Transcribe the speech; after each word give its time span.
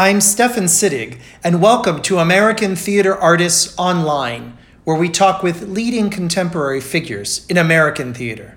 I'm 0.00 0.22
Stefan 0.22 0.64
Sittig, 0.64 1.18
and 1.44 1.60
welcome 1.60 2.00
to 2.04 2.20
American 2.20 2.74
Theater 2.74 3.14
Artists 3.14 3.74
Online, 3.76 4.56
where 4.84 4.96
we 4.96 5.10
talk 5.10 5.42
with 5.42 5.68
leading 5.68 6.08
contemporary 6.08 6.80
figures 6.80 7.44
in 7.50 7.58
American 7.58 8.14
theater. 8.14 8.56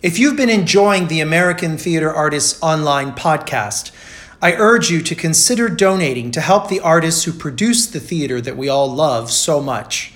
If 0.00 0.16
you've 0.16 0.36
been 0.36 0.48
enjoying 0.48 1.08
the 1.08 1.18
American 1.20 1.76
Theater 1.76 2.14
Artists 2.14 2.56
Online 2.62 3.10
podcast, 3.14 3.90
I 4.40 4.52
urge 4.52 4.90
you 4.90 5.02
to 5.02 5.16
consider 5.16 5.68
donating 5.68 6.30
to 6.30 6.40
help 6.40 6.68
the 6.68 6.78
artists 6.78 7.24
who 7.24 7.32
produce 7.32 7.88
the 7.88 7.98
theater 7.98 8.40
that 8.40 8.56
we 8.56 8.68
all 8.68 8.86
love 8.94 9.32
so 9.32 9.60
much. 9.60 10.12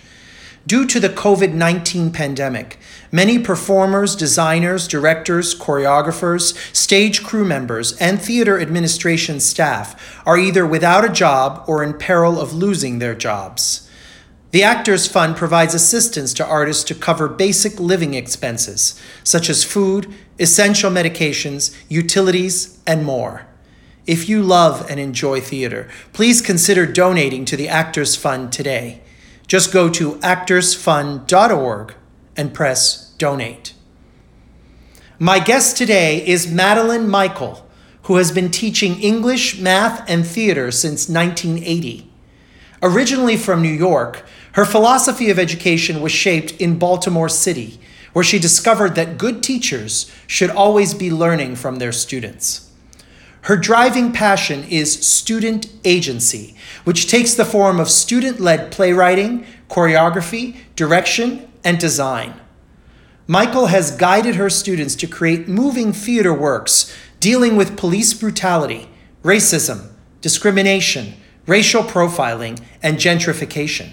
Due 0.64 0.86
to 0.86 1.00
the 1.00 1.08
COVID 1.08 1.52
19 1.54 2.12
pandemic, 2.12 2.78
many 3.10 3.38
performers, 3.38 4.14
designers, 4.14 4.86
directors, 4.86 5.54
choreographers, 5.58 6.54
stage 6.74 7.24
crew 7.24 7.44
members, 7.44 7.96
and 7.98 8.22
theater 8.22 8.60
administration 8.60 9.40
staff 9.40 10.22
are 10.24 10.38
either 10.38 10.64
without 10.64 11.04
a 11.04 11.12
job 11.12 11.64
or 11.66 11.82
in 11.82 11.98
peril 11.98 12.40
of 12.40 12.54
losing 12.54 13.00
their 13.00 13.14
jobs. 13.14 13.88
The 14.52 14.62
Actors 14.62 15.08
Fund 15.08 15.34
provides 15.34 15.74
assistance 15.74 16.32
to 16.34 16.46
artists 16.46 16.84
to 16.84 16.94
cover 16.94 17.26
basic 17.26 17.80
living 17.80 18.14
expenses, 18.14 19.00
such 19.24 19.48
as 19.48 19.64
food, 19.64 20.12
essential 20.38 20.90
medications, 20.90 21.74
utilities, 21.88 22.78
and 22.86 23.04
more. 23.04 23.46
If 24.06 24.28
you 24.28 24.42
love 24.42 24.88
and 24.90 25.00
enjoy 25.00 25.40
theater, 25.40 25.88
please 26.12 26.40
consider 26.40 26.86
donating 26.86 27.44
to 27.46 27.56
the 27.56 27.68
Actors 27.68 28.14
Fund 28.14 28.52
today. 28.52 29.00
Just 29.52 29.70
go 29.70 29.90
to 29.90 30.12
actorsfund.org 30.20 31.94
and 32.38 32.54
press 32.54 33.12
donate. 33.18 33.74
My 35.18 35.40
guest 35.40 35.76
today 35.76 36.26
is 36.26 36.50
Madeline 36.50 37.06
Michael, 37.06 37.68
who 38.04 38.16
has 38.16 38.32
been 38.32 38.50
teaching 38.50 38.98
English, 39.02 39.58
math, 39.60 40.08
and 40.08 40.26
theater 40.26 40.70
since 40.70 41.06
1980. 41.06 42.10
Originally 42.82 43.36
from 43.36 43.60
New 43.60 43.68
York, 43.68 44.24
her 44.52 44.64
philosophy 44.64 45.28
of 45.28 45.38
education 45.38 46.00
was 46.00 46.12
shaped 46.12 46.52
in 46.52 46.78
Baltimore 46.78 47.28
City, 47.28 47.78
where 48.14 48.24
she 48.24 48.38
discovered 48.38 48.94
that 48.94 49.18
good 49.18 49.42
teachers 49.42 50.10
should 50.26 50.48
always 50.48 50.94
be 50.94 51.10
learning 51.10 51.56
from 51.56 51.76
their 51.76 51.92
students. 51.92 52.71
Her 53.42 53.56
driving 53.56 54.12
passion 54.12 54.64
is 54.64 55.04
student 55.04 55.66
agency, 55.84 56.54
which 56.84 57.08
takes 57.08 57.34
the 57.34 57.44
form 57.44 57.80
of 57.80 57.90
student 57.90 58.38
led 58.38 58.70
playwriting, 58.70 59.44
choreography, 59.68 60.58
direction, 60.76 61.50
and 61.64 61.78
design. 61.78 62.34
Michael 63.26 63.66
has 63.66 63.90
guided 63.96 64.36
her 64.36 64.50
students 64.50 64.94
to 64.96 65.06
create 65.06 65.48
moving 65.48 65.92
theater 65.92 66.32
works 66.32 66.94
dealing 67.18 67.56
with 67.56 67.76
police 67.76 68.14
brutality, 68.14 68.88
racism, 69.22 69.90
discrimination, 70.20 71.14
racial 71.46 71.82
profiling, 71.82 72.60
and 72.82 72.98
gentrification. 72.98 73.90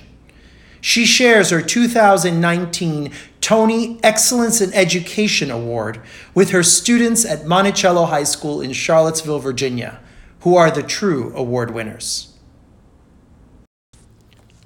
She 0.81 1.05
shares 1.05 1.49
her 1.49 1.61
2019 1.61 3.11
Tony 3.41 3.99
Excellence 4.03 4.61
in 4.61 4.73
Education 4.73 5.49
Award 5.49 6.01
with 6.33 6.51
her 6.51 6.63
students 6.63 7.25
at 7.25 7.45
Monticello 7.45 8.05
High 8.05 8.23
School 8.23 8.61
in 8.61 8.73
Charlottesville, 8.73 9.39
Virginia, 9.39 9.99
who 10.41 10.55
are 10.55 10.69
the 10.71 10.83
true 10.83 11.33
award 11.35 11.71
winners. 11.71 12.37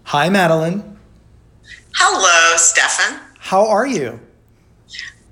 Hi, 0.06 0.30
Madeline. 0.30 0.98
Hello, 1.96 2.58
Stefan. 2.58 3.20
How 3.40 3.68
are 3.68 3.88
you? 3.88 4.20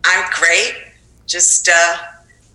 I'm 0.05 0.29
great. 0.33 0.75
Just 1.27 1.69
uh, 1.69 1.97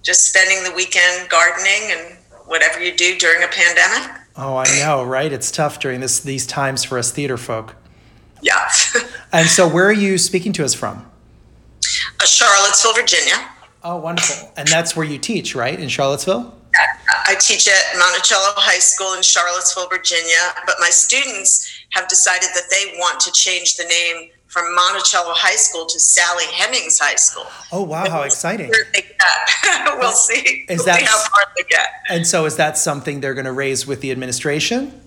just 0.03 0.27
spending 0.27 0.63
the 0.65 0.75
weekend 0.77 1.29
gardening 1.29 1.91
and 1.91 2.17
whatever 2.47 2.83
you 2.83 2.97
do 2.97 3.17
during 3.19 3.43
a 3.43 3.49
pandemic. 3.49 4.11
Oh, 4.37 4.57
I 4.57 4.67
know, 4.79 5.03
right? 5.03 5.33
It's 5.33 5.51
tough 5.51 5.79
during 5.79 6.01
this 6.01 6.21
these 6.21 6.47
times 6.47 6.85
for 6.85 6.99
us 6.99 7.11
theater 7.11 7.37
folk. 7.37 7.75
Yeah. 8.43 8.69
And 9.33 9.49
so, 9.49 9.69
where 9.69 9.85
are 9.87 9.93
you 9.93 10.17
speaking 10.19 10.53
to 10.55 10.65
us 10.65 10.73
from? 10.73 11.05
Uh, 12.21 12.25
Charlottesville, 12.25 12.95
Virginia. 12.95 13.35
Oh, 13.85 13.97
wonderful. 13.97 14.51
And 14.57 14.67
that's 14.67 14.97
where 14.97 15.05
you 15.05 15.19
teach, 15.19 15.55
right? 15.55 15.79
In 15.79 15.89
Charlottesville? 15.89 16.55
I 17.29 17.35
teach 17.41 17.69
at 17.69 17.99
Monticello 17.99 18.53
High 18.57 18.79
School 18.79 19.15
in 19.15 19.23
Charlottesville, 19.23 19.89
Virginia, 19.89 20.55
but 20.67 20.77
my 20.81 20.91
students 20.91 21.69
have 21.91 22.09
decided 22.09 22.49
that 22.55 22.65
they 22.71 22.99
want 22.99 23.21
to 23.21 23.33
change 23.33 23.77
the 23.77 23.85
name 23.85 24.31
from 24.47 24.75
Monticello 24.75 25.33
High 25.35 25.57
School 25.57 25.87
to 25.87 25.99
Sally 26.01 26.45
Hemings 26.53 26.99
High 26.99 27.17
School. 27.17 27.47
Oh, 27.73 27.83
wow, 27.83 28.09
how 28.09 28.23
exciting. 28.23 28.71
we'll 29.99 30.13
see. 30.13 30.65
Is 30.69 30.79
we'll 30.79 30.87
that- 30.87 31.01
see 31.01 31.05
how 31.07 31.19
far 31.19 31.45
they 31.57 31.65
get. 31.69 31.89
And 32.09 32.27
so, 32.27 32.47
is 32.47 32.57
that 32.57 32.79
something 32.79 33.21
they're 33.21 33.35
going 33.35 33.47
to 33.47 33.53
raise 33.53 33.87
with 33.87 34.01
the 34.01 34.11
administration? 34.13 35.01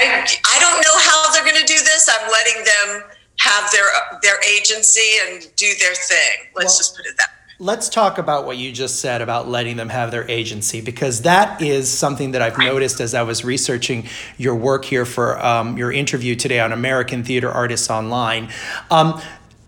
I, 0.00 0.26
I 0.46 0.58
don't 0.60 0.80
know 0.80 0.98
how 0.98 1.32
they're 1.32 1.44
going 1.44 1.60
to 1.60 1.66
do 1.66 1.78
this. 1.78 2.08
I'm 2.08 2.30
letting 2.30 2.64
them 2.64 3.10
have 3.40 3.70
their 3.72 3.84
their 4.22 4.36
agency 4.56 5.00
and 5.26 5.46
do 5.56 5.66
their 5.80 5.94
thing. 5.94 6.48
Let's 6.54 6.72
Well- 6.72 6.78
just 6.78 6.96
put 6.96 7.06
it 7.06 7.16
that 7.18 7.28
way. 7.28 7.30
Let's 7.60 7.88
talk 7.88 8.18
about 8.18 8.46
what 8.46 8.56
you 8.56 8.72
just 8.72 8.98
said 8.98 9.22
about 9.22 9.48
letting 9.48 9.76
them 9.76 9.88
have 9.88 10.10
their 10.10 10.28
agency, 10.28 10.80
because 10.80 11.22
that 11.22 11.62
is 11.62 11.88
something 11.88 12.32
that 12.32 12.42
I've 12.42 12.58
noticed 12.58 13.00
as 13.00 13.14
I 13.14 13.22
was 13.22 13.44
researching 13.44 14.08
your 14.38 14.56
work 14.56 14.84
here 14.84 15.06
for 15.06 15.42
um, 15.44 15.78
your 15.78 15.92
interview 15.92 16.34
today 16.34 16.58
on 16.58 16.72
American 16.72 17.22
Theater 17.22 17.48
Artists 17.48 17.88
Online. 17.90 18.48
Um, 18.90 19.22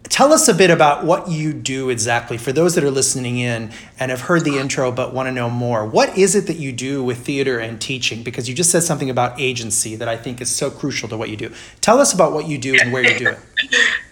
tell 0.08 0.32
us 0.32 0.48
a 0.48 0.54
bit 0.54 0.70
about 0.70 1.04
what 1.04 1.28
you 1.28 1.52
do 1.52 1.90
exactly 1.90 2.38
for 2.38 2.52
those 2.52 2.74
that 2.74 2.84
are 2.84 2.90
listening 2.90 3.38
in 3.38 3.72
and 3.98 4.10
have 4.10 4.22
heard 4.22 4.44
the 4.44 4.58
intro 4.58 4.90
but 4.92 5.14
want 5.14 5.26
to 5.26 5.32
know 5.32 5.50
more. 5.50 5.86
What 5.86 6.16
is 6.16 6.34
it 6.34 6.46
that 6.46 6.56
you 6.56 6.72
do 6.72 7.02
with 7.02 7.18
theater 7.18 7.58
and 7.58 7.80
teaching? 7.80 8.22
Because 8.22 8.48
you 8.48 8.54
just 8.54 8.70
said 8.70 8.82
something 8.82 9.10
about 9.10 9.40
agency 9.40 9.96
that 9.96 10.08
I 10.08 10.16
think 10.16 10.40
is 10.40 10.54
so 10.54 10.70
crucial 10.70 11.08
to 11.08 11.16
what 11.16 11.28
you 11.28 11.36
do. 11.36 11.52
Tell 11.80 11.98
us 11.98 12.12
about 12.12 12.32
what 12.32 12.48
you 12.48 12.58
do 12.58 12.76
and 12.80 12.92
where 12.92 13.02
you 13.02 13.18
do 13.18 13.28
it. 13.28 13.38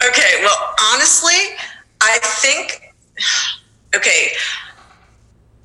Okay, 0.07 0.43
well, 0.43 0.75
honestly, 0.93 1.33
I 2.03 2.19
think 2.21 2.93
okay. 3.97 4.33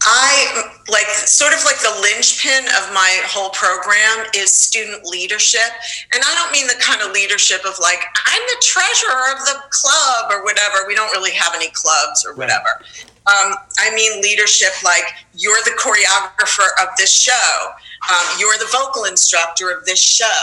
I 0.10 0.74
like 0.90 1.06
sort 1.06 1.54
of 1.54 1.62
like 1.66 1.78
the 1.86 1.94
linchpin 2.02 2.66
of 2.82 2.90
my 2.98 3.22
whole 3.30 3.52
program 3.52 4.26
is 4.34 4.50
student 4.50 5.06
leadership. 5.06 5.70
And 6.14 6.24
I 6.26 6.34
don't 6.34 6.52
mean 6.52 6.66
the 6.66 6.82
kind 6.82 7.02
of 7.02 7.12
leadership 7.14 7.62
of 7.62 7.78
like, 7.80 8.02
I'm 8.26 8.42
the 8.42 8.60
treasurer 8.66 9.38
of 9.38 9.46
the 9.46 9.62
club 9.70 10.32
or 10.34 10.44
whatever. 10.44 10.88
We 10.88 10.96
don't 10.96 11.12
really 11.14 11.34
have 11.34 11.54
any 11.54 11.70
clubs 11.70 12.26
or 12.26 12.34
whatever. 12.34 12.82
Um, 13.28 13.54
I 13.78 13.94
mean 13.94 14.22
leadership 14.22 14.72
like 14.84 15.04
you're 15.38 15.62
the 15.64 15.78
choreographer 15.78 16.66
of 16.82 16.90
this 16.98 17.14
show, 17.14 17.70
um, 18.10 18.26
you're 18.40 18.58
the 18.58 18.70
vocal 18.72 19.04
instructor 19.06 19.70
of 19.70 19.86
this 19.86 20.02
show, 20.02 20.42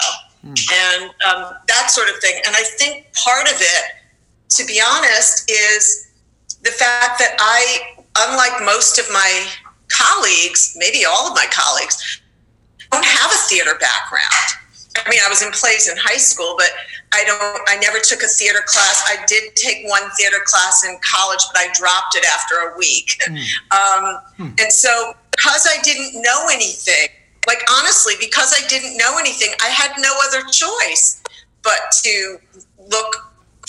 and 0.73 1.11
um, 1.27 1.55
that 1.67 1.91
sort 1.91 2.09
of 2.09 2.17
thing. 2.21 2.41
And 2.47 2.55
I 2.55 2.63
think 2.63 3.07
part 3.15 3.51
of 3.51 3.59
it, 3.61 3.85
to 4.51 4.65
be 4.67 4.81
honest, 4.81 5.51
is 5.51 6.13
the 6.63 6.71
fact 6.71 7.19
that 7.19 7.35
I, 7.41 7.96
unlike 8.29 8.65
most 8.65 8.99
of 8.99 9.07
my 9.13 9.47
colleagues, 9.89 10.75
maybe 10.77 11.05
all 11.05 11.29
of 11.29 11.35
my 11.35 11.47
colleagues, 11.53 12.21
don't 12.91 13.05
have 13.05 13.31
a 13.31 13.41
theater 13.49 13.75
background. 13.81 14.47
I 15.05 15.11
mean, 15.11 15.21
I 15.25 15.29
was 15.29 15.43
in 15.43 15.51
plays 15.53 15.89
in 15.89 15.97
high 15.99 16.17
school, 16.17 16.55
but 16.57 16.71
I 17.13 17.23
don't. 17.25 17.63
I 17.69 17.77
never 17.77 17.99
took 17.99 18.23
a 18.23 18.27
theater 18.27 18.61
class. 18.65 19.05
I 19.09 19.25
did 19.27 19.55
take 19.55 19.87
one 19.87 20.03
theater 20.17 20.39
class 20.45 20.85
in 20.85 20.99
college, 21.03 21.41
but 21.53 21.61
I 21.61 21.69
dropped 21.75 22.17
it 22.17 22.25
after 22.25 22.55
a 22.73 22.77
week. 22.79 23.21
Um, 23.71 24.23
And 24.59 24.73
so, 24.73 25.13
because 25.33 25.69
I 25.71 25.81
didn't 25.83 26.23
know 26.23 26.47
anything, 26.51 27.09
like 27.47 27.63
honestly, 27.71 28.15
because 28.19 28.55
I 28.57 28.67
didn't 28.69 28.97
know 28.97 29.19
anything, 29.19 29.51
I 29.63 29.69
had 29.69 29.93
no 29.99 30.13
other 30.27 30.43
choice 30.51 31.23
but 31.63 31.79
to 32.03 32.39
look 32.89 33.17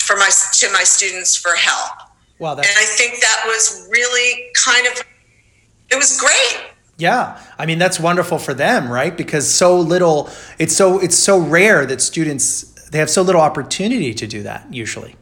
for 0.00 0.16
my 0.16 0.30
to 0.60 0.72
my 0.72 0.84
students 0.84 1.36
for 1.36 1.54
help. 1.54 1.92
Wow, 2.38 2.54
that's 2.54 2.68
And 2.68 2.76
I 2.78 2.84
think 2.84 3.20
that 3.20 3.42
was 3.46 3.88
really 3.90 4.50
kind 4.54 4.86
of 4.86 5.02
it 5.90 5.96
was 5.96 6.20
great. 6.20 6.66
Yeah, 6.98 7.40
I 7.58 7.66
mean 7.66 7.78
that's 7.78 7.98
wonderful 8.00 8.38
for 8.38 8.54
them, 8.54 8.90
right? 8.90 9.16
Because 9.16 9.48
so 9.48 9.78
little, 9.78 10.30
it's 10.58 10.76
so 10.76 10.98
it's 10.98 11.16
so 11.16 11.38
rare 11.38 11.86
that 11.86 12.00
students 12.00 12.62
they 12.90 12.98
have 12.98 13.10
so 13.10 13.22
little 13.22 13.40
opportunity 13.40 14.14
to 14.14 14.26
do 14.26 14.42
that 14.42 14.72
usually. 14.72 15.16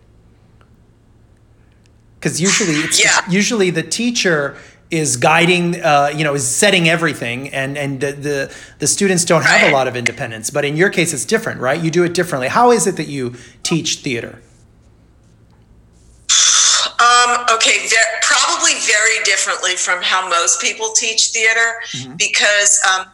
Because 2.19 2.41
usually, 2.41 2.75
it's 2.87 3.03
Yeah. 3.03 3.21
usually 3.29 3.71
the 3.71 3.83
teacher 3.83 4.57
is 4.91 5.17
guiding, 5.17 5.81
uh, 5.83 6.13
you 6.15 6.23
know, 6.23 6.35
is 6.35 6.47
setting 6.47 6.89
everything, 6.89 7.49
and 7.51 7.77
and 7.77 8.01
the, 8.01 8.13
the 8.13 8.55
the 8.79 8.87
students 8.87 9.25
don't 9.25 9.43
have 9.45 9.69
a 9.69 9.73
lot 9.73 9.89
of 9.89 9.97
independence. 9.97 10.49
But 10.51 10.65
in 10.65 10.77
your 10.77 10.91
case, 10.91 11.13
it's 11.13 11.25
different, 11.25 11.61
right? 11.61 11.81
You 11.83 11.91
do 11.91 12.05
it 12.05 12.15
differently. 12.15 12.49
How 12.49 12.71
is 12.71 12.87
it 12.87 12.97
that 12.97 13.09
you 13.09 13.35
teach 13.63 13.97
theater? 13.97 14.41
Um, 17.01 17.45
okay, 17.55 17.87
ve- 17.89 17.97
probably 18.23 18.73
very 18.87 19.23
differently 19.25 19.77
from 19.77 20.03
how 20.03 20.29
most 20.29 20.61
people 20.61 20.93
teach 20.93 21.29
theater 21.29 21.75
because 22.17 22.81
um, 22.91 23.07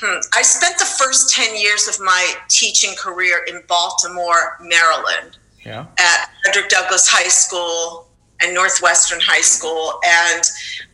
hmm, 0.00 0.18
I 0.34 0.42
spent 0.42 0.78
the 0.78 0.84
first 0.84 1.34
10 1.34 1.56
years 1.56 1.88
of 1.88 1.98
my 2.00 2.34
teaching 2.48 2.94
career 2.96 3.44
in 3.48 3.62
Baltimore, 3.68 4.58
Maryland 4.60 5.38
Yeah. 5.64 5.86
at 5.98 6.30
Frederick 6.44 6.68
Douglass 6.70 7.08
High 7.08 7.28
School 7.28 8.08
and 8.40 8.52
Northwestern 8.54 9.20
High 9.20 9.40
School. 9.42 10.00
And 10.06 10.42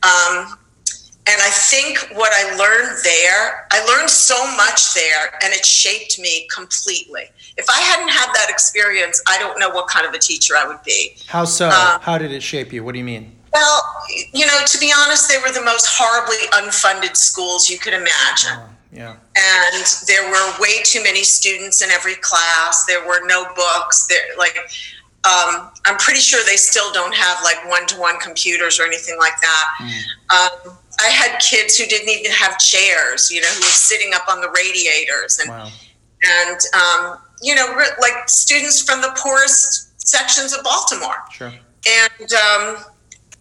um, 0.02 0.58
and 1.26 1.40
I 1.40 1.50
think 1.50 1.98
what 2.14 2.32
I 2.34 2.56
learned 2.56 2.98
there, 3.04 3.66
I 3.70 3.84
learned 3.86 4.10
so 4.10 4.34
much 4.56 4.94
there, 4.94 5.38
and 5.42 5.52
it 5.52 5.64
shaped 5.64 6.18
me 6.18 6.48
completely. 6.54 7.24
If 7.56 7.68
I 7.68 7.78
hadn't 7.80 8.08
had 8.08 8.32
that 8.34 8.48
experience, 8.48 9.22
I 9.28 9.38
don't 9.38 9.58
know 9.58 9.70
what 9.70 9.86
kind 9.86 10.06
of 10.06 10.14
a 10.14 10.18
teacher 10.18 10.54
I 10.56 10.66
would 10.66 10.82
be. 10.82 11.16
How 11.26 11.44
so? 11.44 11.68
Um, 11.68 12.00
How 12.00 12.18
did 12.18 12.32
it 12.32 12.42
shape 12.42 12.72
you? 12.72 12.82
What 12.82 12.92
do 12.92 12.98
you 12.98 13.04
mean? 13.04 13.36
Well, 13.52 13.82
you 14.32 14.46
know, 14.46 14.60
to 14.64 14.78
be 14.78 14.92
honest, 14.96 15.28
they 15.28 15.38
were 15.38 15.52
the 15.52 15.64
most 15.64 15.86
horribly 15.90 16.46
unfunded 16.52 17.16
schools 17.16 17.68
you 17.68 17.78
could 17.78 17.94
imagine. 17.94 18.52
Oh, 18.52 18.68
yeah. 18.92 19.16
And 19.36 19.84
there 20.06 20.30
were 20.30 20.52
way 20.60 20.82
too 20.84 21.02
many 21.02 21.22
students 21.22 21.82
in 21.82 21.90
every 21.90 22.14
class. 22.16 22.86
There 22.86 23.06
were 23.06 23.26
no 23.26 23.44
books. 23.54 24.06
There, 24.06 24.20
like, 24.38 24.56
um, 25.24 25.70
I'm 25.84 25.98
pretty 25.98 26.20
sure 26.20 26.40
they 26.46 26.56
still 26.56 26.90
don't 26.92 27.14
have 27.14 27.42
like 27.42 27.68
one-to-one 27.68 28.18
computers 28.20 28.80
or 28.80 28.84
anything 28.84 29.18
like 29.18 29.38
that. 29.42 29.66
Mm. 29.80 29.90
Um, 30.70 30.76
I 30.98 31.08
had 31.08 31.38
kids 31.40 31.76
who 31.76 31.84
didn't 31.86 32.08
even 32.08 32.30
have 32.32 32.58
chairs, 32.58 33.30
you 33.30 33.42
know, 33.42 33.48
who 33.48 33.60
were 33.60 33.76
sitting 33.76 34.12
up 34.14 34.28
on 34.30 34.40
the 34.40 34.50
radiators, 34.50 35.38
and 35.38 35.50
wow. 35.50 35.68
and 36.22 36.60
um, 36.74 37.18
you 37.42 37.54
know, 37.54 37.66
like 38.00 38.28
students 38.28 38.82
from 38.82 39.02
the 39.02 39.14
poorest 39.18 40.00
sections 40.00 40.54
of 40.54 40.64
Baltimore. 40.64 41.16
Sure. 41.32 41.52
And 41.86 42.32
um, 42.32 42.84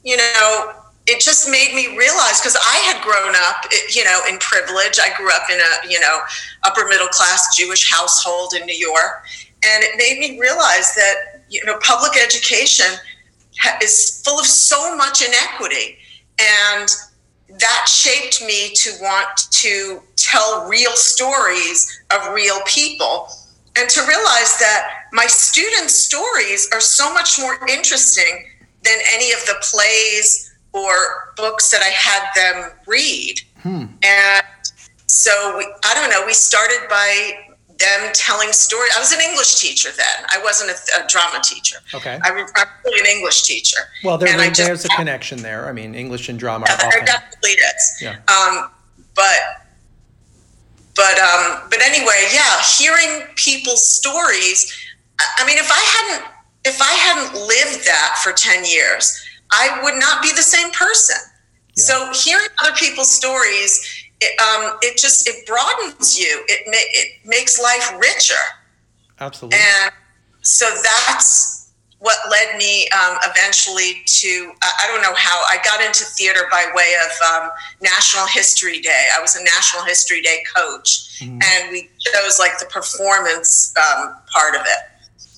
you 0.03 0.17
know, 0.17 0.73
it 1.07 1.21
just 1.21 1.49
made 1.49 1.73
me 1.73 1.97
realize 1.97 2.39
because 2.39 2.57
I 2.57 2.77
had 2.91 3.01
grown 3.03 3.35
up, 3.35 3.65
you 3.93 4.03
know, 4.03 4.21
in 4.29 4.37
privilege. 4.39 4.99
I 5.01 5.15
grew 5.17 5.29
up 5.31 5.49
in 5.49 5.59
a 5.59 5.89
you 5.89 5.99
know 5.99 6.19
upper 6.63 6.87
middle 6.87 7.07
class 7.07 7.55
Jewish 7.55 7.89
household 7.89 8.53
in 8.53 8.65
New 8.65 8.77
York, 8.77 9.25
and 9.63 9.83
it 9.83 9.97
made 9.97 10.19
me 10.19 10.39
realize 10.39 10.93
that 10.95 11.28
you 11.49 11.63
know 11.65 11.77
public 11.79 12.13
education 12.21 12.87
is 13.81 14.21
full 14.25 14.39
of 14.39 14.45
so 14.45 14.95
much 14.95 15.21
inequity 15.21 15.97
and 16.39 16.89
that 17.59 17.87
shaped 17.89 18.41
me 18.41 18.71
to 18.75 18.91
want 19.01 19.51
to 19.51 20.01
tell 20.15 20.67
real 20.67 20.95
stories 20.95 22.01
of 22.11 22.33
real 22.33 22.59
people 22.67 23.29
and 23.75 23.89
to 23.89 24.01
realize 24.01 24.57
that 24.59 25.05
my 25.13 25.25
students' 25.25 25.93
stories 25.93 26.69
are 26.73 26.81
so 26.81 27.13
much 27.13 27.39
more 27.39 27.57
interesting 27.67 28.45
than 28.83 28.97
any 29.13 29.31
of 29.31 29.39
the 29.45 29.55
plays 29.61 30.53
or 30.73 31.33
books 31.35 31.71
that 31.71 31.81
I 31.81 31.89
had 31.89 32.29
them 32.35 32.71
read. 32.85 33.41
Hmm. 33.61 33.85
And 34.03 34.45
so 35.07 35.57
we, 35.57 35.65
I 35.85 35.93
don't 35.95 36.09
know, 36.09 36.23
we 36.25 36.33
started 36.33 36.87
by 36.89 37.48
them 37.79 38.11
telling 38.13 38.51
stories. 38.51 38.91
I 38.95 38.99
was 38.99 39.11
an 39.11 39.21
English 39.21 39.55
teacher 39.55 39.89
then. 39.95 40.25
I 40.29 40.41
wasn't 40.43 40.71
a, 40.71 41.03
a 41.03 41.07
drama 41.07 41.39
teacher. 41.43 41.77
Okay. 41.93 42.19
I, 42.21 42.29
am 42.29 42.35
really 42.85 42.99
an 42.99 43.05
English 43.05 43.43
teacher. 43.43 43.77
Well, 44.03 44.17
there, 44.17 44.35
there's 44.37 44.57
just, 44.57 44.85
a 44.85 44.89
connection 44.89 45.41
there. 45.41 45.67
I 45.67 45.71
mean, 45.71 45.95
English 45.95 46.29
and 46.29 46.37
drama. 46.37 46.65
Yeah, 46.69 46.89
there 46.89 47.05
definitely 47.05 47.51
is. 47.51 47.97
Yeah. 48.01 48.15
Um, 48.27 48.69
but 49.15 49.39
but 50.95 51.17
um, 51.19 51.61
but 51.69 51.81
anyway, 51.81 52.27
yeah, 52.33 52.61
hearing 52.77 53.27
people's 53.35 53.89
stories. 53.95 54.71
I 55.37 55.45
mean, 55.45 55.57
if 55.57 55.71
I 55.71 55.79
hadn't 55.95 56.31
if 56.65 56.81
I 56.81 56.91
hadn't 56.91 57.33
lived 57.47 57.85
that 57.85 58.19
for 58.23 58.33
ten 58.33 58.65
years, 58.65 59.21
I 59.51 59.79
would 59.83 59.95
not 59.99 60.21
be 60.21 60.29
the 60.29 60.43
same 60.43 60.71
person. 60.71 61.17
Yeah. 61.75 61.83
So 61.83 62.11
hearing 62.13 62.49
other 62.61 62.75
people's 62.75 63.13
stories 63.13 63.98
it, 64.21 64.39
um, 64.41 64.77
it 64.81 64.97
just 64.97 65.27
it 65.27 65.45
broadens 65.45 66.19
you. 66.19 66.43
It 66.47 66.63
ma- 66.67 66.73
it 66.75 67.25
makes 67.25 67.59
life 67.59 67.93
richer. 67.99 68.41
Absolutely. 69.19 69.59
And 69.59 69.91
so 70.41 70.65
that's 70.83 71.59
what 71.99 72.17
led 72.31 72.57
me 72.57 72.87
um, 72.89 73.17
eventually 73.23 74.01
to 74.05 74.53
I 74.61 74.87
don't 74.87 75.01
know 75.01 75.13
how 75.15 75.43
I 75.49 75.57
got 75.63 75.81
into 75.83 76.05
theater 76.05 76.41
by 76.49 76.65
way 76.73 76.93
of 77.05 77.43
um, 77.43 77.49
National 77.81 78.25
History 78.27 78.79
Day. 78.79 79.07
I 79.17 79.21
was 79.21 79.35
a 79.35 79.43
National 79.43 79.83
History 79.83 80.21
Day 80.21 80.41
coach, 80.55 81.19
mm-hmm. 81.19 81.39
and 81.41 81.71
we 81.71 81.89
chose 81.99 82.39
like 82.39 82.57
the 82.59 82.65
performance 82.65 83.73
um, 83.77 84.15
part 84.33 84.55
of 84.55 84.61
it. 84.61 84.88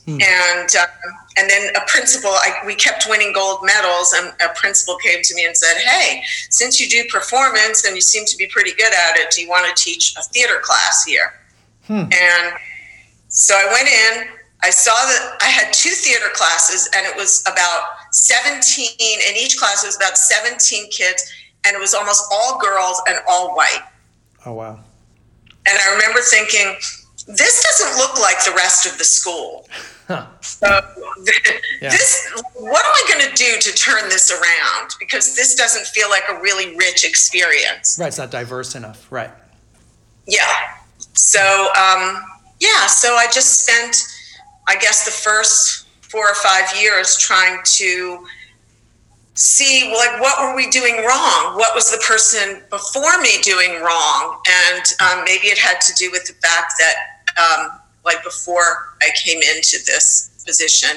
Hmm. 0.05 0.17
And 0.19 0.75
um, 0.75 0.87
and 1.37 1.49
then 1.49 1.75
a 1.75 1.81
principal, 1.87 2.29
I, 2.29 2.61
we 2.65 2.75
kept 2.75 3.05
winning 3.07 3.33
gold 3.33 3.59
medals, 3.63 4.13
and 4.13 4.33
a 4.41 4.53
principal 4.55 4.97
came 4.97 5.21
to 5.21 5.35
me 5.35 5.45
and 5.45 5.55
said, 5.55 5.77
"Hey, 5.77 6.23
since 6.49 6.79
you 6.79 6.89
do 6.89 7.07
performance 7.09 7.85
and 7.85 7.95
you 7.95 8.01
seem 8.01 8.25
to 8.25 8.37
be 8.37 8.47
pretty 8.47 8.71
good 8.71 8.91
at 8.93 9.17
it, 9.17 9.31
do 9.31 9.41
you 9.41 9.49
want 9.49 9.65
to 9.75 9.83
teach 9.83 10.15
a 10.17 10.23
theater 10.23 10.59
class 10.61 11.03
here?" 11.05 11.33
Hmm. 11.85 12.09
And 12.11 12.53
so 13.27 13.55
I 13.55 13.71
went 13.71 13.87
in. 13.87 14.37
I 14.63 14.69
saw 14.69 14.93
that 14.93 15.37
I 15.41 15.47
had 15.47 15.73
two 15.73 15.89
theater 15.89 16.29
classes, 16.33 16.89
and 16.95 17.05
it 17.05 17.15
was 17.15 17.41
about 17.43 17.83
seventeen. 18.11 19.19
In 19.29 19.35
each 19.37 19.57
class, 19.57 19.83
it 19.83 19.87
was 19.87 19.97
about 19.97 20.17
seventeen 20.17 20.89
kids, 20.89 21.31
and 21.65 21.75
it 21.75 21.79
was 21.79 21.93
almost 21.93 22.23
all 22.31 22.59
girls 22.59 23.01
and 23.07 23.19
all 23.29 23.55
white. 23.55 23.83
Oh 24.47 24.53
wow! 24.53 24.79
And 25.67 25.77
I 25.77 25.93
remember 25.93 26.21
thinking, 26.21 26.75
this 27.27 27.63
doesn't 27.63 27.97
look 27.97 28.19
like 28.19 28.43
the 28.43 28.53
rest 28.55 28.85
of 28.85 28.97
the 28.97 29.05
school. 29.05 29.67
Huh. 30.11 30.27
So 30.41 30.67
yeah. 31.81 31.89
this, 31.89 32.29
what 32.55 32.85
am 32.85 32.91
I 32.91 33.03
going 33.07 33.29
to 33.29 33.35
do 33.35 33.59
to 33.59 33.71
turn 33.77 34.09
this 34.09 34.29
around? 34.29 34.91
Because 34.99 35.35
this 35.35 35.55
doesn't 35.55 35.85
feel 35.87 36.09
like 36.09 36.23
a 36.29 36.41
really 36.41 36.75
rich 36.75 37.05
experience. 37.05 37.97
Right, 37.99 38.07
it's 38.07 38.17
not 38.17 38.29
diverse 38.29 38.75
enough. 38.75 39.09
Right. 39.09 39.31
Yeah. 40.27 40.43
So 41.13 41.39
um, 41.39 42.21
yeah, 42.59 42.87
so 42.87 43.15
I 43.15 43.27
just 43.33 43.63
spent, 43.63 43.95
I 44.67 44.75
guess, 44.75 45.05
the 45.05 45.11
first 45.11 45.87
four 46.01 46.29
or 46.29 46.35
five 46.35 46.69
years 46.79 47.17
trying 47.17 47.59
to 47.63 48.25
see 49.33 49.93
like 49.95 50.19
what 50.19 50.39
were 50.41 50.55
we 50.55 50.69
doing 50.69 50.97
wrong 50.97 51.55
what 51.55 51.73
was 51.73 51.89
the 51.89 51.97
person 52.05 52.61
before 52.69 53.19
me 53.21 53.41
doing 53.41 53.81
wrong 53.81 54.37
and 54.75 54.83
um, 54.99 55.23
maybe 55.23 55.47
it 55.47 55.57
had 55.57 55.79
to 55.79 55.93
do 55.95 56.11
with 56.11 56.27
the 56.27 56.33
fact 56.33 56.73
that 56.77 56.95
um, 57.39 57.80
like 58.03 58.23
before 58.23 58.95
I 59.01 59.09
came 59.15 59.37
into 59.37 59.77
this 59.85 60.43
position, 60.45 60.89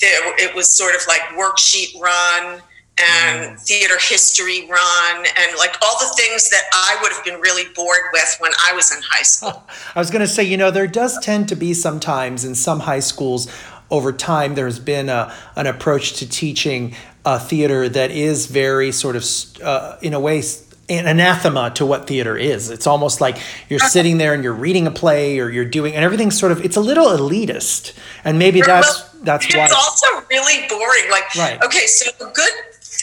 there, 0.00 0.38
it 0.38 0.54
was 0.54 0.68
sort 0.68 0.94
of 0.94 1.02
like 1.06 1.20
worksheet 1.36 2.00
run 2.00 2.62
and 2.98 3.56
mm. 3.56 3.60
theater 3.60 3.96
history 3.98 4.68
run 4.68 5.16
and 5.16 5.56
like 5.58 5.76
all 5.82 5.98
the 6.00 6.14
things 6.16 6.50
that 6.50 6.62
I 6.72 6.98
would 7.02 7.12
have 7.12 7.24
been 7.24 7.40
really 7.40 7.64
bored 7.74 8.00
with 8.12 8.36
when 8.40 8.52
I 8.66 8.74
was 8.74 8.94
in 8.94 9.02
high 9.02 9.22
school. 9.22 9.64
I 9.94 9.98
was 9.98 10.10
going 10.10 10.20
to 10.20 10.28
say, 10.28 10.42
you 10.42 10.56
know, 10.56 10.70
there 10.70 10.86
does 10.86 11.18
tend 11.20 11.48
to 11.50 11.56
be 11.56 11.74
sometimes 11.74 12.44
in 12.44 12.54
some 12.54 12.80
high 12.80 13.00
schools 13.00 13.48
over 13.90 14.12
time 14.12 14.54
there's 14.54 14.78
been 14.78 15.08
a, 15.08 15.34
an 15.56 15.66
approach 15.66 16.14
to 16.14 16.28
teaching 16.28 16.94
a 17.24 17.38
theater 17.38 17.88
that 17.88 18.10
is 18.10 18.46
very 18.46 18.92
sort 18.92 19.16
of 19.16 19.24
uh, 19.62 19.96
in 20.00 20.14
a 20.14 20.20
way 20.20 20.42
an 20.90 21.06
anathema 21.06 21.70
to 21.70 21.86
what 21.86 22.06
theater 22.06 22.36
is. 22.36 22.68
It's 22.68 22.86
almost 22.86 23.20
like 23.20 23.38
you're 23.68 23.78
sitting 23.78 24.18
there 24.18 24.34
and 24.34 24.42
you're 24.42 24.52
reading 24.52 24.86
a 24.86 24.90
play 24.90 25.38
or 25.38 25.48
you're 25.48 25.64
doing, 25.64 25.94
and 25.94 26.04
everything's 26.04 26.38
sort 26.38 26.52
of, 26.52 26.64
it's 26.64 26.76
a 26.76 26.80
little 26.80 27.06
elitist. 27.06 27.96
And 28.24 28.38
maybe 28.38 28.60
that's, 28.60 29.08
that's 29.20 29.46
it's 29.46 29.56
why. 29.56 29.64
It's 29.64 29.74
also 29.74 30.26
really 30.28 30.66
boring. 30.68 31.10
Like, 31.10 31.34
right. 31.36 31.62
okay, 31.64 31.86
so 31.86 32.10
a 32.20 32.30
good, 32.32 32.52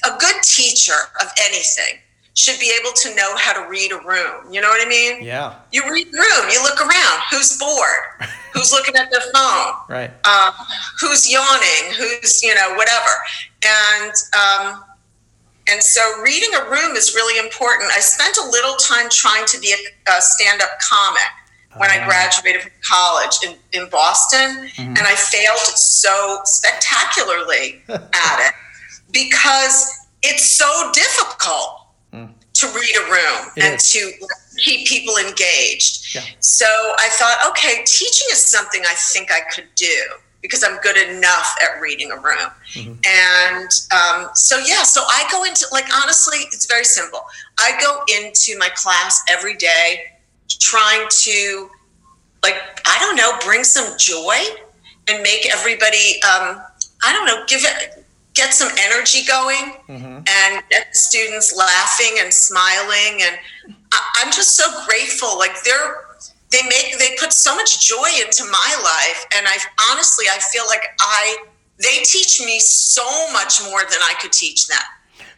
a 0.05 0.17
good 0.17 0.35
teacher 0.43 0.93
of 1.21 1.27
anything 1.41 1.99
should 2.33 2.59
be 2.59 2.71
able 2.79 2.91
to 2.93 3.15
know 3.15 3.35
how 3.37 3.53
to 3.53 3.67
read 3.67 3.91
a 3.91 3.99
room. 4.05 4.53
You 4.53 4.61
know 4.61 4.67
what 4.67 4.85
I 4.85 4.89
mean? 4.89 5.23
Yeah. 5.23 5.55
You 5.71 5.89
read 5.91 6.07
the 6.11 6.17
room, 6.17 6.49
you 6.51 6.61
look 6.61 6.79
around. 6.79 7.21
Who's 7.31 7.57
bored? 7.57 8.29
who's 8.53 8.71
looking 8.71 8.95
at 8.95 9.09
their 9.09 9.21
phone? 9.33 9.73
Right. 9.89 10.11
Um, 10.27 10.53
who's 10.99 11.31
yawning? 11.31 11.93
Who's, 11.97 12.43
you 12.43 12.53
know, 12.53 12.75
whatever. 12.75 13.09
And, 13.65 14.13
um, 14.37 14.83
and 15.71 15.81
so 15.83 16.01
reading 16.21 16.49
a 16.55 16.69
room 16.69 16.95
is 16.95 17.13
really 17.13 17.39
important. 17.43 17.91
I 17.95 17.99
spent 17.99 18.37
a 18.37 18.49
little 18.49 18.75
time 18.75 19.09
trying 19.09 19.45
to 19.47 19.59
be 19.59 19.73
a, 19.73 20.11
a 20.11 20.21
stand 20.21 20.61
up 20.61 20.69
comic 20.79 21.27
when 21.77 21.89
I 21.89 21.99
ah. 22.01 22.05
graduated 22.05 22.61
from 22.63 22.71
college 22.87 23.37
in, 23.45 23.55
in 23.79 23.89
Boston, 23.89 24.67
mm-hmm. 24.67 24.81
and 24.81 24.99
I 24.99 25.15
failed 25.15 25.59
so 25.59 26.39
spectacularly 26.43 27.81
at 27.89 28.47
it 28.47 28.53
because 29.11 29.93
it's 30.23 30.45
so 30.45 30.91
difficult 30.93 31.87
mm. 32.13 32.29
to 32.53 32.67
read 32.67 32.95
a 32.97 33.11
room 33.11 33.51
it 33.55 33.63
and 33.63 33.75
is. 33.75 33.91
to 33.93 34.11
keep 34.63 34.87
people 34.87 35.15
engaged. 35.17 36.15
Yeah. 36.15 36.21
So 36.39 36.65
I 36.65 37.09
thought, 37.11 37.51
okay, 37.51 37.83
teaching 37.85 38.27
is 38.31 38.43
something 38.45 38.81
I 38.85 38.93
think 38.95 39.31
I 39.31 39.41
could 39.53 39.67
do 39.75 40.03
because 40.41 40.63
I'm 40.63 40.79
good 40.81 40.97
enough 40.97 41.55
at 41.63 41.81
reading 41.81 42.11
a 42.11 42.15
room. 42.15 42.51
Mm-hmm. 42.73 42.93
And 43.05 43.69
um, 43.91 44.29
so, 44.35 44.57
yeah, 44.59 44.83
so 44.83 45.01
I 45.01 45.27
go 45.31 45.43
into, 45.43 45.65
like, 45.71 45.85
honestly, 46.01 46.39
it's 46.53 46.65
very 46.65 46.83
simple. 46.83 47.21
I 47.59 47.77
go 47.81 48.03
into 48.17 48.57
my 48.57 48.69
class 48.75 49.23
every 49.29 49.55
day 49.55 50.13
trying 50.47 51.07
to, 51.09 51.69
like, 52.43 52.55
I 52.85 52.97
don't 52.99 53.15
know, 53.15 53.37
bring 53.43 53.63
some 53.63 53.97
joy 53.97 54.37
and 55.07 55.23
make 55.23 55.51
everybody, 55.53 56.21
um, 56.23 56.61
I 57.03 57.13
don't 57.13 57.25
know, 57.25 57.43
give 57.47 57.61
it, 57.63 58.05
get 58.33 58.53
some 58.53 58.69
energy 58.77 59.25
going 59.25 59.73
mm-hmm. 59.89 60.05
and 60.05 60.63
get 60.69 60.91
the 60.91 60.97
students 60.97 61.55
laughing 61.55 62.17
and 62.19 62.31
smiling. 62.31 63.23
And 63.23 63.39
I, 63.91 64.01
I'm 64.17 64.31
just 64.31 64.55
so 64.55 64.65
grateful. 64.85 65.37
Like, 65.37 65.63
they're, 65.63 66.06
they 66.51 66.61
make 66.63 66.97
they 66.99 67.15
put 67.19 67.33
so 67.33 67.55
much 67.55 67.85
joy 67.85 68.09
into 68.25 68.43
my 68.45 68.81
life 68.83 69.25
and 69.35 69.47
i 69.47 69.57
honestly 69.91 70.25
i 70.31 70.39
feel 70.39 70.65
like 70.67 70.83
i 70.99 71.37
they 71.79 71.97
teach 72.03 72.41
me 72.45 72.59
so 72.59 73.03
much 73.33 73.61
more 73.65 73.81
than 73.81 73.99
i 74.01 74.13
could 74.21 74.31
teach 74.31 74.67
them 74.67 74.79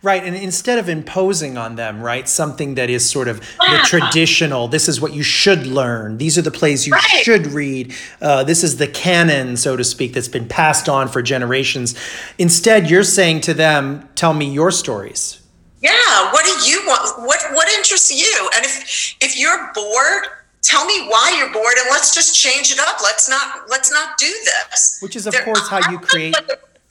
Right, 0.01 0.23
and 0.23 0.33
instead 0.33 0.79
of 0.79 0.87
imposing 0.87 1.57
on 1.57 1.75
them, 1.75 2.01
right, 2.01 2.27
something 2.27 2.75
that 2.75 2.89
is 2.89 3.09
sort 3.09 3.27
of 3.27 3.41
the 3.41 3.81
traditional, 3.83 4.69
this 4.69 4.87
is 4.87 5.01
what 5.01 5.13
you 5.13 5.23
should 5.23 5.67
learn, 5.67 6.17
these 6.17 6.37
are 6.37 6.41
the 6.41 6.51
plays 6.51 6.87
you 6.87 6.93
Right. 6.93 7.03
should 7.21 7.47
read, 7.47 7.93
uh, 8.21 8.45
this 8.45 8.63
is 8.63 8.77
the 8.77 8.87
canon, 8.87 9.57
so 9.57 9.75
to 9.75 9.83
speak, 9.83 10.13
that's 10.13 10.29
been 10.29 10.47
passed 10.47 10.87
on 10.87 11.09
for 11.09 11.21
generations. 11.21 11.95
Instead, 12.37 12.89
you're 12.89 13.03
saying 13.03 13.41
to 13.41 13.53
them, 13.53 14.07
tell 14.15 14.33
me 14.33 14.49
your 14.49 14.71
stories. 14.71 15.41
Yeah, 15.81 16.31
what 16.31 16.45
do 16.45 16.69
you 16.69 16.81
want? 16.87 17.25
What 17.27 17.41
what 17.53 17.67
interests 17.69 18.11
you? 18.11 18.49
And 18.55 18.65
if 18.65 19.15
if 19.21 19.37
you're 19.37 19.71
bored, 19.73 20.27
tell 20.61 20.85
me 20.85 21.07
why 21.07 21.35
you're 21.37 21.51
bored, 21.51 21.75
and 21.79 21.87
let's 21.89 22.13
just 22.13 22.35
change 22.35 22.71
it 22.71 22.79
up. 22.79 22.97
Let's 23.01 23.29
not 23.29 23.69
let's 23.69 23.91
not 23.91 24.17
do 24.17 24.33
this. 24.45 24.99
Which 25.01 25.15
is, 25.15 25.27
of 25.27 25.33
There- 25.33 25.43
course, 25.43 25.67
how 25.67 25.89
you 25.91 25.99
create 25.99 26.35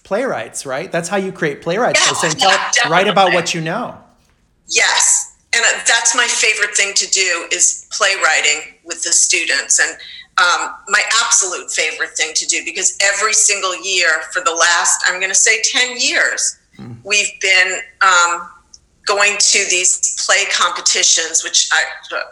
playwrights, 0.05 0.65
right? 0.65 0.91
That's 0.91 1.09
how 1.09 1.17
you 1.17 1.33
create 1.33 1.63
playwrights. 1.63 2.01
Yeah, 2.05 2.13
saying, 2.15 2.35
yeah, 2.39 2.71
tell, 2.73 2.91
write 2.91 3.09
about 3.09 3.33
what 3.33 3.55
you 3.55 3.61
know. 3.61 3.99
Yes, 4.67 5.37
and 5.55 5.63
uh, 5.65 5.81
that's 5.87 6.15
my 6.15 6.27
favorite 6.27 6.77
thing 6.77 6.93
to 6.95 7.07
do 7.11 7.47
is 7.53 7.87
playwriting 7.91 8.75
with 8.85 9.03
the 9.05 9.13
students, 9.13 9.79
and 9.79 9.91
um, 10.39 10.75
my 10.89 11.03
absolute 11.25 11.71
favorite 11.71 12.11
thing 12.11 12.33
to 12.35 12.47
do 12.47 12.65
because 12.65 12.97
every 13.03 13.33
single 13.33 13.75
year 13.85 14.23
for 14.33 14.41
the 14.41 14.53
last 14.53 15.03
I'm 15.07 15.19
going 15.21 15.31
to 15.31 15.35
say 15.35 15.61
ten 15.63 15.99
years, 15.99 16.59
we've 17.03 17.41
been 17.41 17.81
um, 18.03 18.49
going 19.09 19.37
to 19.39 19.59
these 19.71 20.15
play 20.25 20.45
competitions, 20.53 21.43
which 21.43 21.69
I, 21.73 21.83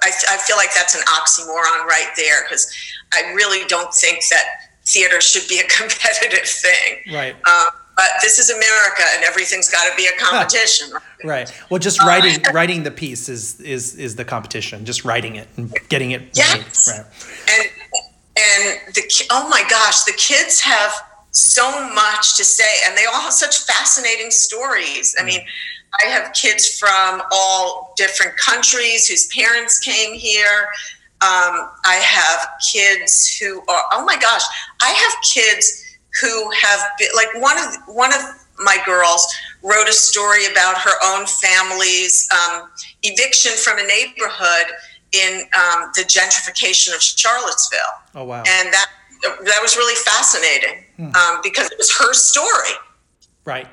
I 0.03 0.13
I 0.31 0.37
feel 0.37 0.57
like 0.57 0.73
that's 0.75 0.95
an 0.95 1.03
oxymoron 1.03 1.87
right 1.87 2.11
there 2.17 2.45
because 2.45 2.71
I 3.15 3.33
really 3.33 3.67
don't 3.67 3.93
think 3.93 4.23
that 4.29 4.45
theater 4.85 5.21
should 5.21 5.49
be 5.49 5.59
a 5.59 5.65
competitive 5.79 6.47
thing. 6.47 7.15
Right. 7.15 7.35
Um, 7.35 7.71
but 7.97 8.11
this 8.21 8.39
is 8.39 8.51
America, 8.51 9.05
and 9.15 9.25
everything's 9.25 9.71
got 9.71 9.91
to 9.91 9.97
be 9.97 10.07
a 10.07 10.13
competition. 10.19 10.93
Right. 11.25 11.51
Well, 11.71 11.79
just 11.79 12.03
writing 12.03 12.43
writing 12.53 12.83
the 12.83 12.91
piece 12.91 13.31
is 13.31 13.59
is 13.61 13.95
is 13.95 14.17
the 14.17 14.25
competition. 14.25 14.85
Just 14.85 15.05
writing 15.05 15.37
it 15.37 15.49
and 15.57 15.73
getting 15.89 16.11
it 16.11 16.23
Yes. 16.35 16.89
right. 16.93 17.07
And 17.59 17.71
and 18.37 18.95
the 18.95 19.03
oh 19.31 19.49
my 19.49 19.65
gosh 19.71 20.05
the 20.05 20.13
kids 20.13 20.61
have 20.61 20.93
so 21.31 21.65
much 21.95 22.37
to 22.37 22.45
say 22.45 22.65
and 22.87 22.97
they 22.97 23.05
all 23.07 23.21
have 23.21 23.33
such 23.33 23.59
fascinating 23.65 24.31
stories 24.31 25.15
i 25.19 25.25
mean 25.25 25.41
i 26.03 26.07
have 26.07 26.33
kids 26.33 26.79
from 26.79 27.23
all 27.33 27.93
different 27.97 28.37
countries 28.37 29.07
whose 29.09 29.27
parents 29.29 29.79
came 29.79 30.15
here 30.15 30.69
um, 31.23 31.71
i 31.85 31.95
have 32.03 32.49
kids 32.73 33.37
who 33.39 33.61
are 33.69 33.83
oh 33.93 34.05
my 34.05 34.17
gosh 34.17 34.43
i 34.83 34.89
have 34.91 35.15
kids 35.23 35.83
who 36.21 36.51
have 36.51 36.81
been 36.99 37.09
like 37.15 37.29
one 37.43 37.57
of 37.59 37.75
one 37.95 38.13
of 38.13 38.21
my 38.59 38.77
girls 38.87 39.27
wrote 39.63 39.89
a 39.89 39.93
story 39.93 40.47
about 40.47 40.79
her 40.79 40.95
own 41.05 41.27
family's 41.27 42.27
um, 42.33 42.71
eviction 43.03 43.53
from 43.53 43.79
a 43.79 43.83
neighborhood 43.87 44.73
in 45.13 45.43
um, 45.57 45.91
the 45.95 46.03
gentrification 46.03 46.95
of 46.95 47.03
Charlottesville, 47.03 47.79
Oh 48.15 48.25
wow. 48.25 48.39
and 48.39 48.73
that 48.73 48.87
that 49.45 49.59
was 49.63 49.77
really 49.77 49.95
fascinating 49.97 50.85
um, 51.15 51.41
because 51.43 51.71
it 51.71 51.77
was 51.79 51.95
her 51.99 52.13
story. 52.15 52.73
Right. 53.45 53.67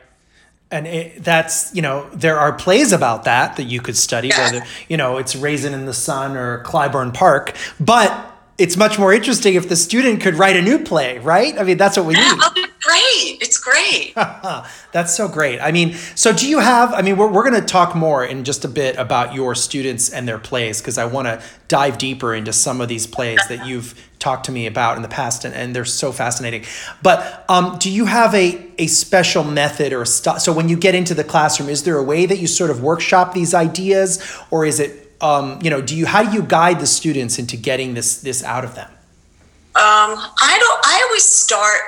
And 0.73 0.87
it, 0.87 1.23
that's, 1.23 1.73
you 1.75 1.81
know, 1.83 2.09
there 2.13 2.39
are 2.39 2.51
plays 2.51 2.91
about 2.91 3.25
that 3.25 3.57
that 3.57 3.65
you 3.65 3.79
could 3.79 3.95
study, 3.95 4.29
Yeah. 4.29 4.51
whether, 4.51 4.65
you 4.89 4.97
know, 4.97 5.17
it's 5.17 5.35
Raisin 5.35 5.73
in 5.73 5.85
the 5.85 5.93
Sun 5.93 6.35
or 6.35 6.63
Clybourne 6.63 7.13
Park. 7.13 7.55
But 7.79 8.11
it's 8.57 8.75
much 8.75 8.97
more 8.97 9.13
interesting 9.13 9.53
if 9.55 9.69
the 9.69 9.75
student 9.75 10.21
could 10.21 10.35
write 10.35 10.55
a 10.55 10.61
new 10.61 10.79
play, 10.79 11.19
right? 11.19 11.57
I 11.59 11.63
mean, 11.63 11.77
that's 11.77 11.95
what 11.97 12.05
we 12.07 12.13
need. 12.15 12.21
Oh, 12.25 12.51
it's 12.55 12.85
great! 12.85 13.41
It's 13.41 13.57
great. 13.57 14.13
That's 14.91 15.15
so 15.15 15.27
great. 15.27 15.59
I 15.59 15.71
mean, 15.71 15.93
so 16.15 16.31
do 16.33 16.47
you 16.47 16.59
have, 16.59 16.93
I 16.93 17.01
mean, 17.01 17.17
we're, 17.17 17.31
we're 17.31 17.49
going 17.49 17.59
to 17.59 17.65
talk 17.67 17.95
more 17.95 18.23
in 18.23 18.43
just 18.43 18.63
a 18.65 18.67
bit 18.67 18.95
about 18.97 19.33
your 19.33 19.55
students 19.55 20.09
and 20.09 20.27
their 20.27 20.37
plays 20.37 20.81
because 20.81 20.97
I 20.97 21.05
want 21.05 21.27
to 21.27 21.41
dive 21.67 21.97
deeper 21.97 22.33
into 22.35 22.53
some 22.53 22.79
of 22.81 22.89
these 22.89 23.07
plays 23.07 23.39
that 23.49 23.65
you've 23.65 23.95
talked 24.23 24.45
to 24.45 24.51
me 24.51 24.65
about 24.65 24.95
in 24.95 25.03
the 25.03 25.09
past 25.09 25.45
and, 25.45 25.53
and 25.53 25.75
they're 25.75 25.85
so 25.85 26.11
fascinating. 26.11 26.63
But 27.01 27.45
um, 27.49 27.77
do 27.77 27.91
you 27.91 28.05
have 28.05 28.33
a, 28.33 28.65
a 28.77 28.87
special 28.87 29.43
method 29.43 29.93
or 29.93 30.05
st- 30.05 30.41
so 30.41 30.53
when 30.53 30.69
you 30.69 30.77
get 30.77 30.95
into 30.95 31.13
the 31.13 31.23
classroom, 31.23 31.69
is 31.69 31.83
there 31.83 31.97
a 31.97 32.03
way 32.03 32.25
that 32.25 32.39
you 32.39 32.47
sort 32.47 32.71
of 32.71 32.81
workshop 32.81 33.33
these 33.33 33.53
ideas 33.53 34.09
or 34.49 34.65
is 34.65 34.79
it, 34.79 34.91
um, 35.21 35.59
you 35.61 35.69
know, 35.69 35.81
do 35.81 35.95
you, 35.95 36.05
how 36.05 36.23
do 36.23 36.31
you 36.33 36.41
guide 36.41 36.79
the 36.79 36.87
students 36.87 37.37
into 37.37 37.57
getting 37.57 37.93
this, 37.93 38.21
this 38.21 38.43
out 38.43 38.63
of 38.63 38.75
them? 38.75 38.89
Um, 39.75 40.13
I 40.21 40.53
don't. 40.61 40.81
I 40.85 41.01
always 41.07 41.25
start. 41.25 41.81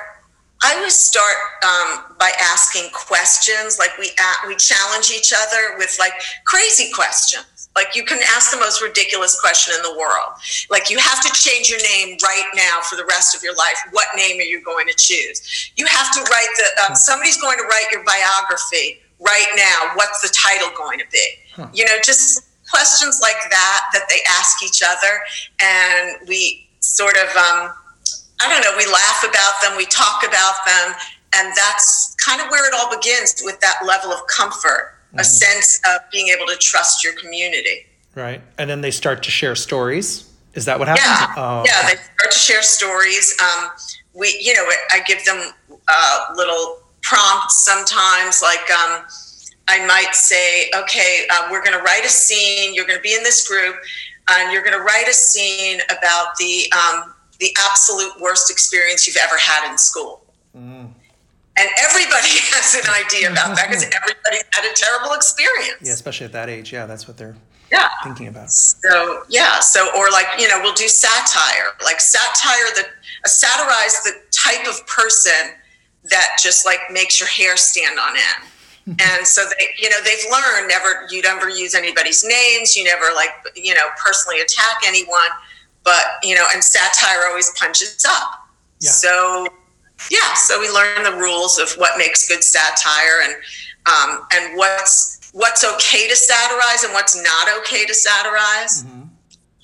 I 0.63 0.74
always 0.74 0.96
start 0.96 1.38
um, 1.62 2.18
by 2.18 2.32
asking 2.42 2.89
questions. 2.94 3.77
Like 3.77 3.96
we 4.00 4.10
a 4.10 4.48
we 4.48 4.56
challenge 4.56 5.12
each 5.15 5.32
other 5.32 5.77
with 5.77 5.96
like 6.00 6.13
crazy 6.46 6.92
questions. 6.92 7.55
Like 7.75 7.96
you 7.96 8.03
can 8.03 8.20
ask 8.36 8.51
the 8.51 8.60
most 8.60 8.82
ridiculous 8.82 9.39
question 9.39 9.75
in 9.75 9.82
the 9.84 9.98
world. 10.00 10.39
Like 10.70 10.89
you 10.89 10.98
have 10.98 11.22
to 11.24 11.32
change 11.34 11.70
your 11.70 11.79
name 11.79 12.17
right 12.24 12.50
now 12.55 12.79
for 12.89 12.96
the 12.96 13.05
rest 13.05 13.36
of 13.36 13.44
your 13.44 13.55
life. 13.55 13.77
What 13.91 14.08
name 14.15 14.39
are 14.39 14.48
you 14.48 14.63
going 14.63 14.88
to 14.88 14.96
choose? 14.98 15.72
You 15.75 15.86
have 15.86 16.13
to 16.13 16.22
write 16.32 16.50
the. 16.58 16.67
Um, 16.86 16.96
somebody's 16.96 17.39
going 17.41 17.58
to 17.58 17.63
write 17.65 17.88
your 17.91 18.03
biography 18.03 19.01
right 19.20 19.51
now. 19.55 19.91
What's 19.96 20.22
the 20.22 20.34
title 20.34 20.70
going 20.77 21.00
to 21.00 21.05
be? 21.12 21.27
You 21.74 21.86
know, 21.86 21.98
just 22.03 22.48
questions 22.70 23.20
like 23.22 23.38
that 23.51 23.82
that 23.94 24.08
they 24.10 24.20
ask 24.29 24.63
each 24.63 24.82
other, 24.82 25.20
and 25.62 26.27
we 26.27 26.67
sort 26.79 27.15
of 27.17 27.29
um, 27.36 27.72
I 28.41 28.50
don't 28.50 28.62
know, 28.62 28.75
we 28.77 28.86
laugh 28.91 29.24
about 29.24 29.53
them, 29.62 29.77
we 29.77 29.86
talk 29.86 30.24
about 30.27 30.55
them, 30.65 30.96
and 31.36 31.53
that's 31.55 32.15
kind 32.15 32.41
of 32.41 32.48
where 32.50 32.67
it 32.67 32.74
all 32.74 32.89
begins 32.96 33.41
with 33.44 33.60
that 33.62 33.79
level 33.86 34.12
of 34.12 34.25
comfort, 34.27 34.95
a 35.17 35.24
sense 35.24 35.79
of 35.88 36.01
being 36.12 36.27
able 36.29 36.48
to 36.48 36.55
trust 36.57 37.03
your 37.03 37.13
community. 37.13 37.86
Right. 38.15 38.41
And 38.57 38.69
then 38.69 38.81
they 38.81 38.91
start 38.91 39.24
to 39.24 39.31
share 39.31 39.55
stories. 39.55 40.31
Is 40.53 40.65
that 40.65 40.79
what 40.79 40.88
happens? 40.88 41.05
Yeah, 41.05 41.34
Oh, 41.38 41.63
yeah, 41.65 41.81
they 41.84 41.95
start 41.95 42.31
to 42.31 42.38
share 42.38 42.62
stories. 42.62 43.36
Um, 43.41 43.69
we, 44.13 44.38
you 44.41 44.53
know, 44.53 44.63
I 44.93 45.01
give 45.05 45.24
them 45.25 45.51
uh, 45.88 46.25
little 46.36 46.79
prompts 47.01 47.65
sometimes, 47.65 48.41
like 48.41 48.72
um, 48.72 49.03
I 49.67 49.86
might 49.86 50.15
say, 50.15 50.72
okay, 50.75 51.27
uh, 51.31 51.50
we're 51.51 51.63
going 51.63 51.77
to 51.77 51.84
write 51.84 52.05
a 52.05 52.10
scene. 52.10 52.74
You're 52.74 52.86
going 52.86 52.98
to 52.98 53.03
be 53.03 53.13
in 53.13 53.24
this 53.24 53.48
group, 53.48 53.75
and 54.29 54.51
you're 54.51 54.63
going 54.63 54.77
to 54.77 54.84
write 54.84 55.07
a 55.10 55.13
scene 55.13 55.81
about 55.89 56.36
the 56.38 56.72
um, 56.72 57.13
the 57.39 57.53
absolute 57.67 58.13
worst 58.22 58.50
experience 58.50 59.05
you've 59.05 59.17
ever 59.17 59.38
had 59.38 59.69
in 59.69 59.77
school. 59.77 60.22
And 61.58 61.70
everybody 61.82 62.28
has 62.54 62.76
an 62.76 62.90
idea 62.94 63.32
about 63.32 63.56
that 63.56 63.68
because 63.70 63.84
everybody's 64.02 64.44
had 64.52 64.66
a 64.70 64.74
terrible 64.76 65.14
experience. 65.14 65.82
Yeah, 65.82 65.94
especially 65.94 66.26
at 66.26 66.34
that 66.34 66.50
age. 66.50 66.74
Yeah, 66.74 66.86
that's 66.86 67.08
what 67.08 67.18
they're 67.18 67.36
Yeah. 67.72 67.90
thinking 68.04 68.28
about. 68.28 68.52
So 68.52 69.24
yeah, 69.30 69.60
so 69.60 69.90
or 69.98 70.10
like 70.12 70.28
you 70.38 70.48
know 70.50 70.60
we'll 70.62 70.74
do 70.76 70.88
satire, 70.88 71.72
like 71.84 72.00
satire 72.02 72.70
that 72.76 72.88
a 73.26 73.30
satirize 73.30 74.04
the 74.04 74.14
type 74.32 74.68
of 74.68 74.86
person 74.88 75.56
that 76.04 76.38
just 76.42 76.66
like 76.66 76.80
makes 76.92 77.20
your 77.20 77.30
hair 77.30 77.58
stand 77.58 77.98
on 78.00 78.14
end. 78.16 78.52
and 79.02 79.26
so 79.26 79.44
they, 79.58 79.66
you 79.82 79.90
know, 79.90 79.96
they've 80.04 80.26
learned 80.32 80.68
never 80.68 81.08
you 81.10 81.22
never 81.22 81.50
use 81.50 81.74
anybody's 81.74 82.24
names, 82.24 82.76
you 82.76 82.84
never 82.84 83.06
like 83.16 83.32
you 83.56 83.74
know 83.74 83.88
personally 84.04 84.42
attack 84.42 84.78
anyone, 84.86 85.32
but 85.84 86.04
you 86.22 86.36
know, 86.36 86.46
and 86.54 86.64
satire 86.64 87.28
always 87.30 87.52
punches 87.58 88.06
up. 88.08 88.48
Yeah. 88.82 88.92
So 88.92 89.48
yeah, 90.12 90.34
so 90.36 90.60
we 90.60 90.70
learn 90.70 91.04
the 91.04 91.18
rules 91.18 91.58
of 91.58 91.72
what 91.74 91.98
makes 91.98 92.28
good 92.28 92.44
satire 92.44 93.22
and 93.24 93.36
um, 93.88 94.28
and 94.34 94.58
what's 94.58 95.32
what's 95.34 95.64
okay 95.64 96.08
to 96.08 96.16
satirize 96.16 96.84
and 96.84 96.94
what's 96.94 97.16
not 97.16 97.60
okay 97.60 97.86
to 97.86 97.94
satirize. 97.94 98.86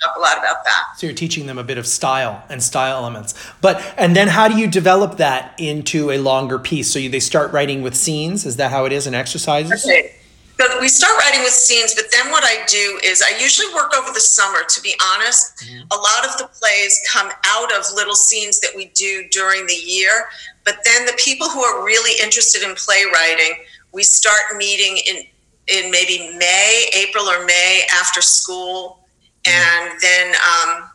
Talk 0.02 0.18
a 0.18 0.20
lot 0.20 0.40
about 0.40 0.64
that. 0.64 0.84
So 0.98 1.06
you're 1.06 1.16
teaching 1.16 1.46
them 1.46 1.60
a 1.60 1.64
bit 1.64 1.78
of 1.78 1.86
style 1.86 2.44
and 2.50 2.64
style 2.64 2.98
elements. 2.98 3.36
But 3.62 3.94
and 3.98 4.16
then 4.16 4.28
how 4.28 4.48
do 4.48 4.58
you 4.58 4.68
develop 4.68 5.18
that 5.18 5.54
into 5.60 6.10
a 6.10 6.18
longer 6.18 6.58
piece? 6.58 6.92
So 6.92 6.98
you, 6.98 7.10
they 7.10 7.20
start 7.20 7.52
writing 7.52 7.84
with 7.84 7.96
scenes. 7.96 8.46
Is 8.46 8.58
that 8.58 8.72
how 8.72 8.86
it 8.86 8.92
is 8.92 9.06
in 9.06 9.14
exercises? 9.14 9.86
Okay. 9.86 10.16
So 10.62 10.80
we 10.80 10.90
start 10.90 11.18
writing 11.18 11.42
with 11.42 11.54
scenes, 11.54 11.96
but 11.96 12.12
then 12.12 12.30
what 12.30 12.44
I 12.44 12.64
do 12.68 13.00
is 13.04 13.24
I 13.24 13.36
usually 13.42 13.74
work 13.74 13.98
over 13.98 14.14
the 14.14 14.20
summer. 14.20 14.60
To 14.70 14.82
be 14.82 14.94
honest, 15.12 15.66
a 15.90 15.96
lot 15.96 16.24
of 16.24 16.38
the 16.38 16.48
plays 16.54 17.02
come 17.12 17.32
out 17.48 17.76
of 17.76 17.92
little 17.96 18.14
scenes 18.14 18.60
that 18.60 18.70
we 18.76 18.86
do 18.94 19.28
during 19.32 19.66
the 19.66 19.74
year. 19.74 20.26
But 20.64 20.78
then 20.86 21.08
the 21.08 21.18
people 21.18 21.50
who 21.50 21.64
are 21.64 21.84
really 21.84 22.12
interested 22.22 22.62
in 22.62 22.76
playwriting, 22.76 23.56
we 23.92 24.04
start 24.04 24.56
meeting 24.56 25.00
in 25.10 25.24
in 25.68 25.90
maybe 25.90 26.32
May, 26.38 26.90
April 26.96 27.26
or 27.26 27.44
May 27.44 27.82
after 28.00 28.22
school, 28.22 29.00
and 29.48 29.92
then 30.00 30.28
um, 30.36 30.90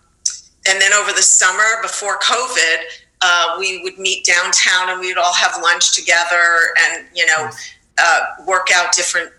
and 0.68 0.80
then 0.80 0.92
over 0.92 1.10
the 1.10 1.22
summer 1.22 1.82
before 1.82 2.18
COVID, 2.18 2.76
uh, 3.20 3.56
we 3.58 3.82
would 3.82 3.98
meet 3.98 4.24
downtown 4.24 4.90
and 4.90 5.00
we 5.00 5.08
would 5.08 5.18
all 5.18 5.34
have 5.34 5.60
lunch 5.60 5.92
together 5.92 6.44
and 6.84 7.06
you 7.12 7.26
know 7.26 7.50
uh, 7.98 8.20
work 8.46 8.68
out 8.72 8.94
different 8.94 9.32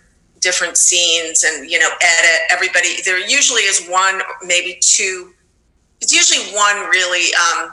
different 0.48 0.77
scenes 0.77 1.44
and 1.44 1.70
you 1.70 1.77
know 1.77 1.89
edit 2.01 2.42
everybody. 2.50 3.01
There 3.04 3.20
usually 3.20 3.63
is 3.63 3.86
one, 3.88 4.22
maybe 4.46 4.80
two. 4.82 5.34
It's 6.00 6.13
usually 6.13 6.56
one 6.56 6.89
really 6.89 7.34
um, 7.36 7.72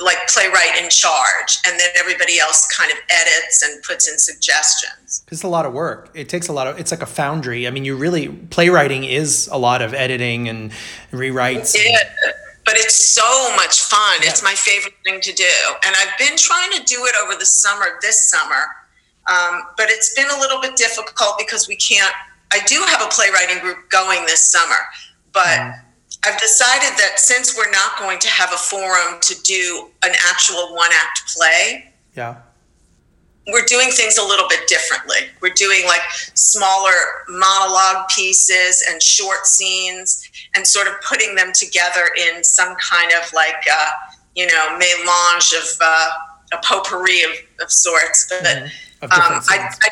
like 0.00 0.16
playwright 0.28 0.82
in 0.82 0.90
charge 0.90 1.58
and 1.66 1.78
then 1.78 1.88
everybody 1.96 2.40
else 2.40 2.66
kind 2.76 2.90
of 2.90 2.98
edits 3.08 3.62
and 3.62 3.82
puts 3.82 4.06
in 4.10 4.18
suggestions 4.18 5.24
it's 5.32 5.42
a 5.42 5.48
lot 5.48 5.64
of 5.64 5.72
work 5.72 6.10
it 6.12 6.28
takes 6.28 6.48
a 6.48 6.52
lot 6.52 6.66
of 6.66 6.78
it's 6.78 6.90
like 6.90 7.00
a 7.00 7.06
foundry 7.06 7.66
i 7.66 7.70
mean 7.70 7.82
you 7.82 7.96
really 7.96 8.28
playwriting 8.28 9.04
is 9.04 9.48
a 9.50 9.56
lot 9.56 9.80
of 9.80 9.94
editing 9.94 10.50
and 10.50 10.70
rewrites 11.12 11.74
yeah, 11.74 11.98
but 12.66 12.74
it's 12.76 12.94
so 12.94 13.56
much 13.56 13.80
fun 13.80 14.18
yeah. 14.22 14.28
it's 14.28 14.42
my 14.42 14.52
favorite 14.52 14.92
thing 15.02 15.18
to 15.18 15.32
do 15.32 15.54
and 15.86 15.96
i've 15.96 16.18
been 16.18 16.36
trying 16.36 16.70
to 16.72 16.82
do 16.84 17.06
it 17.06 17.14
over 17.22 17.34
the 17.38 17.46
summer 17.46 17.86
this 18.02 18.28
summer 18.28 18.66
um, 19.28 19.62
but 19.76 19.86
it's 19.88 20.14
been 20.14 20.28
a 20.36 20.40
little 20.40 20.60
bit 20.60 20.76
difficult 20.76 21.38
because 21.38 21.68
we 21.68 21.76
can't 21.76 22.14
i 22.52 22.60
do 22.66 22.76
have 22.86 23.02
a 23.02 23.08
playwriting 23.08 23.58
group 23.60 23.88
going 23.90 24.24
this 24.26 24.40
summer 24.40 24.76
but 25.32 25.46
mm 25.46 25.80
I've 26.24 26.40
decided 26.40 26.98
that 26.98 27.20
since 27.20 27.56
we're 27.56 27.70
not 27.70 27.98
going 27.98 28.18
to 28.18 28.28
have 28.28 28.52
a 28.52 28.56
forum 28.56 29.20
to 29.20 29.42
do 29.42 29.90
an 30.02 30.12
actual 30.28 30.74
one 30.74 30.90
act 30.92 31.32
play, 31.32 31.92
yeah, 32.16 32.38
we're 33.52 33.64
doing 33.66 33.90
things 33.90 34.18
a 34.18 34.24
little 34.24 34.48
bit 34.48 34.66
differently. 34.66 35.18
We're 35.40 35.54
doing 35.54 35.84
like 35.86 36.00
smaller 36.34 36.90
monologue 37.28 38.08
pieces 38.08 38.84
and 38.90 39.00
short 39.00 39.46
scenes 39.46 40.28
and 40.56 40.66
sort 40.66 40.88
of 40.88 40.94
putting 41.02 41.36
them 41.36 41.52
together 41.52 42.10
in 42.28 42.42
some 42.42 42.74
kind 42.76 43.12
of 43.22 43.32
like, 43.32 43.62
uh, 43.72 43.90
you 44.34 44.46
know, 44.46 44.76
melange 44.78 45.54
of 45.56 45.78
uh, 45.80 46.10
a 46.52 46.58
potpourri 46.64 47.22
of, 47.22 47.30
of 47.62 47.70
sorts. 47.70 48.26
But 48.28 48.48
mm-hmm. 48.48 48.66
Um, 49.02 49.10
I, 49.12 49.40
I, 49.82 49.90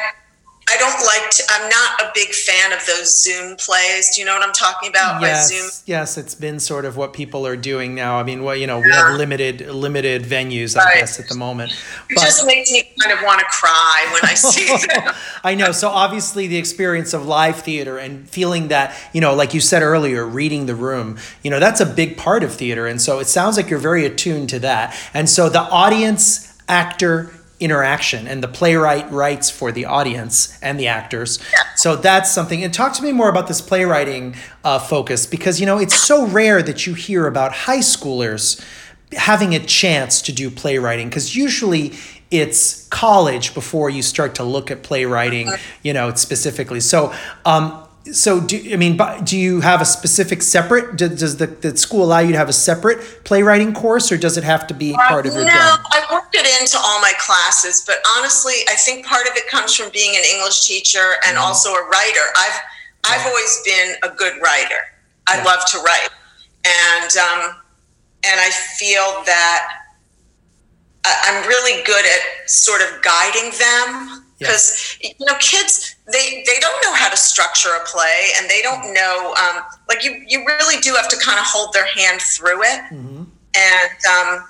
I 0.70 0.78
don't 0.78 1.06
like 1.06 1.30
to, 1.30 1.42
I'm 1.50 1.68
not 1.68 2.00
a 2.02 2.10
big 2.14 2.32
fan 2.32 2.72
of 2.72 2.84
those 2.86 3.22
Zoom 3.22 3.56
plays. 3.56 4.14
Do 4.14 4.20
you 4.20 4.26
know 4.26 4.34
what 4.34 4.46
I'm 4.46 4.54
talking 4.54 4.88
about? 4.88 5.20
Yes, 5.20 5.48
Zoom? 5.50 5.84
yes, 5.86 6.16
it's 6.16 6.34
been 6.34 6.58
sort 6.58 6.86
of 6.86 6.96
what 6.96 7.12
people 7.12 7.46
are 7.46 7.56
doing 7.56 7.94
now. 7.94 8.18
I 8.18 8.22
mean, 8.22 8.42
well, 8.42 8.56
you 8.56 8.66
know, 8.66 8.80
we 8.80 8.90
have 8.90 9.16
limited 9.18 9.68
limited 9.68 10.22
venues, 10.22 10.76
I 10.76 10.84
right. 10.84 10.94
guess, 11.00 11.20
at 11.20 11.28
the 11.28 11.34
moment. 11.34 11.72
It 11.72 12.14
but, 12.14 12.22
just 12.22 12.46
makes 12.46 12.72
me 12.72 12.90
kind 13.02 13.16
of 13.16 13.22
want 13.24 13.40
to 13.40 13.46
cry 13.46 14.08
when 14.12 14.22
I 14.24 14.34
see 14.34 14.86
them. 14.86 15.14
I 15.44 15.54
know. 15.54 15.70
So 15.72 15.90
obviously, 15.90 16.46
the 16.46 16.56
experience 16.56 17.12
of 17.12 17.26
live 17.26 17.60
theater 17.60 17.98
and 17.98 18.28
feeling 18.28 18.68
that, 18.68 18.96
you 19.12 19.20
know, 19.20 19.34
like 19.34 19.52
you 19.52 19.60
said 19.60 19.82
earlier, 19.82 20.26
reading 20.26 20.64
the 20.64 20.74
room, 20.74 21.18
you 21.42 21.50
know, 21.50 21.60
that's 21.60 21.80
a 21.80 21.86
big 21.86 22.16
part 22.16 22.42
of 22.42 22.54
theater, 22.54 22.86
and 22.86 23.02
so 23.02 23.18
it 23.18 23.26
sounds 23.26 23.58
like 23.58 23.68
you're 23.68 23.78
very 23.78 24.06
attuned 24.06 24.48
to 24.48 24.58
that. 24.60 24.96
And 25.12 25.28
so 25.28 25.50
the 25.50 25.60
audience, 25.60 26.58
actor, 26.68 27.32
interaction 27.64 28.26
and 28.28 28.42
the 28.42 28.48
playwright 28.48 29.10
writes 29.10 29.50
for 29.50 29.72
the 29.72 29.86
audience 29.86 30.58
and 30.62 30.78
the 30.78 30.86
actors. 30.86 31.38
So 31.76 31.96
that's 31.96 32.30
something. 32.30 32.62
And 32.62 32.72
talk 32.72 32.92
to 32.94 33.02
me 33.02 33.12
more 33.12 33.28
about 33.28 33.48
this 33.48 33.60
playwriting 33.60 34.36
uh, 34.62 34.78
focus 34.78 35.26
because 35.26 35.60
you 35.60 35.66
know 35.66 35.78
it's 35.78 35.98
so 35.98 36.26
rare 36.26 36.62
that 36.62 36.86
you 36.86 36.94
hear 36.94 37.26
about 37.26 37.52
high 37.52 37.78
schoolers 37.78 38.62
having 39.12 39.54
a 39.54 39.60
chance 39.60 40.22
to 40.22 40.32
do 40.32 40.50
playwriting 40.50 41.08
because 41.08 41.36
usually 41.36 41.92
it's 42.30 42.88
college 42.88 43.54
before 43.54 43.88
you 43.90 44.02
start 44.02 44.34
to 44.34 44.42
look 44.42 44.70
at 44.70 44.82
playwriting 44.82 45.48
you 45.82 45.92
know 45.92 46.12
specifically. 46.14 46.80
So 46.80 47.14
um, 47.44 47.83
so 48.12 48.40
do 48.40 48.60
I 48.72 48.76
mean 48.76 48.98
do 49.24 49.38
you 49.38 49.60
have 49.60 49.80
a 49.80 49.84
specific 49.84 50.42
separate 50.42 50.96
does 50.96 51.38
the, 51.38 51.46
the 51.46 51.76
school 51.76 52.04
allow 52.04 52.18
you 52.18 52.32
to 52.32 52.38
have 52.38 52.50
a 52.50 52.54
separate 52.54 53.24
playwriting 53.24 53.72
course 53.72 54.12
or 54.12 54.18
does 54.18 54.36
it 54.36 54.44
have 54.44 54.66
to 54.66 54.74
be 54.74 54.92
part 54.92 55.26
of 55.26 55.32
your 55.32 55.44
no, 55.44 55.50
I 55.50 56.06
worked 56.12 56.34
it 56.34 56.46
into 56.60 56.76
all 56.76 57.00
my 57.00 57.12
classes 57.18 57.82
but 57.86 57.96
honestly 58.16 58.54
I 58.68 58.74
think 58.74 59.06
part 59.06 59.26
of 59.26 59.36
it 59.36 59.48
comes 59.48 59.74
from 59.74 59.90
being 59.90 60.14
an 60.16 60.22
English 60.34 60.66
teacher 60.66 61.14
and 61.26 61.36
mm-hmm. 61.36 61.44
also 61.44 61.70
a 61.70 61.88
writer 61.88 62.20
I've 62.36 62.60
I've 63.06 63.26
always 63.26 63.60
been 63.64 63.94
a 64.02 64.14
good 64.14 64.34
writer 64.42 64.80
I 65.26 65.38
yeah. 65.38 65.44
love 65.44 65.64
to 65.66 65.78
write 65.78 66.10
and 66.64 67.16
um, 67.16 67.56
and 68.24 68.40
I 68.40 68.50
feel 68.50 69.22
that 69.26 69.80
I'm 71.04 71.46
really 71.46 71.82
good 71.84 72.04
at 72.04 72.50
sort 72.50 72.80
of 72.80 73.02
guiding 73.02 73.50
them 73.58 74.24
because 74.38 74.98
yes. 75.00 75.14
you 75.18 75.26
know 75.26 75.36
kids 75.38 75.93
they 76.06 76.42
they 76.46 76.60
don't 76.60 76.82
know 76.82 76.94
how 76.94 77.08
to 77.08 77.16
structure 77.16 77.70
a 77.80 77.84
play 77.86 78.30
and 78.36 78.48
they 78.48 78.60
don't 78.60 78.92
know 78.92 79.34
um, 79.40 79.62
like 79.88 80.04
you 80.04 80.22
you 80.28 80.44
really 80.44 80.80
do 80.80 80.94
have 80.94 81.08
to 81.08 81.16
kind 81.24 81.38
of 81.38 81.44
hold 81.46 81.72
their 81.72 81.86
hand 81.86 82.20
through 82.20 82.62
it 82.62 82.80
mm-hmm. 82.92 83.24
and 83.54 83.90
um, 84.12 84.44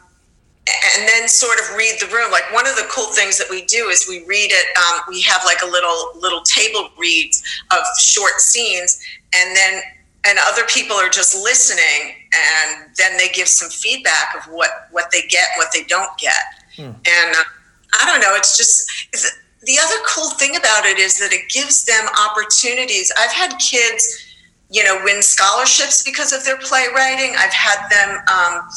and 0.66 1.08
then 1.08 1.28
sort 1.28 1.58
of 1.60 1.76
read 1.76 1.94
the 2.00 2.06
room 2.06 2.30
like 2.32 2.50
one 2.52 2.66
of 2.66 2.74
the 2.74 2.86
cool 2.90 3.06
things 3.12 3.38
that 3.38 3.46
we 3.48 3.64
do 3.66 3.88
is 3.88 4.06
we 4.08 4.24
read 4.26 4.50
it 4.50 4.66
um, 4.78 5.00
we 5.08 5.20
have 5.22 5.42
like 5.44 5.62
a 5.62 5.66
little 5.66 6.10
little 6.18 6.42
table 6.42 6.88
reads 6.98 7.42
of 7.70 7.78
short 8.00 8.40
scenes 8.40 9.00
and 9.34 9.54
then 9.56 9.82
and 10.26 10.38
other 10.46 10.64
people 10.64 10.96
are 10.96 11.10
just 11.10 11.40
listening 11.44 12.14
and 12.32 12.90
then 12.96 13.16
they 13.16 13.28
give 13.28 13.46
some 13.46 13.70
feedback 13.70 14.34
of 14.36 14.52
what 14.52 14.88
what 14.90 15.08
they 15.12 15.22
get 15.28 15.44
and 15.54 15.58
what 15.58 15.68
they 15.72 15.84
don't 15.84 16.18
get 16.18 16.32
mm. 16.76 16.86
and 16.86 17.36
uh, 17.36 17.44
i 18.00 18.06
don't 18.06 18.20
know 18.20 18.34
it's 18.34 18.56
just 18.56 18.90
it's, 19.12 19.43
the 19.66 19.78
other 19.82 19.96
cool 20.06 20.30
thing 20.30 20.56
about 20.56 20.84
it 20.84 20.98
is 20.98 21.18
that 21.18 21.32
it 21.32 21.48
gives 21.48 21.84
them 21.84 22.06
opportunities. 22.28 23.12
I've 23.18 23.32
had 23.32 23.56
kids, 23.58 24.34
you 24.70 24.84
know, 24.84 25.00
win 25.04 25.22
scholarships 25.22 26.02
because 26.02 26.32
of 26.32 26.44
their 26.44 26.58
playwriting. 26.58 27.34
I've 27.36 27.52
had 27.52 27.88
them 27.88 28.18
um, 28.32 28.68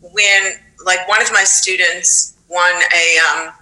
win, 0.00 0.54
like 0.84 1.06
one 1.08 1.22
of 1.22 1.32
my 1.32 1.44
students 1.44 2.36
won 2.48 2.74
a 2.74 3.18
um, 3.30 3.52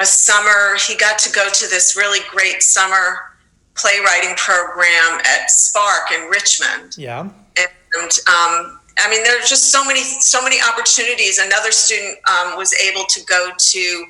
a 0.00 0.06
summer. 0.06 0.76
He 0.86 0.96
got 0.96 1.18
to 1.20 1.32
go 1.32 1.48
to 1.50 1.68
this 1.68 1.96
really 1.96 2.20
great 2.30 2.62
summer 2.62 3.34
playwriting 3.74 4.34
program 4.36 5.20
at 5.20 5.48
SPARC 5.48 6.12
in 6.16 6.28
Richmond. 6.28 6.96
Yeah, 6.98 7.20
and 7.20 8.10
um, 8.28 8.80
I 8.98 9.08
mean, 9.08 9.22
there's 9.22 9.48
just 9.48 9.70
so 9.70 9.84
many 9.84 10.02
so 10.02 10.42
many 10.42 10.56
opportunities. 10.60 11.38
Another 11.38 11.70
student 11.70 12.18
um, 12.28 12.56
was 12.56 12.74
able 12.74 13.04
to 13.08 13.24
go 13.24 13.50
to 13.56 14.06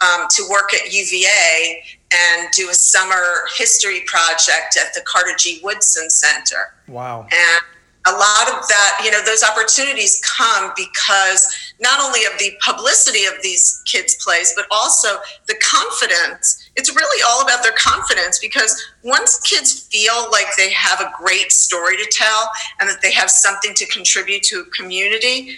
um, 0.00 0.26
to 0.30 0.44
work 0.50 0.72
at 0.74 0.92
UVA 0.92 1.82
and 2.12 2.48
do 2.52 2.70
a 2.70 2.74
summer 2.74 3.46
history 3.56 4.02
project 4.06 4.78
at 4.80 4.94
the 4.94 5.00
Carter 5.04 5.32
G. 5.38 5.60
Woodson 5.62 6.08
Center. 6.08 6.74
Wow. 6.86 7.26
And 7.30 7.62
a 8.06 8.12
lot 8.12 8.48
of 8.48 8.66
that, 8.68 9.02
you 9.04 9.10
know, 9.10 9.20
those 9.24 9.42
opportunities 9.42 10.22
come 10.24 10.72
because 10.76 11.74
not 11.80 12.00
only 12.00 12.20
of 12.24 12.38
the 12.38 12.52
publicity 12.64 13.24
of 13.26 13.34
these 13.42 13.82
kids' 13.84 14.16
plays, 14.24 14.52
but 14.56 14.66
also 14.70 15.18
the 15.46 15.54
confidence. 15.56 16.70
It's 16.76 16.94
really 16.94 17.22
all 17.28 17.42
about 17.42 17.62
their 17.62 17.72
confidence 17.72 18.38
because 18.38 18.82
once 19.02 19.40
kids 19.40 19.88
feel 19.88 20.30
like 20.30 20.46
they 20.56 20.72
have 20.72 21.00
a 21.00 21.12
great 21.18 21.52
story 21.52 21.96
to 21.96 22.06
tell 22.10 22.50
and 22.80 22.88
that 22.88 23.02
they 23.02 23.12
have 23.12 23.30
something 23.30 23.74
to 23.74 23.86
contribute 23.86 24.42
to 24.44 24.60
a 24.60 24.64
community, 24.70 25.56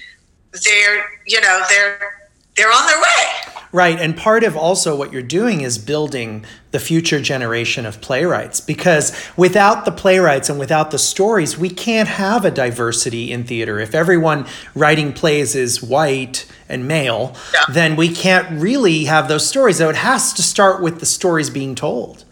they're, 0.65 1.05
you 1.27 1.41
know, 1.41 1.63
they're 1.69 2.20
they're 2.57 2.73
on 2.73 2.87
their 2.87 3.01
way. 3.01 3.51
Right. 3.73 4.01
And 4.01 4.17
part 4.17 4.43
of 4.43 4.57
also 4.57 4.97
what 4.97 5.13
you're 5.13 5.23
doing 5.23 5.61
is 5.61 5.79
building 5.79 6.45
the 6.73 6.81
future 6.81 7.21
generation 7.21 7.87
of 7.87 8.01
playwrights 8.01 8.61
because 8.61 9.17
without 9.37 9.85
the 9.85 9.93
playwrights 9.93 10.49
and 10.49 10.59
without 10.59 10.91
the 10.91 10.99
stories, 10.99 11.57
we 11.57 11.71
can't 11.71 12.09
have 12.09 12.45
a 12.45 12.51
diversity 12.51 13.31
in 13.31 13.45
theater. 13.45 13.79
If 13.79 13.95
everyone 13.95 14.47
writing 14.75 15.13
plays 15.13 15.55
is 15.55 15.81
white 15.81 16.51
and 16.69 16.89
male, 16.89 17.37
yeah. 17.55 17.65
then 17.69 17.95
we 17.95 18.09
can't 18.13 18.61
really 18.61 19.05
have 19.05 19.29
those 19.29 19.47
stories. 19.47 19.77
So 19.77 19.89
it 19.89 19.97
has 19.97 20.33
to 20.33 20.43
start 20.43 20.83
with 20.83 20.99
the 20.99 21.07
stories 21.07 21.49
being 21.49 21.77
told. 21.77 22.25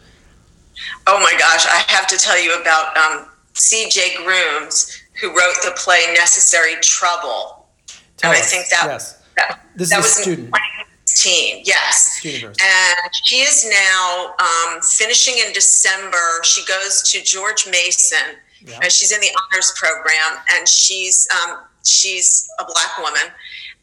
Oh 1.07 1.20
my 1.20 1.33
gosh, 1.38 1.66
I 1.66 1.85
have 1.92 2.09
to 2.09 2.16
tell 2.16 2.40
you 2.40 2.61
about 2.61 2.96
um, 2.96 3.26
C.J. 3.54 4.24
Grooms, 4.24 5.00
who 5.20 5.28
wrote 5.28 5.57
the 5.64 5.72
play 5.76 6.00
Necessary 6.14 6.74
Trouble. 6.81 7.68
Tell 8.16 8.33
and 8.33 8.40
us. 8.40 8.46
I 8.46 8.57
think 8.57 8.68
that 8.70 8.87
yes 8.87 9.17
that, 9.38 9.61
this 9.74 9.90
that 9.90 9.98
was 9.98 10.12
student. 10.12 10.48
in 10.48 10.53
2016, 10.53 11.62
yes. 11.64 12.20
And 12.24 13.14
she 13.24 13.37
is 13.37 13.68
now 13.70 14.35
um, 14.38 14.81
finishing 14.83 15.35
in 15.44 15.53
December. 15.53 16.42
She 16.44 16.64
goes 16.64 17.03
to 17.11 17.22
George 17.22 17.66
Mason. 17.70 18.37
Yeah. 18.61 18.79
And 18.83 18.90
she's 18.90 19.12
in 19.12 19.20
the 19.20 19.31
honors 19.53 19.72
program, 19.77 20.42
and 20.53 20.68
she's 20.68 21.29
um, 21.31 21.59
she's 21.85 22.48
a 22.59 22.64
black 22.64 22.98
woman, 22.98 23.33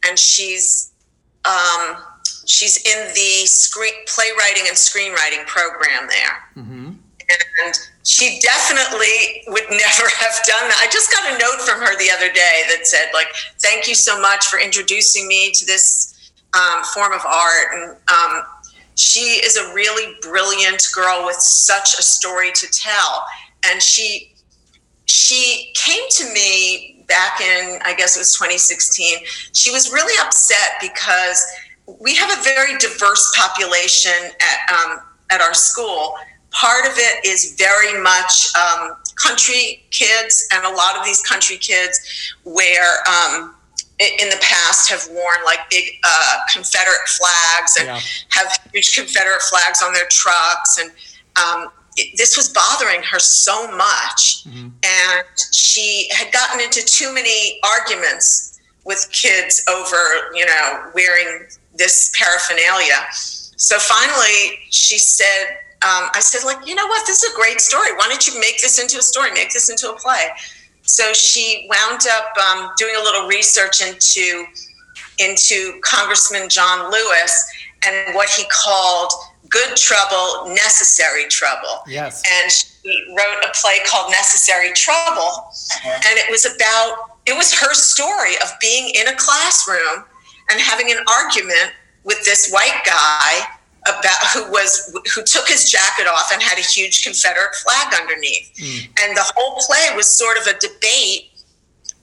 and 0.06 0.20
she's 0.20 0.92
um, 1.46 1.96
she's 2.46 2.78
in 2.78 3.08
the 3.14 3.46
screen 3.46 3.94
playwriting 4.06 4.64
and 4.68 4.76
screenwriting 4.76 5.46
program 5.48 6.10
there. 6.10 6.64
Mm-hmm. 6.64 6.92
And 7.64 7.74
she 8.06 8.40
definitely 8.40 9.44
would 9.48 9.66
never 9.70 10.08
have 10.22 10.36
done 10.46 10.70
that. 10.70 10.80
I 10.80 10.88
just 10.92 11.12
got 11.12 11.34
a 11.34 11.38
note 11.38 11.62
from 11.68 11.82
her 11.82 11.98
the 11.98 12.10
other 12.12 12.32
day 12.32 12.64
that 12.70 12.88
said, 12.88 13.10
like, 13.14 13.28
thank 13.60 13.88
you 13.88 13.96
so 13.96 14.20
much 14.22 14.46
for 14.46 14.60
introducing 14.60 15.28
me 15.28 15.52
to 15.54 15.66
this 15.66 16.32
um, 16.54 16.84
form 16.84 17.14
of 17.14 17.22
art. 17.26 17.68
And 17.74 17.98
um, 18.08 18.44
she 18.96 19.42
is 19.44 19.58
a 19.58 19.74
really 19.74 20.16
brilliant 20.22 20.88
girl 20.94 21.26
with 21.26 21.36
such 21.38 21.96
a 22.00 22.04
story 22.04 22.52
to 22.54 22.68
tell. 22.72 23.26
And 23.70 23.82
she 23.82 24.32
she 25.08 25.72
came 25.76 26.04
to 26.10 26.34
me 26.34 27.04
back 27.08 27.40
in, 27.40 27.80
I 27.86 27.94
guess 27.94 28.16
it 28.16 28.20
was 28.20 28.34
2016. 28.34 29.20
She 29.54 29.72
was 29.72 29.92
really 29.92 30.14
upset 30.26 30.82
because 30.82 31.46
we 32.00 32.16
have 32.16 32.32
a 32.32 32.42
very 32.44 32.76
diverse 32.78 33.32
population 33.36 34.14
at 34.42 34.74
um, 34.74 35.00
at 35.32 35.42
our 35.42 35.54
school 35.54 36.16
part 36.56 36.86
of 36.86 36.94
it 36.96 37.26
is 37.26 37.56
very 37.58 38.02
much 38.02 38.56
um, 38.56 38.96
country 39.16 39.84
kids, 39.92 40.48
and 40.54 40.66
a 40.66 40.70
lot 40.70 40.98
of 40.98 41.06
these 41.06 41.22
country 41.22 41.58
kids 41.58 42.34
wear 42.46 43.04
um, 43.08 43.56
in 44.00 44.30
the 44.30 44.40
past 44.42 44.90
have 44.90 45.08
worn 45.10 45.38
like 45.46 45.60
big 45.70 45.86
uh, 46.04 46.38
Confederate 46.52 47.08
flags 47.08 47.78
and 47.78 47.88
yeah. 47.88 48.00
have 48.30 48.48
huge 48.74 48.96
Confederate 48.96 49.42
flags 49.44 49.82
on 49.84 49.94
their 49.94 50.08
trucks. 50.10 50.80
And 50.80 50.92
um, 51.38 51.72
it, 51.96 52.18
this 52.18 52.36
was 52.36 52.50
bothering 52.50 53.04
her 53.04 53.20
so 53.20 53.68
much. 53.72 54.44
Mm-hmm. 54.44 54.68
And 54.84 55.28
she 55.54 56.10
had 56.12 56.34
gotten 56.34 56.60
into 56.60 56.84
too 56.86 57.14
many 57.14 57.60
arguments 57.64 58.60
with 58.86 59.10
kids 59.12 59.64
over, 59.70 59.96
you 60.34 60.46
know, 60.46 60.92
wearing 60.94 61.48
this 61.74 62.12
paraphernalia. 62.18 63.08
So 63.58 63.78
finally, 63.80 64.60
she 64.70 64.98
said, 64.98 65.58
um, 65.84 66.10
I 66.14 66.20
said, 66.20 66.46
like, 66.46 66.66
you 66.66 66.74
know 66.74 66.88
what? 66.88 67.06
This 67.06 67.22
is 67.24 67.32
a 67.32 67.36
great 67.36 67.62
story. 67.62 67.94
Why 67.96 68.08
don't 68.08 68.26
you 68.26 68.40
make 68.40 68.62
this 68.62 68.80
into 68.80 68.98
a 68.98 69.02
story? 69.02 69.32
Make 69.32 69.52
this 69.52 69.70
into 69.70 69.92
a 69.92 69.96
play. 69.96 70.30
So 70.84 71.14
she 71.14 71.68
wound 71.70 72.02
up 72.10 72.38
um, 72.38 72.72
doing 72.78 72.96
a 73.00 73.04
little 73.04 73.28
research 73.28 73.82
into 73.82 74.46
into 75.20 75.80
Congressman 75.82 76.50
John 76.50 76.92
Lewis 76.92 77.52
and 77.88 78.14
what 78.16 78.30
he 78.30 78.46
called 78.52 79.12
good 79.50 79.76
trouble, 79.76 80.54
necessary 80.54 81.28
trouble. 81.28 81.82
Yes. 81.88 82.22
And 82.26 82.52
she 82.52 83.06
wrote 83.10 83.44
a 83.44 83.52
play 83.54 83.80
called 83.86 84.12
Necessary 84.12 84.72
Trouble, 84.74 85.52
and 85.86 86.18
it 86.18 86.30
was 86.30 86.46
about 86.46 87.18
it 87.26 87.36
was 87.36 87.54
her 87.54 87.74
story 87.74 88.36
of 88.44 88.52
being 88.60 88.92
in 88.96 89.08
a 89.08 89.16
classroom 89.16 90.06
and 90.52 90.60
having 90.60 90.92
an 90.92 91.00
argument 91.10 91.74
with 92.04 92.24
this 92.24 92.52
white 92.52 92.82
guy 92.86 93.48
about 93.86 94.18
who 94.34 94.52
was 94.52 94.92
who 95.14 95.24
took 95.24 95.48
his 95.48 95.70
jacket 95.70 96.08
off 96.08 96.32
and 96.34 96.42
had 96.42 96.58
a 96.58 96.62
huge 96.62 97.04
Confederate 97.04 97.54
flag 97.56 97.94
underneath. 97.94 98.52
Mm. 98.58 98.90
And 99.04 99.18
the 99.18 99.32
whole 99.36 99.60
play 99.62 99.96
was 99.96 100.08
sort 100.08 100.38
of 100.38 100.48
a 100.48 100.58
debate 100.60 101.32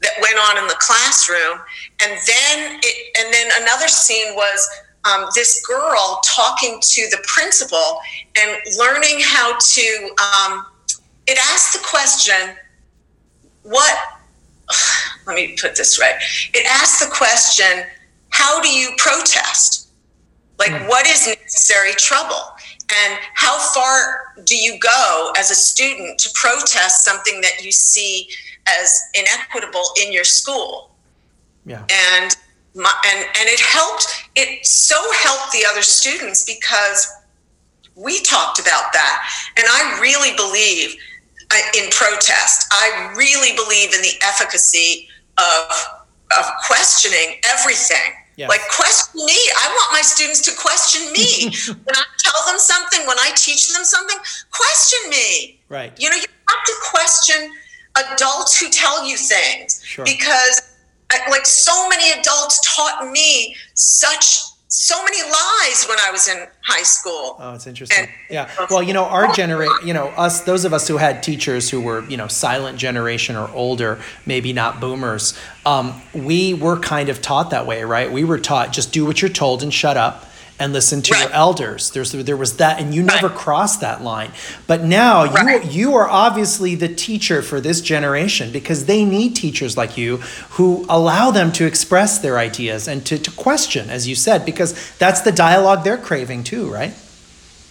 that 0.01 0.13
went 0.21 0.37
on 0.39 0.59
in 0.59 0.67
the 0.67 0.77
classroom. 0.79 1.59
And 2.03 2.13
then 2.27 2.81
it, 2.83 3.17
and 3.19 3.33
then 3.33 3.51
another 3.63 3.89
scene 3.89 4.35
was 4.35 4.69
um, 5.05 5.27
this 5.35 5.65
girl 5.67 6.21
talking 6.25 6.79
to 6.81 7.09
the 7.11 7.19
principal 7.27 7.99
and 8.41 8.59
learning 8.79 9.19
how 9.23 9.57
to. 9.59 10.11
Um, 10.23 10.67
it 11.27 11.39
asked 11.53 11.73
the 11.73 11.85
question, 11.85 12.57
"What?" 13.63 13.99
Let 15.27 15.37
me 15.37 15.57
put 15.61 15.77
this 15.77 16.01
right. 16.01 16.15
It 16.55 16.67
asked 16.69 17.01
the 17.01 17.11
question, 17.13 17.85
"How 18.31 18.61
do 18.61 18.69
you 18.69 18.91
protest?" 18.99 19.82
Like, 20.63 20.81
mm. 20.81 20.89
what 20.89 21.09
is 21.09 21.27
necessary 21.27 21.91
trouble? 21.95 22.41
And 23.05 23.19
how 23.35 23.59
far 23.75 24.35
do 24.45 24.57
you 24.57 24.79
go 24.79 25.33
as 25.37 25.51
a 25.51 25.57
student 25.57 26.21
to 26.21 26.31
protest 26.35 27.05
something 27.05 27.41
that 27.41 27.65
you 27.65 27.73
see 27.73 28.29
as 28.69 29.01
inequitable 29.15 29.83
in 30.01 30.13
your 30.13 30.23
school? 30.23 30.93
Yeah. 31.67 31.85
And 31.91 32.37
my, 32.77 32.93
and 33.07 33.27
and 33.41 33.49
it 33.49 33.61
helped. 33.61 34.07
It 34.37 34.65
so 34.65 34.97
helped 35.25 35.53
the 35.53 35.65
other 35.69 35.83
students 35.83 36.45
because 36.45 37.13
we 37.97 38.21
talked 38.23 38.61
about 38.61 38.93
that, 38.93 39.29
and 39.57 39.67
I 39.69 39.99
really 40.01 40.35
believe 40.37 40.97
uh, 41.51 41.57
in 41.77 41.91
protest. 41.91 42.67
I 42.71 43.13
really 43.17 43.55
believe 43.57 43.95
in 43.95 44.01
the 44.01 44.15
efficacy 44.23 45.09
of 45.39 46.05
of 46.39 46.45
questioning 46.67 47.41
everything 47.45 48.15
Yes. 48.37 48.49
Like 48.49 48.61
question 48.75 49.25
me. 49.25 49.37
I 49.57 49.69
want 49.69 49.93
my 49.93 50.03
students 50.03 50.41
to 50.43 50.53
question 50.57 51.03
me. 51.13 51.53
when 51.85 51.97
I 51.97 52.05
tell 52.19 52.47
them 52.47 52.59
something, 52.59 53.07
when 53.07 53.19
I 53.19 53.33
teach 53.37 53.73
them 53.73 53.85
something, 53.85 54.17
question 54.51 55.11
me. 55.11 55.61
Right. 55.69 55.93
You 56.01 56.11
know, 56.11 56.17
you 56.17 56.23
have 56.23 56.65
to 56.65 56.75
question 56.91 57.51
adults 58.13 58.59
who 58.59 58.71
tell 58.71 59.07
you 59.07 59.17
things 59.17 59.83
sure. 59.85 60.05
because 60.05 60.63
like 61.29 61.45
so 61.45 61.89
many 61.89 62.19
adults 62.19 62.61
taught 62.77 63.11
me 63.11 63.55
such 63.75 64.41
so 64.73 65.03
many 65.05 65.23
lies 65.23 65.85
when 65.87 65.99
I 66.01 66.11
was 66.11 66.29
in 66.29 66.47
high 66.63 66.83
school. 66.83 67.37
Oh, 67.39 67.55
it's 67.55 67.67
interesting. 67.67 68.05
And, 68.05 68.09
yeah. 68.31 68.49
Well, 68.71 68.83
you 68.83 68.95
know, 68.95 69.05
our 69.05 69.31
generation, 69.35 69.87
you 69.87 69.93
know, 69.93 70.07
us, 70.09 70.41
those 70.45 70.65
of 70.65 70.73
us 70.73 70.89
who 70.89 70.97
had 70.97 71.23
teachers 71.23 71.69
who 71.69 71.83
were, 71.83 72.09
you 72.09 72.17
know, 72.17 72.27
silent 72.27 72.79
generation 72.79 73.37
or 73.37 73.51
older, 73.51 74.01
maybe 74.25 74.55
not 74.55 74.81
boomers, 74.81 75.39
um, 75.65 76.01
we 76.13 76.55
were 76.55 76.79
kind 76.79 77.09
of 77.09 77.23
taught 77.23 77.51
that 77.51 77.67
way, 77.67 77.85
right? 77.85 78.11
We 78.11 78.25
were 78.25 78.39
taught 78.39 78.73
just 78.73 78.93
do 78.93 79.05
what 79.05 79.23
you're 79.23 79.31
told 79.31 79.63
and 79.63 79.73
shut 79.73 79.97
up 79.97 80.27
and 80.59 80.73
listen 80.73 81.03
to 81.03 81.13
right. 81.13 81.25
your 81.25 81.33
elders. 81.33 81.91
There's 81.91 82.13
there 82.13 82.37
was 82.37 82.59
that, 82.59 82.81
and 82.81 82.95
you 82.95 83.03
never 83.03 83.29
right. 83.29 83.37
crossed 83.37 83.81
that 83.81 84.03
line. 84.03 84.33
But 84.67 84.85
now 84.85 85.27
right. 85.27 85.65
you 85.65 85.83
you 85.83 85.95
are 85.95 86.09
obviously 86.09 86.75
the 86.75 86.89
teacher 86.89 87.43
for 87.43 87.61
this 87.61 87.81
generation 87.81 88.53
because 88.53 88.87
they 88.87 89.05
need 89.05 89.35
teachers 89.35 89.77
like 89.77 89.97
you 89.97 90.19
who 90.51 90.87
allow 90.89 91.31
them 91.31 91.51
to 91.53 91.67
express 91.67 92.19
their 92.19 92.39
ideas 92.39 92.87
and 92.87 93.05
to, 93.07 93.19
to 93.19 93.31
question, 93.33 93.91
as 93.91 94.07
you 94.07 94.15
said, 94.15 94.45
because 94.45 94.97
that's 94.99 95.23
the 95.23 95.33
dialogue 95.33 95.83
they're 95.83 95.99
craving 95.99 96.45
too, 96.45 96.73
right? 96.73 96.95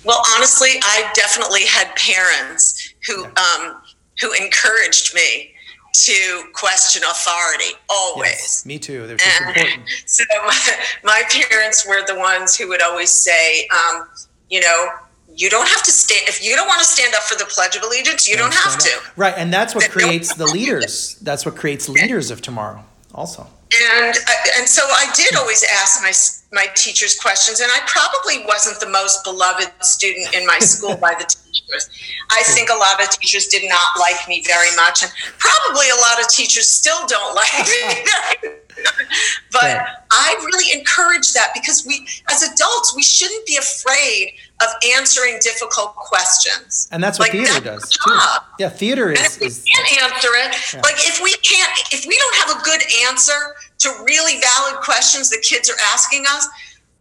Well, 0.04 0.22
honestly, 0.36 0.72
I 0.82 1.10
definitely 1.14 1.66
had 1.66 1.96
parents 1.96 2.94
who 3.08 3.22
yeah. 3.22 3.30
um, 3.60 3.82
who 4.20 4.34
encouraged 4.34 5.16
me 5.16 5.51
to 5.94 6.44
question 6.54 7.04
authority 7.04 7.78
always. 7.90 8.30
Yes, 8.30 8.66
me 8.66 8.80
too. 8.80 9.08
They're 9.08 9.18
just 9.18 9.42
important. 9.42 9.84
So 10.06 10.24
my, 10.46 10.78
my, 11.04 11.24
parents 11.30 11.86
were 11.88 12.06
the 12.06 12.18
ones 12.18 12.56
who 12.56 12.68
would 12.70 12.82
always 12.82 13.12
say, 13.12 13.68
um, 13.68 14.08
you 14.50 14.62
know, 14.62 14.90
you 15.36 15.50
don't 15.50 15.68
have 15.68 15.84
to 15.84 15.92
stand 15.92 16.28
if 16.28 16.44
you 16.44 16.56
don't 16.56 16.68
want 16.68 16.80
to 16.80 16.86
stand 16.86 17.14
up 17.14 17.24
for 17.24 17.38
the 17.38 17.46
pledge 17.46 17.76
of 17.76 17.84
allegiance 17.84 18.28
you 18.28 18.36
don't, 18.36 18.52
don't 18.52 18.62
have 18.62 18.78
to 18.78 18.90
up. 18.98 19.18
right 19.18 19.34
and 19.38 19.54
that's 19.54 19.74
what 19.74 19.90
creates 19.90 20.36
the 20.36 20.46
leaders 20.46 21.16
that's 21.22 21.46
what 21.46 21.56
creates 21.56 21.88
leaders 21.88 22.32
of 22.32 22.42
tomorrow 22.42 22.84
also 23.16 23.48
and 23.94 24.18
uh, 24.28 24.32
and 24.58 24.68
so 24.68 24.82
I 24.84 25.10
did 25.16 25.36
always 25.36 25.64
ask 25.64 26.02
my 26.04 26.12
my 26.52 26.68
teachers 26.76 27.18
questions, 27.18 27.62
and 27.62 27.72
I 27.72 27.80
probably 27.88 28.46
wasn't 28.46 28.80
the 28.80 28.90
most 28.90 29.24
beloved 29.24 29.72
student 29.82 30.34
in 30.36 30.46
my 30.46 30.60
school 30.60 30.98
by 30.98 31.14
the 31.18 31.24
teachers. 31.24 31.90
I 32.30 32.44
think 32.44 32.70
a 32.70 32.76
lot 32.76 33.02
of 33.02 33.10
teachers 33.10 33.48
did 33.48 33.68
not 33.70 34.00
like 34.00 34.28
me 34.28 34.44
very 34.46 34.76
much, 34.76 35.04
and 35.04 35.12
probably 35.38 35.90
a 35.90 35.96
lot 35.96 36.20
of 36.20 36.28
teachers 36.28 36.68
still 36.68 37.08
don't 37.08 37.36
like 37.36 37.54
me 37.60 38.04
very 38.44 38.56
but 39.52 39.64
yeah. 39.64 39.86
I 40.12 40.36
really 40.46 40.78
encourage 40.80 41.34
that 41.34 41.52
because 41.54 41.86
we, 41.86 42.08
as 42.30 42.44
adults, 42.44 42.96
we 42.96 43.04
shouldn't 43.04 43.46
be 43.46 43.58
afraid 43.58 44.34
of 44.62 44.70
answering 44.96 45.40
difficult 45.42 45.96
questions. 45.96 46.88
And 46.92 47.04
that's 47.04 47.20
what 47.20 47.30
like, 47.30 47.32
theater 47.34 47.60
that's 47.60 47.88
does 47.88 47.90
too. 47.90 48.20
Yeah, 48.60 48.70
theater 48.70 49.12
is. 49.12 49.20
And 49.20 49.28
if 49.28 49.40
we 49.40 49.48
is, 49.48 49.64
can't 49.64 50.04
answer 50.04 50.30
it, 50.34 50.74
yeah. 50.74 50.82
like 50.82 50.98
if 50.98 51.22
we 51.22 51.34
can't, 51.44 51.72
if 51.92 52.06
we 52.06 52.18
don't 52.18 52.36
have 52.48 52.60
a 52.60 52.64
good 52.64 52.82
answer 53.08 53.56
to 53.80 53.90
really 54.06 54.40
valid 54.40 54.82
questions 54.82 55.30
the 55.30 55.44
kids 55.48 55.70
are 55.70 55.80
asking 55.94 56.26
us, 56.30 56.48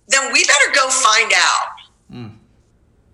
then 0.08 0.32
we 0.32 0.44
better 0.44 0.74
go 0.74 0.88
find 0.88 1.32
out. 1.34 1.68
Mm. 2.12 2.32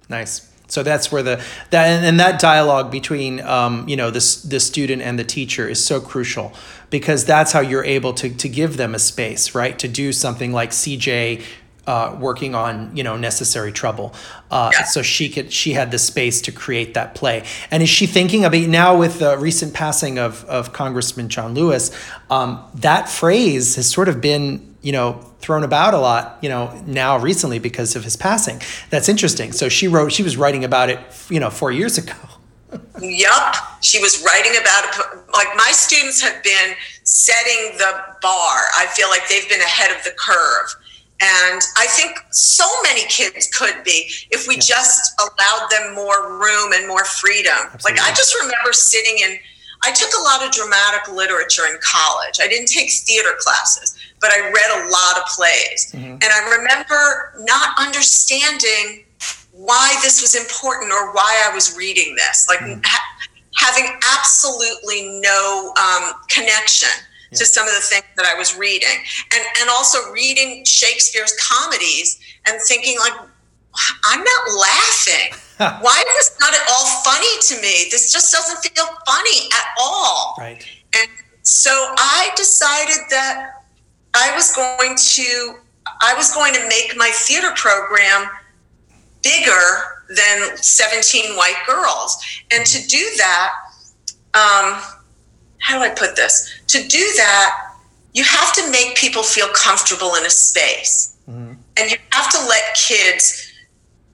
Nice. 0.09 0.51
So 0.69 0.83
that's 0.83 1.13
where 1.13 1.23
the 1.23 1.45
that 1.71 2.05
and 2.05 2.19
that 2.19 2.41
dialogue 2.41 2.91
between 2.91 3.41
um, 3.41 3.89
you 3.89 3.97
know 3.97 4.11
this 4.11 4.43
the 4.43 4.59
student 4.59 5.01
and 5.03 5.19
the 5.19 5.25
teacher 5.25 5.69
is 5.69 5.85
so 5.85 6.01
crucial 6.01 6.53
because 6.91 7.25
that's 7.25 7.53
how 7.53 7.61
you're 7.61 7.85
able 7.85 8.13
to 8.15 8.31
to 8.31 8.49
give 8.49 8.77
them 8.77 8.95
a 8.95 8.99
space, 8.99 9.55
right? 9.55 9.79
To 9.79 9.89
do 9.89 10.13
something 10.13 10.53
like 10.53 10.71
CJ 10.71 11.43
uh, 11.87 12.17
working 12.19 12.55
on 12.55 12.97
you 12.97 13.03
know 13.03 13.17
necessary 13.17 13.73
trouble. 13.73 14.15
Uh, 14.51 14.71
yeah. 14.73 14.85
so 14.85 15.03
she 15.03 15.29
could 15.29 15.53
she 15.53 15.73
had 15.73 15.91
the 15.91 15.99
space 15.99 16.41
to 16.43 16.53
create 16.53 16.95
that 16.95 17.15
play. 17.15 17.45
And 17.71 17.83
is 17.83 17.89
she 17.89 18.07
thinking 18.07 18.45
about 18.45 18.61
now 18.63 18.97
with 18.97 19.19
the 19.19 19.39
recent 19.39 19.75
passing 19.75 20.19
of 20.19 20.45
of 20.47 20.73
congressman 20.73 21.29
john 21.29 21.55
lewis 21.55 21.91
um, 22.31 22.63
that 22.75 23.09
phrase 23.09 23.77
has 23.77 23.89
sort 23.89 24.09
of 24.09 24.21
been 24.21 24.77
you 24.83 24.93
know 24.93 25.15
thrown 25.41 25.63
about 25.63 25.95
a 25.95 25.99
lot 25.99 26.39
you 26.43 26.49
know 26.49 26.73
now 26.87 27.19
recently 27.19 27.59
because 27.59 27.97
of 27.97 28.05
his 28.05 28.17
passing. 28.17 28.61
That's 28.91 29.09
interesting. 29.09 29.53
So 29.53 29.69
she 29.69 29.89
wrote 29.89 30.13
she 30.13 30.23
was 30.23 30.37
writing 30.37 30.65
about 30.65 30.91
it 30.91 31.01
you 31.29 31.41
know 31.41 31.51
four 31.51 31.71
years 31.71 31.99
ago 31.99 32.15
Yup, 33.01 33.55
she 33.83 34.01
was 34.01 34.25
writing 34.25 34.53
about 34.61 34.85
it. 34.85 35.33
Like 35.33 35.49
my 35.57 35.71
students 35.73 36.21
have 36.23 36.43
been 36.43 36.75
setting 37.05 37.79
the 37.79 37.93
bar. 38.23 38.63
I 38.77 38.87
feel 38.95 39.09
like 39.09 39.29
they've 39.29 39.49
been 39.49 39.61
ahead 39.61 39.97
of 39.97 40.03
the 40.05 40.13
curve. 40.19 40.75
And 41.21 41.63
I 41.79 41.87
think 41.89 42.19
so 42.31 42.67
many 42.83 43.03
kids 43.09 43.49
could 43.49 43.85
be 43.85 44.11
if 44.31 44.47
we 44.47 44.55
yeah. 44.57 44.61
just 44.61 45.15
allowed 45.21 45.69
them 45.71 45.95
more 45.95 46.39
room 46.39 46.73
and 46.75 46.87
more 46.87 47.05
freedom. 47.05 47.55
Absolutely. 47.73 48.01
Like 48.01 48.13
I 48.13 48.15
just 48.15 48.35
remember 48.35 48.73
sitting 48.73 49.19
in, 49.25 49.39
I 49.83 49.93
took 49.93 50.11
a 50.19 50.23
lot 50.23 50.45
of 50.45 50.53
dramatic 50.53 51.09
literature 51.13 51.67
in 51.71 51.79
college. 51.81 52.39
I 52.43 52.49
didn't 52.49 52.69
take 52.69 52.91
theater 52.91 53.33
classes, 53.39 53.97
but 54.21 54.31
I 54.31 54.41
read 54.41 54.85
a 54.85 54.91
lot 54.91 55.17
of 55.17 55.25
plays. 55.35 55.93
Mm-hmm. 55.93 56.21
And 56.21 56.25
I 56.25 56.59
remember 56.59 57.33
not 57.47 57.79
understanding 57.79 59.06
why 59.67 59.99
this 60.03 60.23
was 60.23 60.35
important 60.35 60.93
or 60.93 61.13
why 61.13 61.43
I 61.45 61.53
was 61.55 61.77
reading 61.77 62.15
this, 62.15 62.47
like 62.49 62.61
mm. 62.61 62.81
ha- 62.85 63.27
having 63.57 63.91
absolutely 64.17 65.21
no 65.21 65.75
um, 65.77 66.13
connection 66.29 66.89
yeah. 67.31 67.39
to 67.39 67.45
some 67.45 67.67
of 67.67 67.75
the 67.75 67.81
things 67.81 68.07
that 68.17 68.27
I 68.27 68.39
was 68.39 68.57
reading, 68.57 68.97
and 69.35 69.43
and 69.61 69.69
also 69.69 70.11
reading 70.13 70.65
Shakespeare's 70.65 71.35
comedies 71.43 72.21
and 72.47 72.61
thinking 72.63 72.97
like, 73.01 73.19
I'm 74.05 74.23
not 74.23 74.43
laughing. 74.57 75.35
why 75.83 75.99
is 76.07 76.15
this 76.15 76.37
not 76.39 76.55
at 76.55 76.61
all 76.71 76.87
funny 77.03 77.35
to 77.49 77.55
me? 77.61 77.89
This 77.91 78.13
just 78.13 78.33
doesn't 78.33 78.59
feel 78.59 78.87
funny 79.07 79.49
at 79.53 79.67
all. 79.81 80.35
Right. 80.39 80.65
And 80.95 81.11
so 81.43 81.71
I 81.71 82.31
decided 82.37 83.03
that 83.11 83.65
I 84.15 84.33
was 84.35 84.55
going 84.55 84.97
to 84.97 85.55
I 86.03 86.15
was 86.15 86.33
going 86.35 86.53
to 86.55 86.69
make 86.69 86.95
my 86.97 87.11
theater 87.15 87.53
program 87.57 88.29
bigger 89.27 89.97
than 90.09 90.57
17 90.57 91.37
white 91.37 91.61
girls. 91.67 92.17
And 92.53 92.65
to 92.65 92.87
do 92.87 93.05
that, 93.19 93.53
um, 94.35 94.81
how 95.59 95.79
do 95.79 95.81
I 95.81 95.91
put 95.91 96.15
this? 96.15 96.49
To 96.69 96.79
do 96.87 97.05
that, 97.17 97.73
you 98.13 98.23
have 98.23 98.53
to 98.55 98.71
make 98.71 98.97
people 98.97 99.23
feel 99.23 99.49
comfortable 99.49 100.15
in 100.15 100.25
a 100.25 100.31
space. 100.31 101.17
Mm-hmm. 101.29 101.55
And 101.77 101.91
you 101.91 101.99
have 102.13 102.31
to 102.31 102.39
let 102.47 102.77
kids, 102.77 103.53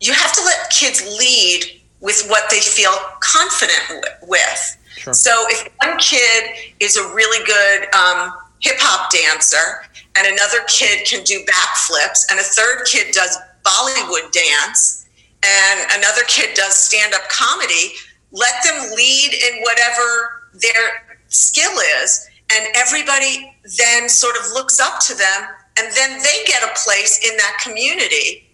you 0.01 0.13
have 0.13 0.33
to 0.33 0.43
let 0.45 0.71
kids 0.71 1.03
lead 1.19 1.81
with 2.01 2.27
what 2.29 2.51
they 2.51 2.61
feel 2.61 2.93
confident 3.21 4.05
with. 4.23 4.79
Sure. 4.97 5.15
So 5.15 5.33
if 5.49 5.69
one 5.85 5.99
kid 5.99 6.73
is 6.81 6.97
a 6.97 7.15
really 7.15 7.45
good 7.47 7.95
um, 7.95 8.33
hip 8.61 8.77
hop 8.79 9.11
dancer, 9.13 9.87
and 10.17 10.27
another 10.27 10.65
kid 10.69 11.07
can 11.07 11.23
do 11.25 11.45
backflips, 11.45 12.31
and 12.31 12.41
a 12.41 12.43
third 12.43 12.85
kid 12.87 13.15
does 13.15 13.37
Bollywood 13.65 14.33
dance, 14.33 15.02
and 15.45 15.81
another 15.97 16.23
kid 16.29 16.55
does 16.55 16.75
stand 16.77 17.15
up 17.15 17.29
comedy, 17.29 17.95
let 18.31 18.55
them 18.65 18.93
lead 18.95 19.35
in 19.35 19.63
whatever 19.63 20.49
their 20.55 21.17
skill 21.29 21.73
is, 22.03 22.29
and 22.53 22.69
everybody 22.75 23.55
then 23.79 24.09
sort 24.09 24.37
of 24.37 24.43
looks 24.53 24.79
up 24.79 25.01
to 25.01 25.15
them, 25.15 25.49
and 25.79 25.93
then 25.95 26.23
they 26.23 26.45
get 26.47 26.63
a 26.63 26.71
place 26.85 27.21
in 27.27 27.37
that 27.37 27.59
community, 27.63 28.49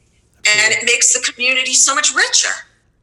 and 0.47 0.73
it 0.73 0.85
makes 0.85 1.13
the 1.13 1.33
community 1.33 1.75
so 1.75 1.95
much 1.95 2.15
richer. 2.15 2.55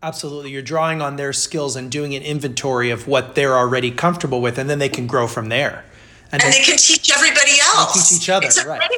Absolutely. 0.02 0.52
You're 0.52 0.62
drawing 0.62 1.02
on 1.02 1.16
their 1.16 1.34
skills 1.34 1.76
and 1.76 1.92
doing 1.92 2.14
an 2.14 2.22
inventory 2.22 2.92
of 2.92 3.08
what 3.08 3.36
they're 3.36 3.58
already 3.58 3.92
comfortable 3.92 4.42
with, 4.42 4.58
and 4.58 4.70
then 4.70 4.80
they 4.80 4.90
can 4.90 5.08
grow 5.08 5.28
from 5.28 5.50
there. 5.50 5.84
And, 6.32 6.44
and 6.44 6.54
they, 6.54 6.60
they, 6.60 6.64
can 6.64 6.78
teach 6.78 7.12
everybody 7.12 7.54
else. 7.76 8.10
Teach 8.10 8.22
each 8.22 8.30
other, 8.30 8.70
right? 8.70 8.90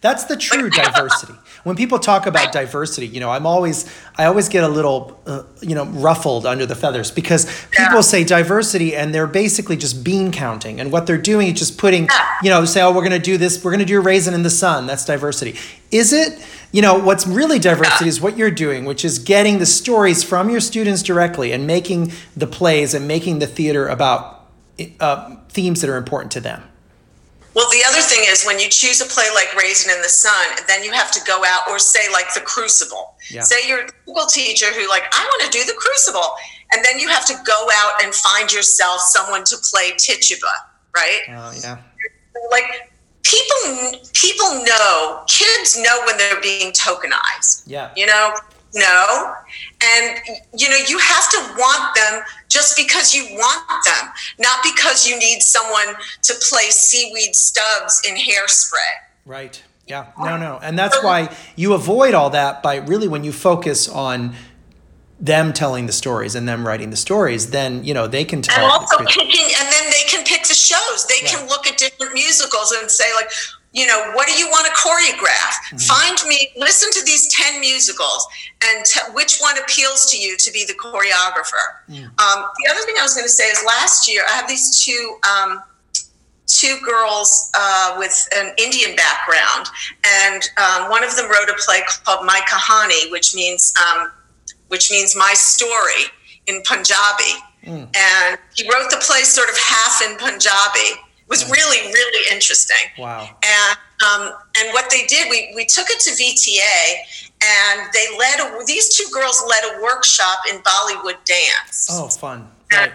That's 0.00 0.24
the 0.24 0.36
true 0.36 0.70
diversity. 0.70 1.34
When 1.62 1.76
people 1.76 1.98
talk 1.98 2.26
about 2.26 2.52
diversity, 2.52 3.06
you 3.06 3.20
know, 3.20 3.30
I'm 3.30 3.46
always, 3.46 3.92
I 4.16 4.24
always 4.24 4.48
get 4.48 4.64
a 4.64 4.68
little, 4.68 5.20
uh, 5.26 5.42
you 5.60 5.74
know, 5.74 5.84
ruffled 5.84 6.46
under 6.46 6.64
the 6.64 6.74
feathers 6.74 7.10
because 7.10 7.44
people 7.70 7.96
yeah. 7.96 8.00
say 8.00 8.24
diversity 8.24 8.96
and 8.96 9.14
they're 9.14 9.26
basically 9.26 9.76
just 9.76 10.02
bean 10.02 10.32
counting, 10.32 10.80
and 10.80 10.90
what 10.90 11.06
they're 11.06 11.18
doing 11.18 11.48
is 11.48 11.58
just 11.58 11.76
putting, 11.76 12.08
you 12.42 12.48
know, 12.48 12.64
say, 12.64 12.80
oh, 12.80 12.92
we're 12.92 13.06
going 13.06 13.12
to 13.12 13.18
do 13.18 13.36
this, 13.36 13.62
we're 13.62 13.72
going 13.72 13.80
to 13.80 13.84
do 13.84 13.98
a 13.98 14.00
raisin 14.02 14.32
in 14.32 14.42
the 14.42 14.50
sun. 14.50 14.86
That's 14.86 15.04
diversity. 15.04 15.56
Is 15.90 16.12
it? 16.12 16.42
You 16.72 16.82
know, 16.82 16.98
what's 17.00 17.26
really 17.26 17.58
diversity 17.58 18.08
is 18.08 18.20
what 18.20 18.38
you're 18.38 18.52
doing, 18.52 18.84
which 18.84 19.04
is 19.04 19.18
getting 19.18 19.58
the 19.58 19.66
stories 19.66 20.22
from 20.22 20.50
your 20.50 20.60
students 20.60 21.02
directly 21.02 21.50
and 21.50 21.66
making 21.66 22.12
the 22.36 22.46
plays 22.46 22.94
and 22.94 23.08
making 23.08 23.40
the 23.40 23.48
theater 23.48 23.88
about 23.88 24.46
uh, 25.00 25.34
themes 25.48 25.80
that 25.80 25.90
are 25.90 25.96
important 25.96 26.30
to 26.32 26.40
them. 26.40 26.62
Well, 27.54 27.68
the 27.70 27.82
other 27.88 28.00
thing 28.00 28.20
is 28.28 28.44
when 28.44 28.60
you 28.60 28.68
choose 28.68 29.00
a 29.00 29.06
play 29.06 29.26
like 29.34 29.54
Raisin 29.56 29.90
in 29.94 30.00
the 30.02 30.08
Sun, 30.08 30.64
then 30.68 30.84
you 30.84 30.92
have 30.92 31.10
to 31.10 31.20
go 31.26 31.42
out 31.44 31.68
or 31.68 31.78
say 31.78 32.10
like 32.12 32.32
The 32.34 32.40
Crucible. 32.40 33.14
Yeah. 33.28 33.42
Say 33.42 33.68
you're 33.68 33.84
a 33.84 33.88
school 33.88 34.26
teacher 34.26 34.66
who 34.66 34.88
like 34.88 35.04
I 35.12 35.24
want 35.24 35.52
to 35.52 35.58
do 35.58 35.64
The 35.64 35.74
Crucible, 35.76 36.34
and 36.72 36.84
then 36.84 36.98
you 36.98 37.08
have 37.08 37.26
to 37.26 37.34
go 37.44 37.68
out 37.74 38.02
and 38.04 38.14
find 38.14 38.52
yourself 38.52 39.00
someone 39.00 39.44
to 39.44 39.56
play 39.70 39.92
Tituba, 39.98 40.46
right? 40.94 41.22
Oh 41.30 41.52
yeah. 41.60 41.78
Like 42.52 42.90
people, 43.22 43.98
people 44.14 44.64
know, 44.64 45.24
kids 45.26 45.76
know 45.76 46.02
when 46.06 46.16
they're 46.18 46.40
being 46.40 46.72
tokenized. 46.72 47.64
Yeah. 47.66 47.90
You 47.96 48.06
know, 48.06 48.34
no. 48.74 49.34
And, 49.82 50.18
you 50.56 50.68
know, 50.68 50.76
you 50.88 50.98
have 50.98 51.30
to 51.30 51.38
want 51.58 51.94
them 51.94 52.22
just 52.48 52.76
because 52.76 53.14
you 53.14 53.24
want 53.32 53.66
them, 53.84 54.10
not 54.38 54.62
because 54.62 55.06
you 55.06 55.18
need 55.18 55.40
someone 55.40 55.94
to 56.22 56.34
play 56.48 56.70
Seaweed 56.70 57.34
Stubbs 57.34 58.02
in 58.08 58.16
hairspray. 58.16 58.76
Right. 59.26 59.62
Yeah. 59.86 60.12
No, 60.18 60.36
no. 60.36 60.58
And 60.62 60.78
that's 60.78 61.02
why 61.02 61.34
you 61.56 61.72
avoid 61.72 62.14
all 62.14 62.30
that 62.30 62.62
by 62.62 62.76
really 62.76 63.08
when 63.08 63.24
you 63.24 63.32
focus 63.32 63.88
on 63.88 64.34
them 65.18 65.52
telling 65.52 65.86
the 65.86 65.92
stories 65.92 66.34
and 66.34 66.48
them 66.48 66.66
writing 66.66 66.90
the 66.90 66.96
stories, 66.96 67.50
then 67.50 67.84
you 67.84 67.92
know 67.92 68.06
they 68.06 68.24
can 68.24 68.40
tell. 68.40 68.64
And 68.64 68.72
also 68.72 68.98
picking, 69.04 69.50
and 69.58 69.68
then 69.70 69.90
they 69.90 70.04
can 70.08 70.24
pick 70.24 70.46
the 70.46 70.54
shows. 70.54 71.06
They 71.06 71.26
can 71.26 71.46
look 71.48 71.66
at 71.66 71.76
different 71.76 72.14
musicals 72.14 72.72
and 72.72 72.90
say 72.90 73.04
like, 73.14 73.30
you 73.72 73.86
know, 73.86 74.10
what 74.14 74.26
do 74.26 74.34
you 74.34 74.48
want 74.48 74.66
to 74.66 74.72
choreograph? 74.72 75.54
Mm-hmm. 75.70 75.76
Find 75.78 76.28
me, 76.28 76.50
listen 76.56 76.90
to 76.92 77.04
these 77.04 77.32
10 77.34 77.60
musicals 77.60 78.26
and 78.64 78.84
t- 78.84 79.00
which 79.12 79.38
one 79.38 79.56
appeals 79.58 80.10
to 80.10 80.18
you 80.18 80.36
to 80.38 80.50
be 80.52 80.64
the 80.64 80.74
choreographer. 80.74 81.78
Mm. 81.88 82.04
Um, 82.04 82.48
the 82.64 82.70
other 82.70 82.80
thing 82.84 82.96
I 82.98 83.02
was 83.02 83.14
going 83.14 83.26
to 83.26 83.32
say 83.32 83.44
is 83.44 83.62
last 83.64 84.10
year 84.10 84.22
I 84.28 84.32
have 84.32 84.48
these 84.48 84.84
two. 84.84 85.18
Um, 85.28 85.62
two 86.46 86.80
girls 86.84 87.48
uh, 87.54 87.94
with 87.96 88.28
an 88.34 88.52
Indian 88.58 88.96
background, 88.96 89.68
and 90.04 90.42
um, 90.58 90.90
one 90.90 91.04
of 91.04 91.14
them 91.14 91.30
wrote 91.30 91.48
a 91.48 91.54
play 91.64 91.80
called 92.04 92.26
My 92.26 92.40
Kahani, 92.50 93.08
which 93.12 93.36
means 93.36 93.72
um, 93.78 94.10
which 94.66 94.90
means 94.90 95.14
my 95.14 95.32
story 95.34 96.10
in 96.48 96.60
Punjabi. 96.66 97.38
Mm. 97.64 97.96
And 97.96 98.38
he 98.56 98.64
wrote 98.64 98.90
the 98.90 98.96
play 99.00 99.22
sort 99.22 99.48
of 99.48 99.56
half 99.56 100.02
in 100.02 100.16
Punjabi 100.16 101.00
was 101.30 101.48
really 101.50 101.92
really 101.92 102.34
interesting. 102.34 102.76
Wow. 102.98 103.30
And 103.42 103.78
um, 104.06 104.32
and 104.58 104.72
what 104.72 104.90
they 104.90 105.06
did, 105.06 105.28
we 105.30 105.52
we 105.54 105.64
took 105.64 105.86
it 105.88 106.00
to 106.00 106.10
VTA, 106.10 107.00
and 107.42 107.90
they 107.92 108.06
led 108.18 108.40
a, 108.40 108.64
these 108.66 108.96
two 108.96 109.06
girls 109.12 109.42
led 109.48 109.76
a 109.76 109.82
workshop 109.82 110.38
in 110.50 110.60
Bollywood 110.60 111.22
dance. 111.24 111.88
Oh, 111.90 112.08
fun! 112.08 112.48
Right. 112.72 112.84
And, 112.84 112.92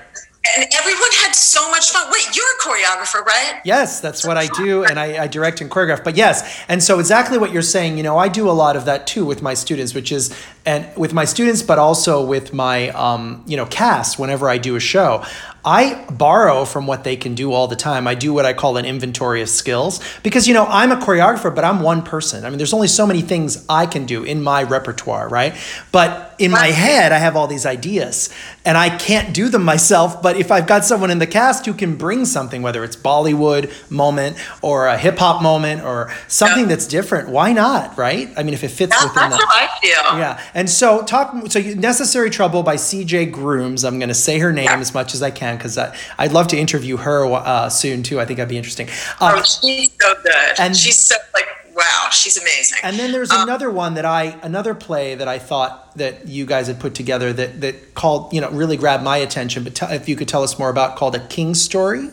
everyone 0.74 1.10
had 1.24 1.34
so 1.34 1.70
much 1.72 1.90
fun. 1.90 2.08
Wait, 2.12 2.36
you're 2.36 2.46
a 2.46 2.62
choreographer, 2.62 3.26
right? 3.26 3.62
Yes, 3.66 4.00
that's 4.00 4.26
what 4.26 4.38
I 4.38 4.46
do, 4.48 4.84
and 4.84 5.00
I, 5.00 5.24
I, 5.24 5.28
direct 5.28 5.60
and 5.60 5.72
choreograph. 5.72 6.04
But 6.04 6.16
yes, 6.16 6.64
and 6.68 6.84
so 6.84 7.00
exactly 7.00 7.40
what 7.40 7.52
you're 7.52 7.64
saying. 7.64 7.98
You 7.98 8.04
know, 8.04 8.18
I 8.18 8.28
do 8.28 8.48
a 8.50 8.54
lot 8.54 8.76
of 8.76 8.86
that 8.86 9.08
too 9.08 9.26
with 9.26 9.42
my 9.42 9.54
students, 9.54 9.96
which 9.96 10.12
is 10.12 10.36
and 10.66 10.88
with 10.96 11.14
my 11.14 11.26
students, 11.26 11.64
but 11.64 11.80
also 11.80 12.24
with 12.24 12.54
my 12.54 12.90
um, 12.90 13.44
you 13.48 13.58
know 13.58 13.66
cast. 13.66 14.20
Whenever 14.20 14.48
I 14.48 14.58
do 14.58 14.76
a 14.76 14.80
show, 14.80 15.26
I 15.66 16.06
borrow 16.12 16.64
from 16.64 16.86
what 16.86 17.04
they 17.04 17.16
can 17.18 17.34
do 17.34 17.52
all 17.52 17.68
the 17.68 17.76
time. 17.76 18.08
I 18.08 18.14
do 18.14 18.34
what 18.34 18.46
I 18.46 18.54
call 18.54 18.78
an 18.78 18.86
inventory 18.86 19.42
of 19.42 19.50
skills 19.50 20.00
because, 20.22 20.48
you 20.48 20.54
know, 20.54 20.66
I'm 20.66 20.92
a 20.92 20.98
choreographer, 20.98 21.54
but 21.54 21.64
I'm 21.64 21.80
one 21.80 22.04
person. 22.04 22.46
I 22.46 22.50
mean, 22.50 22.58
there's 22.58 22.74
only 22.74 22.88
so 22.88 23.08
many 23.08 23.22
things 23.22 23.66
I 23.68 23.88
can 23.88 24.06
do 24.06 24.24
in 24.24 24.44
my 24.44 24.62
repertoire, 24.62 25.28
right? 25.28 25.56
But 25.92 26.35
in 26.38 26.52
my 26.52 26.68
head, 26.68 27.12
I 27.12 27.18
have 27.18 27.36
all 27.36 27.48
these 27.48 27.66
ideas 27.66 28.30
and 28.66 28.78
I 28.78 28.96
can't 28.96 29.34
do 29.34 29.50
them 29.50 29.64
myself. 29.64 30.22
But 30.22 30.38
if 30.38 30.52
I've 30.52 30.68
got 30.68 30.86
someone 30.86 31.12
in 31.12 31.20
the 31.20 31.28
cast 31.28 31.66
who 31.66 31.74
can 31.74 31.96
bring 31.96 32.26
something, 32.26 32.62
whether 32.62 32.84
it's 32.84 32.96
Bollywood 32.96 33.72
moment 33.90 34.38
or 34.62 34.88
a 34.88 34.98
hip 34.98 35.18
hop 35.18 35.42
moment 35.42 35.84
or 35.84 36.12
something 36.28 36.64
yeah. 36.64 36.70
that's 36.70 36.88
different, 36.88 37.30
why 37.30 37.54
not, 37.54 37.98
right? 37.98 38.32
I 38.38 38.44
mean, 38.44 38.54
if 38.54 38.64
it 38.64 38.70
fits 38.70 38.96
yeah, 38.96 39.08
within 39.08 39.30
that's 39.30 39.38
the. 39.38 39.46
What 39.46 39.56
I 39.56 39.80
feel. 39.80 40.20
Yeah. 40.20 40.42
And 40.54 40.70
so, 40.70 41.04
talk, 41.04 41.36
so 41.52 41.60
Necessary 41.60 42.30
Trouble 42.30 42.64
by 42.64 42.76
CJ 42.76 43.32
Grooms. 43.32 43.86
I'm 43.86 44.00
going 44.00 44.10
to 44.10 44.16
say 44.16 44.40
her 44.40 44.52
name 44.52 44.66
yeah. 44.66 44.80
as 44.80 44.94
much 44.94 45.14
as 45.14 45.22
I 45.22 45.32
can 45.32 45.58
because 45.58 45.78
I'd 45.78 46.32
love 46.32 46.48
to 46.50 46.58
interview 46.58 46.98
her 46.98 47.26
uh, 47.26 47.70
soon 47.70 48.04
too. 48.04 48.20
I 48.20 48.26
think 48.26 48.38
that'd 48.38 48.50
be 48.50 48.58
interesting. 48.58 48.88
Um, 49.22 49.36
oh, 49.36 49.44
she's 49.44 49.90
so 50.06 50.22
good. 50.22 50.60
And 50.60 50.76
she's 50.76 51.04
so 51.04 51.16
like 51.34 51.48
wow, 51.76 52.08
she's 52.12 52.38
amazing. 52.38 52.80
And 52.84 52.98
then 52.98 53.12
there's 53.12 53.32
um, 53.32 53.44
another 53.44 53.70
one 53.70 53.96
that 53.96 54.06
I 54.06 54.38
another 54.42 54.74
play 54.74 55.16
that 55.16 55.28
I 55.28 55.40
thought 55.40 55.96
that 55.98 56.28
you 56.28 56.46
guys 56.46 56.68
had 56.68 56.80
put 56.80 56.96
together 56.96 57.34
that 57.34 57.62
that 57.62 57.96
called 57.96 58.34
you 58.34 58.42
know 58.42 58.50
really 58.52 58.78
grabbed 58.78 59.04
my 59.04 59.18
attention. 59.18 59.64
But 59.64 59.76
t- 59.76 59.86
if 59.90 60.08
you 60.08 60.16
could 60.16 60.28
tell 60.28 60.44
us 60.44 60.58
more 60.60 60.70
about 60.70 60.96
called 60.96 61.16
a 61.16 61.28
King's 61.28 61.62
Story. 61.62 62.10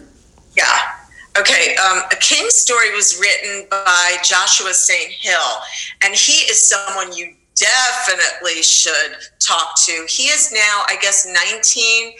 Yeah. 0.56 0.78
Okay, 1.38 1.74
um, 1.76 2.02
A 2.12 2.16
King's 2.16 2.54
Story 2.56 2.94
was 2.94 3.18
written 3.18 3.66
by 3.70 4.16
Joshua 4.22 4.74
St. 4.74 5.10
Hill, 5.10 5.62
and 6.04 6.14
he 6.14 6.44
is 6.50 6.68
someone 6.68 7.16
you 7.16 7.34
definitely 7.54 8.62
should 8.62 9.16
talk 9.38 9.74
to. 9.86 10.06
He 10.10 10.24
is 10.24 10.52
now, 10.52 10.84
I 10.88 10.98
guess, 11.00 11.26
19 11.26 12.12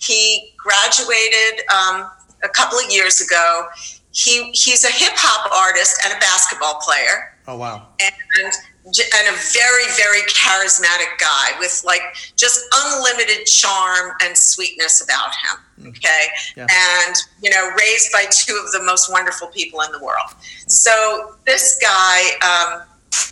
he 0.00 0.54
graduated 0.56 1.62
um, 1.68 2.10
a 2.42 2.48
couple 2.48 2.78
of 2.78 2.90
years 2.90 3.20
ago. 3.20 3.66
He 4.12 4.50
he's 4.52 4.84
a 4.84 4.90
hip 4.90 5.12
hop 5.14 5.50
artist 5.52 6.00
and 6.04 6.12
a 6.12 6.18
basketball 6.18 6.80
player. 6.82 7.36
Oh 7.46 7.56
wow! 7.56 7.88
And 8.00 8.52
and 8.84 9.28
a 9.28 9.36
very 9.52 9.84
very 9.96 10.22
charismatic 10.22 11.18
guy 11.18 11.58
with 11.58 11.82
like 11.84 12.00
just 12.36 12.64
unlimited 12.74 13.46
charm 13.46 14.12
and 14.22 14.36
sweetness 14.36 15.04
about 15.04 15.30
him. 15.30 15.86
Mm. 15.86 15.88
Okay, 15.90 16.26
yeah. 16.56 16.66
and 16.70 17.16
you 17.42 17.50
know 17.50 17.70
raised 17.78 18.10
by 18.12 18.26
two 18.30 18.60
of 18.64 18.72
the 18.72 18.82
most 18.82 19.12
wonderful 19.12 19.48
people 19.48 19.80
in 19.82 19.92
the 19.92 20.02
world. 20.02 20.34
So 20.66 21.34
this 21.46 21.78
guy, 21.80 22.20
um, 22.42 22.82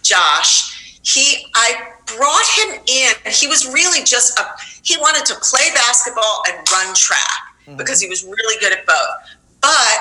Josh, 0.03 1.01
he 1.03 1.47
I 1.55 1.93
brought 2.17 2.47
him 2.47 2.81
in. 2.87 3.33
He 3.33 3.47
was 3.47 3.67
really 3.67 4.05
just 4.05 4.38
a, 4.38 4.45
he 4.83 4.97
wanted 4.99 5.27
to 5.27 5.35
play 5.41 5.71
basketball 5.75 6.43
and 6.49 6.57
run 6.71 6.95
track 6.95 7.41
mm-hmm. 7.67 7.77
because 7.77 8.01
he 8.01 8.09
was 8.09 8.25
really 8.25 8.61
good 8.61 8.73
at 8.73 8.87
both. 8.87 9.37
But 9.61 9.99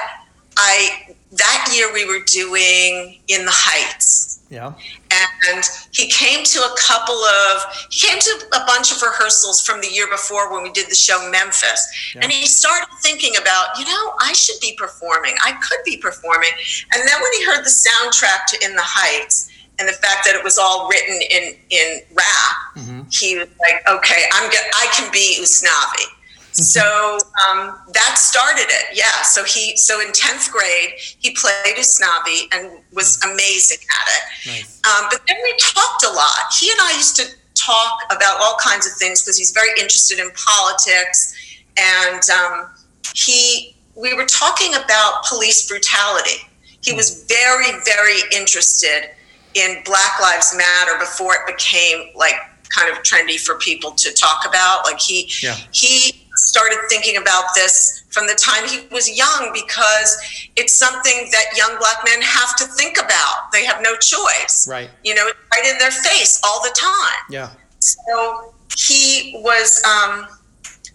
I, 0.57 1.15
that 1.31 1.71
year 1.75 1.93
we 1.93 2.05
were 2.05 2.23
doing 2.25 3.19
In 3.27 3.45
the 3.45 3.53
Heights. 3.53 4.43
Yeah. 4.49 4.73
And 5.11 5.63
he 5.91 6.07
came 6.07 6.43
to 6.45 6.59
a 6.59 6.75
couple 6.77 7.15
of, 7.15 7.63
he 7.89 8.07
came 8.07 8.19
to 8.19 8.45
a 8.53 8.65
bunch 8.65 8.91
of 8.91 9.01
rehearsals 9.01 9.61
from 9.61 9.81
the 9.81 9.87
year 9.87 10.07
before 10.09 10.53
when 10.53 10.63
we 10.63 10.71
did 10.71 10.89
the 10.89 10.95
show 10.95 11.29
Memphis. 11.29 12.13
Yeah. 12.15 12.21
And 12.23 12.31
he 12.31 12.47
started 12.47 12.87
thinking 13.01 13.35
about, 13.35 13.77
you 13.77 13.85
know, 13.85 14.13
I 14.21 14.33
should 14.33 14.59
be 14.61 14.75
performing. 14.77 15.35
I 15.43 15.51
could 15.51 15.79
be 15.85 15.97
performing. 15.97 16.51
And 16.93 17.07
then 17.07 17.21
when 17.21 17.33
he 17.33 17.45
heard 17.45 17.63
the 17.65 17.73
soundtrack 17.73 18.45
to 18.47 18.65
In 18.65 18.75
the 18.75 18.85
Heights, 18.85 19.51
and 19.79 19.87
the 19.87 19.93
fact 19.93 20.25
that 20.25 20.35
it 20.35 20.43
was 20.43 20.57
all 20.57 20.87
written 20.89 21.21
in 21.29 21.53
in 21.69 22.01
rap, 22.13 22.55
mm-hmm. 22.75 23.01
he 23.11 23.37
was 23.37 23.47
like, 23.59 23.87
okay, 23.87 24.23
I'm 24.33 24.49
good. 24.49 24.65
I 24.73 24.87
can 24.95 25.11
be 25.11 25.37
Usnavi. 25.39 26.16
So 26.63 27.17
um, 27.49 27.79
that 27.93 28.15
started 28.17 28.67
it. 28.67 28.97
Yeah. 28.97 29.21
So 29.23 29.43
he 29.43 29.77
so 29.77 30.01
in 30.01 30.11
tenth 30.11 30.51
grade 30.51 30.93
he 30.97 31.31
played 31.31 31.75
Usnavi 31.77 32.53
and 32.53 32.79
was 32.93 33.23
amazing 33.23 33.79
at 33.79 34.07
it. 34.07 34.49
Nice. 34.51 34.81
Um, 34.85 35.07
but 35.11 35.21
then 35.27 35.37
we 35.43 35.53
talked 35.59 36.03
a 36.03 36.09
lot. 36.09 36.53
He 36.59 36.69
and 36.71 36.79
I 36.81 36.93
used 36.95 37.15
to 37.17 37.25
talk 37.55 38.01
about 38.11 38.39
all 38.41 38.55
kinds 38.63 38.87
of 38.87 38.93
things 38.93 39.21
because 39.21 39.37
he's 39.37 39.51
very 39.51 39.69
interested 39.79 40.19
in 40.19 40.31
politics, 40.31 41.35
and 41.77 42.21
um, 42.29 42.69
he 43.13 43.75
we 43.95 44.13
were 44.13 44.25
talking 44.25 44.73
about 44.75 45.23
police 45.27 45.67
brutality. 45.67 46.47
He 46.81 46.91
hmm. 46.91 46.97
was 46.97 47.25
very 47.27 47.71
very 47.85 48.19
interested 48.33 49.11
in 49.53 49.81
Black 49.85 50.19
Lives 50.21 50.55
Matter 50.55 50.99
before 50.99 51.33
it 51.33 51.47
became 51.47 52.09
like 52.15 52.35
kind 52.69 52.91
of 52.91 53.01
trendy 53.03 53.39
for 53.39 53.55
people 53.57 53.91
to 53.91 54.13
talk 54.13 54.43
about. 54.47 54.85
Like 54.85 54.99
he 54.99 55.29
yeah. 55.41 55.55
he 55.71 56.26
started 56.47 56.79
thinking 56.89 57.17
about 57.17 57.45
this 57.55 58.05
from 58.09 58.25
the 58.25 58.35
time 58.35 58.67
he 58.67 58.87
was 58.93 59.05
young 59.11 59.51
because 59.53 60.17
it's 60.55 60.75
something 60.75 61.27
that 61.31 61.45
young 61.55 61.77
black 61.77 61.97
men 62.05 62.21
have 62.21 62.55
to 62.55 62.65
think 62.65 62.97
about. 62.97 63.51
They 63.51 63.65
have 63.65 63.81
no 63.81 63.95
choice. 63.97 64.67
Right. 64.67 64.89
You 65.03 65.15
know, 65.15 65.25
right 65.25 65.65
in 65.65 65.77
their 65.77 65.91
face 65.91 66.39
all 66.43 66.61
the 66.63 66.73
time. 66.75 67.21
Yeah. 67.29 67.49
So 67.79 68.53
he 68.77 69.41
was 69.43 69.83
um, 69.85 70.27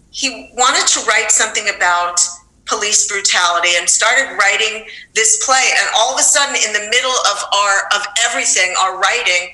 he 0.09 0.51
wanted 0.55 0.87
to 0.87 0.99
write 1.07 1.31
something 1.31 1.69
about 1.75 2.19
police 2.65 3.07
brutality 3.07 3.75
and 3.77 3.89
started 3.89 4.37
writing 4.37 4.85
this 5.13 5.43
play 5.45 5.69
and 5.79 5.89
all 5.97 6.13
of 6.13 6.19
a 6.19 6.23
sudden 6.23 6.55
in 6.55 6.71
the 6.71 6.87
middle 6.89 7.17
of 7.31 7.43
our 7.53 7.75
of 7.93 8.07
everything 8.23 8.73
our 8.79 8.97
writing 8.99 9.49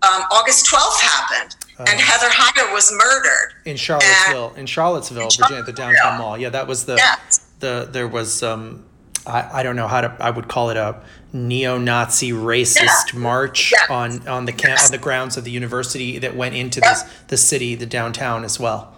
um, 0.00 0.22
august 0.32 0.66
12th 0.66 0.98
happened 0.98 1.56
uh, 1.78 1.84
and 1.88 2.00
heather 2.00 2.28
heyer 2.28 2.72
was 2.72 2.92
murdered 2.92 3.54
in 3.64 3.76
charlottesville 3.76 4.50
and, 4.50 4.58
in 4.58 4.66
charlottesville 4.66 5.22
in 5.22 5.28
virginia 5.28 5.60
at 5.60 5.66
the 5.66 5.72
downtown 5.72 6.18
mall 6.18 6.38
yeah 6.38 6.48
that 6.48 6.66
was 6.66 6.84
the 6.84 6.96
yes. 6.96 7.38
the 7.60 7.88
there 7.90 8.08
was 8.08 8.42
um 8.42 8.84
I, 9.26 9.60
I 9.60 9.62
don't 9.62 9.76
know 9.76 9.88
how 9.88 10.00
to 10.00 10.16
I 10.20 10.30
would 10.30 10.48
call 10.48 10.70
it 10.70 10.78
a 10.78 11.02
neo-Nazi 11.34 12.30
racist 12.32 13.12
yeah. 13.12 13.18
march 13.18 13.72
yes. 13.72 13.90
on 13.90 14.26
on 14.26 14.46
the 14.46 14.52
camp 14.52 14.80
on 14.82 14.90
the 14.90 14.98
grounds 14.98 15.36
of 15.36 15.44
the 15.44 15.50
university 15.50 16.18
that 16.18 16.34
went 16.34 16.54
into 16.54 16.80
this 16.80 17.02
the 17.28 17.36
city 17.36 17.74
the 17.74 17.84
downtown 17.84 18.44
as 18.44 18.58
well 18.58 18.96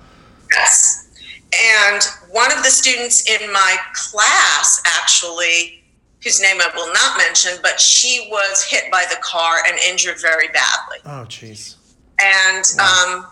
yes 0.55 1.11
and 1.53 2.05
one 2.31 2.53
of 2.53 2.63
the 2.63 2.71
students 2.71 3.29
in 3.29 3.53
my 3.53 3.77
class, 3.95 4.81
actually, 4.87 5.83
whose 6.23 6.41
name 6.41 6.61
I 6.61 6.71
will 6.75 6.93
not 6.93 7.19
mention, 7.19 7.53
but 7.63 7.81
she 7.81 8.29
was 8.31 8.65
hit 8.65 8.91
by 8.91 9.05
the 9.11 9.17
car 9.17 9.59
and 9.67 9.79
injured 9.79 10.21
very 10.21 10.49
badly. 10.49 10.99
Oh, 11.05 11.27
jeez. 11.29 11.77
And 12.23 12.65
wow. 12.77 13.25
um, 13.25 13.27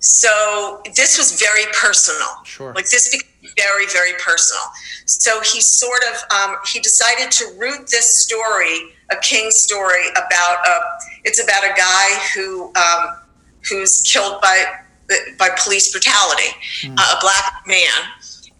so 0.00 0.82
this 0.94 1.16
was 1.18 1.40
very 1.40 1.64
personal. 1.72 2.28
Sure. 2.44 2.72
Like 2.74 2.88
this 2.90 3.10
became 3.10 3.52
very, 3.56 3.86
very 3.86 4.12
personal. 4.18 4.62
So 5.06 5.40
he 5.40 5.60
sort 5.60 6.02
of 6.04 6.36
um, 6.36 6.56
he 6.72 6.80
decided 6.80 7.30
to 7.32 7.46
root 7.58 7.88
this 7.90 8.24
story, 8.24 8.94
a 9.10 9.16
king 9.22 9.50
story 9.50 10.08
about 10.12 10.66
a. 10.66 10.80
It's 11.24 11.42
about 11.42 11.64
a 11.64 11.74
guy 11.76 12.08
who 12.34 12.72
um, 12.74 13.16
who's 13.68 14.02
killed 14.02 14.40
by 14.40 14.64
by 15.38 15.50
police 15.62 15.92
brutality, 15.92 16.50
mm. 16.82 16.96
uh, 16.98 17.16
a 17.16 17.20
black 17.20 17.62
man, 17.66 17.78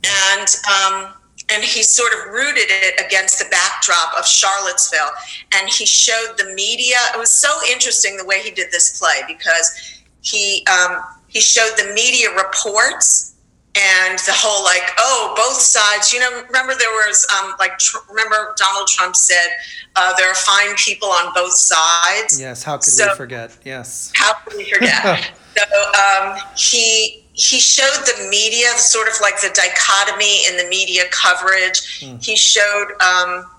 and 0.05 0.49
um, 0.69 1.14
and 1.51 1.63
he 1.63 1.83
sort 1.83 2.13
of 2.13 2.33
rooted 2.33 2.67
it 2.69 3.05
against 3.05 3.39
the 3.39 3.45
backdrop 3.51 4.17
of 4.19 4.27
Charlottesville, 4.27 5.11
and 5.55 5.69
he 5.69 5.85
showed 5.85 6.35
the 6.39 6.53
media. 6.55 6.97
It 7.15 7.19
was 7.19 7.31
so 7.31 7.49
interesting 7.71 8.17
the 8.17 8.25
way 8.25 8.43
he 8.43 8.51
did 8.51 8.71
this 8.71 8.99
play 8.99 9.23
because 9.27 10.03
he 10.23 10.67
um, 10.67 11.03
he 11.29 11.41
showed 11.41 11.75
the 11.77 11.93
media 11.95 12.35
reports 12.35 13.35
and 13.77 14.19
the 14.21 14.33
whole 14.33 14.63
like 14.65 14.93
oh 14.99 15.35
both 15.37 15.61
sides 15.61 16.13
you 16.13 16.21
know 16.21 16.45
remember 16.47 16.75
there 16.79 16.91
was 16.91 17.27
um, 17.37 17.55
like 17.59 17.77
tr- 17.79 17.99
remember 18.09 18.55
donald 18.57 18.87
trump 18.87 19.17
said 19.17 19.49
uh, 19.97 20.15
there 20.17 20.29
are 20.29 20.35
fine 20.35 20.75
people 20.77 21.09
on 21.09 21.33
both 21.35 21.53
sides? 21.53 22.41
Yes 22.41 22.63
how 22.63 22.77
could 22.77 22.93
so, 22.93 23.09
we 23.09 23.17
forget? 23.17 23.57
Yes. 23.65 24.13
How 24.15 24.35
could 24.35 24.57
we 24.57 24.71
forget? 24.71 25.33
So 25.57 25.63
um, 25.93 26.37
he 26.57 27.24
he 27.35 27.59
showed 27.59 28.07
the 28.07 28.29
media 28.31 28.69
sort 28.77 29.09
of 29.09 29.15
like 29.21 29.41
the 29.41 29.51
dichotomy 29.55 30.47
in 30.47 30.57
the 30.57 30.69
media 30.69 31.03
coverage. 31.11 32.01
Mm. 32.01 32.25
He 32.25 32.37
showed 32.37 32.95
um, 33.03 33.51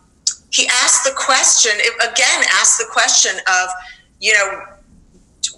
he 0.51 0.67
asked 0.67 1.03
the 1.03 1.13
question 1.15 1.73
again. 1.99 2.43
Asked 2.53 2.79
the 2.79 2.88
question 2.89 3.33
of 3.47 3.69
you 4.21 4.33
know 4.33 4.63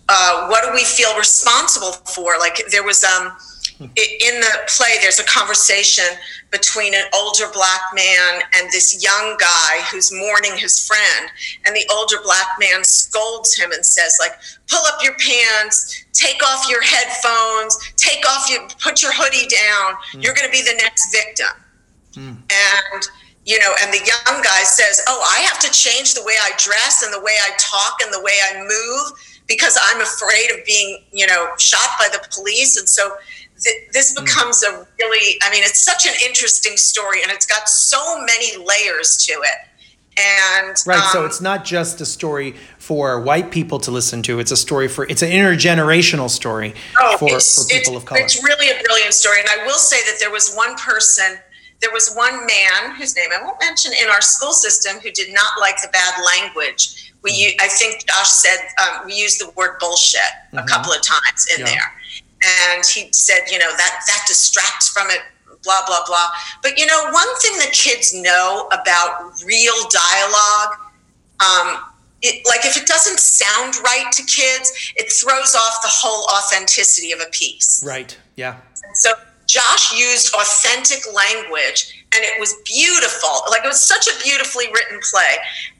uh, 0.09 0.47
what 0.47 0.65
do 0.65 0.73
we 0.73 0.83
feel 0.83 1.15
responsible 1.17 1.91
for? 1.91 2.37
Like 2.39 2.61
there 2.71 2.83
was 2.83 3.03
um 3.03 3.33
in 3.79 4.39
the 4.39 4.53
play, 4.67 4.97
there's 5.01 5.19
a 5.19 5.25
conversation 5.25 6.05
between 6.49 6.93
an 6.95 7.05
older 7.13 7.45
black 7.53 7.81
man 7.93 8.41
and 8.55 8.67
this 8.71 9.03
young 9.03 9.37
guy 9.39 9.81
who's 9.91 10.11
mourning 10.11 10.53
his 10.55 10.87
friend. 10.87 11.29
And 11.65 11.75
the 11.75 11.85
older 11.93 12.17
black 12.23 12.47
man 12.59 12.83
scolds 12.83 13.55
him 13.55 13.71
and 13.71 13.85
says, 13.85 14.17
like, 14.19 14.31
pull 14.67 14.83
up 14.87 15.03
your 15.03 15.13
pants, 15.13 16.05
take 16.13 16.41
off 16.43 16.69
your 16.69 16.81
headphones, 16.81 17.77
take 17.97 18.25
off 18.27 18.49
your, 18.49 18.67
put 18.81 19.01
your 19.01 19.11
hoodie 19.13 19.47
down. 19.47 19.93
Mm. 20.13 20.23
You're 20.23 20.33
going 20.33 20.47
to 20.47 20.51
be 20.51 20.63
the 20.63 20.77
next 20.81 21.11
victim. 21.11 21.53
Mm. 22.13 22.37
And, 22.49 23.03
you 23.45 23.59
know, 23.59 23.73
and 23.83 23.93
the 23.93 23.99
young 23.99 24.41
guy 24.41 24.63
says, 24.63 25.03
oh, 25.07 25.23
I 25.37 25.41
have 25.41 25.59
to 25.59 25.71
change 25.71 26.15
the 26.15 26.23
way 26.23 26.33
I 26.41 26.51
dress 26.57 27.03
and 27.03 27.13
the 27.13 27.21
way 27.21 27.33
I 27.43 27.51
talk 27.59 27.97
and 28.01 28.11
the 28.11 28.21
way 28.21 28.33
I 28.49 28.63
move 28.63 29.19
because 29.47 29.77
I'm 29.81 30.01
afraid 30.01 30.51
of 30.51 30.65
being, 30.65 31.03
you 31.11 31.25
know, 31.27 31.49
shot 31.57 31.89
by 31.99 32.09
the 32.11 32.25
police. 32.31 32.77
And 32.77 32.87
so 32.87 33.15
th- 33.61 33.91
this 33.91 34.15
hmm. 34.15 34.23
becomes 34.23 34.63
a 34.63 34.87
really, 34.99 35.37
I 35.41 35.51
mean, 35.51 35.63
it's 35.63 35.83
such 35.83 36.05
an 36.05 36.13
interesting 36.25 36.77
story 36.77 37.21
and 37.23 37.31
it's 37.31 37.45
got 37.45 37.69
so 37.69 38.19
many 38.19 38.57
layers 38.57 39.17
to 39.27 39.33
it. 39.33 39.67
And 40.19 40.75
right, 40.87 40.99
um, 40.99 41.09
so 41.11 41.25
it's 41.25 41.41
not 41.41 41.63
just 41.63 42.01
a 42.01 42.05
story 42.05 42.55
for 42.79 43.21
white 43.21 43.51
people 43.51 43.77
to 43.81 43.91
listen 43.91 44.23
to. 44.23 44.39
It's 44.39 44.51
a 44.51 44.57
story 44.57 44.87
for 44.87 45.05
it's 45.05 45.21
an 45.21 45.29
intergenerational 45.29 46.27
story 46.27 46.73
oh, 46.99 47.17
for, 47.17 47.39
for 47.39 47.67
people 47.69 47.95
of 47.95 48.05
color. 48.05 48.21
It's 48.21 48.43
really 48.43 48.71
a 48.71 48.81
brilliant 48.83 49.13
story, 49.13 49.41
and 49.41 49.47
I 49.47 49.63
will 49.67 49.77
say 49.77 49.97
that 50.09 50.17
there 50.19 50.31
was 50.31 50.55
one 50.55 50.75
person, 50.75 51.37
there 51.81 51.91
was 51.93 52.15
one 52.15 52.47
man 52.47 52.95
whose 52.97 53.15
name 53.15 53.29
I 53.31 53.43
won't 53.43 53.59
mention 53.61 53.91
in 54.01 54.09
our 54.09 54.21
school 54.21 54.53
system 54.53 54.99
who 55.01 55.11
did 55.11 55.31
not 55.35 55.59
like 55.59 55.79
the 55.83 55.89
bad 55.89 56.15
language. 56.25 57.13
We, 57.21 57.31
mm. 57.31 57.61
I 57.61 57.67
think 57.67 58.07
Josh 58.07 58.29
said 58.29 58.57
um, 58.81 59.05
we 59.05 59.13
used 59.13 59.39
the 59.39 59.51
word 59.51 59.77
bullshit 59.79 60.21
mm-hmm. 60.21 60.57
a 60.57 60.65
couple 60.65 60.93
of 60.93 61.03
times 61.03 61.45
in 61.55 61.59
yeah. 61.59 61.71
there 61.71 61.93
and 62.43 62.85
he 62.85 63.09
said, 63.11 63.49
you 63.51 63.59
know, 63.59 63.71
that 63.77 64.03
that 64.07 64.23
distracts 64.27 64.89
from 64.89 65.07
it, 65.09 65.21
blah 65.63 65.81
blah 65.85 66.03
blah. 66.05 66.29
But 66.61 66.77
you 66.77 66.85
know, 66.85 67.09
one 67.11 67.35
thing 67.39 67.57
that 67.59 67.71
kids 67.71 68.13
know 68.13 68.69
about 68.71 69.31
real 69.45 69.75
dialogue, 69.89 70.73
um, 71.39 71.83
it, 72.21 72.45
like 72.47 72.65
if 72.65 72.77
it 72.77 72.87
doesn't 72.87 73.19
sound 73.19 73.75
right 73.83 74.11
to 74.11 74.23
kids, 74.23 74.93
it 74.95 75.11
throws 75.11 75.55
off 75.55 75.81
the 75.81 75.89
whole 75.89 76.25
authenticity 76.37 77.11
of 77.11 77.19
a 77.19 77.29
piece. 77.31 77.83
Right. 77.85 78.17
Yeah. 78.35 78.57
so 78.93 79.11
Josh 79.47 79.97
used 79.97 80.33
authentic 80.35 81.01
language 81.13 82.05
and 82.13 82.23
it 82.23 82.39
was 82.39 82.53
beautiful. 82.65 83.29
Like 83.49 83.63
it 83.63 83.67
was 83.67 83.81
such 83.81 84.07
a 84.07 84.23
beautifully 84.23 84.65
written 84.73 84.99
play. 85.09 85.35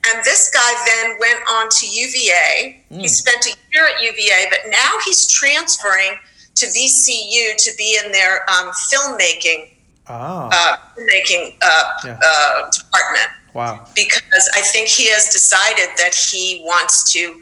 And 0.08 0.24
this 0.24 0.50
guy 0.50 0.72
then 0.86 1.18
went 1.20 1.40
on 1.52 1.70
to 1.70 1.86
UVA. 1.86 2.84
Mm. 2.92 3.02
He 3.02 3.08
spent 3.08 3.46
a 3.46 3.56
year 3.74 3.88
at 3.88 4.02
UVA, 4.02 4.48
but 4.50 4.72
now 4.72 4.94
he's 5.06 5.30
transferring 5.30 6.18
to 6.58 6.66
VCU 6.66 7.56
to 7.56 7.72
be 7.78 8.00
in 8.04 8.12
their 8.12 8.42
um, 8.50 8.72
filmmaking 8.72 9.70
oh. 10.10 10.50
uh, 10.52 10.78
filmmaking 10.98 11.56
uh, 11.62 11.84
yeah. 12.06 12.20
uh, 12.24 12.70
department. 12.72 13.28
Wow! 13.54 13.86
Because 13.96 14.50
I 14.56 14.62
think 14.62 14.88
he 14.88 15.10
has 15.10 15.30
decided 15.30 15.90
that 15.98 16.14
he 16.14 16.62
wants 16.64 17.12
to 17.14 17.42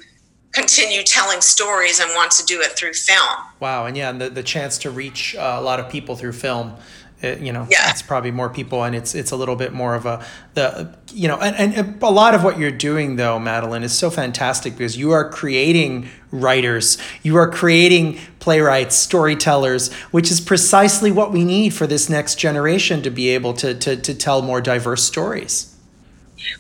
continue 0.52 1.04
telling 1.04 1.42
stories 1.42 2.00
and 2.00 2.10
wants 2.16 2.40
to 2.40 2.46
do 2.46 2.62
it 2.62 2.72
through 2.78 2.94
film. 2.94 3.38
Wow! 3.60 3.86
And 3.86 3.98
yeah, 3.98 4.10
and 4.10 4.22
the, 4.22 4.30
the 4.30 4.44
chance 4.44 4.78
to 4.80 4.92
reach 4.92 5.36
uh, 5.36 5.58
a 5.60 5.62
lot 5.62 5.80
of 5.80 5.90
people 5.90 6.16
through 6.16 6.34
film 6.34 6.76
it, 7.22 7.40
you 7.40 7.54
know, 7.54 7.68
yeah. 7.72 7.90
it's 7.90 8.02
probably 8.02 8.32
more 8.32 8.50
people, 8.50 8.84
and 8.84 8.96
it's 8.96 9.16
it's 9.16 9.32
a 9.32 9.36
little 9.36 9.56
bit 9.56 9.74
more 9.74 9.96
of 9.96 10.06
a 10.06 10.26
the 10.54 10.96
you 11.14 11.28
know, 11.28 11.40
and, 11.40 11.74
and 11.74 12.02
a 12.04 12.12
lot 12.12 12.36
of 12.36 12.44
what 12.44 12.60
you're 12.60 12.72
doing 12.72 13.16
though, 13.16 13.40
Madeline, 13.40 13.84
is 13.84 13.98
so 13.98 14.10
fantastic 14.10 14.74
because 14.74 14.98
you 14.98 15.12
are 15.12 15.30
creating 15.30 16.10
writers, 16.32 16.98
you 17.24 17.38
are 17.38 17.50
creating 17.50 18.20
playwrights, 18.40 18.96
storytellers, 18.96 19.94
which 20.12 20.30
is 20.30 20.42
precisely 20.42 21.12
what 21.12 21.32
we 21.32 21.46
need 21.46 21.74
for 21.74 21.88
this 21.88 22.10
next 22.10 22.36
generation 22.36 23.02
to 23.02 23.10
be 23.10 23.30
able 23.30 23.54
to 23.54 23.74
to 23.74 23.96
to 23.96 24.14
tell 24.14 24.42
more 24.42 24.60
diverse 24.60 25.04
stories. 25.04 25.76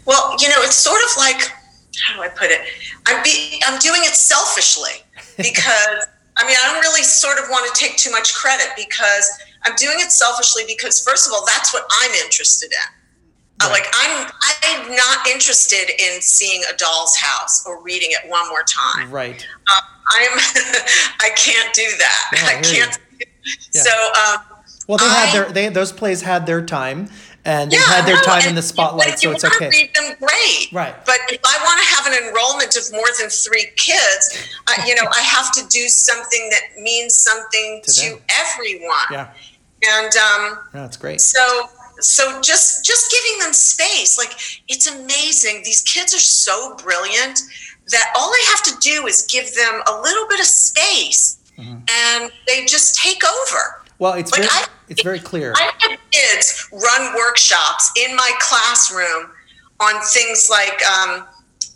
Well, 0.06 0.36
you 0.40 0.48
know, 0.50 0.56
it's 0.60 0.76
sort 0.76 1.02
of 1.04 1.10
like 1.18 1.52
how 2.08 2.16
do 2.16 2.22
I 2.22 2.30
put 2.30 2.50
it? 2.50 2.62
I'm 3.06 3.24
be, 3.24 3.62
I'm 3.66 3.80
doing 3.80 4.02
it 4.04 4.16
selfishly 4.16 5.04
because 5.38 6.08
I 6.38 6.46
mean 6.48 6.56
I 6.64 6.72
don't 6.72 6.82
really 6.82 7.04
sort 7.04 7.38
of 7.40 7.46
want 7.50 7.74
to 7.74 7.80
take 7.80 7.98
too 7.98 8.12
much 8.12 8.34
credit 8.34 8.68
because 8.76 9.30
I'm 9.66 9.76
doing 9.76 9.98
it 10.00 10.12
selfishly 10.12 10.64
because 10.68 11.04
first 11.04 11.28
of 11.28 11.34
all 11.34 11.46
that's 11.46 11.74
what 11.74 11.86
I'm 12.02 12.12
interested 12.24 12.72
in. 12.72 12.78
Uh, 13.62 13.70
right. 13.70 13.82
like 13.82 13.88
I'm 13.96 14.32
I'm 14.64 14.96
not 14.96 15.28
interested 15.28 15.90
in 15.98 16.22
seeing 16.22 16.62
a 16.74 16.76
doll's 16.78 17.16
house 17.16 17.66
or 17.66 17.82
reading 17.82 18.10
it 18.12 18.30
one 18.30 18.48
more 18.50 18.64
time. 18.64 19.10
Right. 19.10 19.48
Um, 19.74 19.84
I'm 20.14 20.32
I 21.20 21.30
can't 21.36 21.74
do 21.74 21.88
that. 21.98 22.32
Yeah, 22.34 22.40
I, 22.44 22.60
I 22.60 22.62
can't. 22.62 23.00
Yeah. 23.74 23.82
So 23.82 23.92
um, 23.92 24.56
well, 24.88 24.98
they 24.98 25.06
I, 25.06 25.26
had 25.26 25.34
their 25.34 25.52
they 25.52 25.70
those 25.70 25.92
plays 25.92 26.22
had 26.22 26.46
their 26.46 26.66
time 26.66 27.10
and 27.46 27.72
they 27.72 27.78
yeah, 27.78 27.84
had 27.84 28.06
their 28.08 28.16
no, 28.16 28.22
time 28.24 28.50
in 28.50 28.56
the 28.56 28.62
spotlight, 28.62 29.20
so 29.20 29.32
it's 29.32 29.46
okay. 29.46 29.70
Read 29.70 29.92
them 29.94 30.16
great, 30.20 30.72
right? 30.74 30.96
But 31.06 31.20
if 31.30 31.40
I 31.46 31.58
want 31.64 31.80
to 31.80 31.86
have 31.96 32.08
an 32.08 32.28
enrollment 32.28 32.76
of 32.76 32.92
more 32.92 33.08
than 33.20 33.30
three 33.30 33.68
kids, 33.78 34.50
I, 34.68 34.84
you 34.88 34.96
know, 34.96 35.08
I 35.16 35.22
have 35.22 35.52
to 35.54 35.66
do 35.70 35.88
something 35.88 36.50
that 36.50 36.82
means 36.82 37.16
something 37.16 37.82
to, 37.84 37.92
to 37.92 38.22
everyone. 38.42 39.08
Yeah, 39.12 39.32
and 39.90 40.12
um, 40.16 40.60
that's 40.72 40.98
great. 40.98 41.22
So 41.22 41.70
so 42.00 42.42
just 42.42 42.84
just 42.84 43.12
giving 43.12 43.40
them 43.40 43.54
space 43.54 44.18
like 44.18 44.34
it's 44.68 44.88
amazing 44.88 45.62
these 45.64 45.82
kids 45.84 46.14
are 46.14 46.20
so 46.20 46.76
brilliant 46.78 47.42
that 47.90 48.12
all 48.18 48.30
i 48.30 48.46
have 48.50 48.64
to 48.64 48.78
do 48.80 49.08
is 49.08 49.28
give 49.32 49.54
them 49.56 49.82
a 49.88 50.02
little 50.02 50.28
bit 50.28 50.40
of 50.40 50.46
space 50.46 51.40
mm-hmm. 51.58 51.78
and 51.90 52.32
they 52.48 52.66
just 52.66 52.96
take 52.96 53.24
over 53.24 53.84
well 54.00 54.14
it's 54.14 54.32
like 54.32 54.42
very, 54.42 54.52
I, 54.52 54.68
it's 54.90 55.02
very 55.04 55.20
clear 55.20 55.54
i 55.56 55.72
had 55.80 55.98
kids 56.12 56.70
run 56.72 57.16
workshops 57.16 57.92
in 58.06 58.16
my 58.16 58.32
classroom 58.40 59.32
on 59.80 60.02
things 60.02 60.48
like 60.50 60.82
um, 60.86 61.28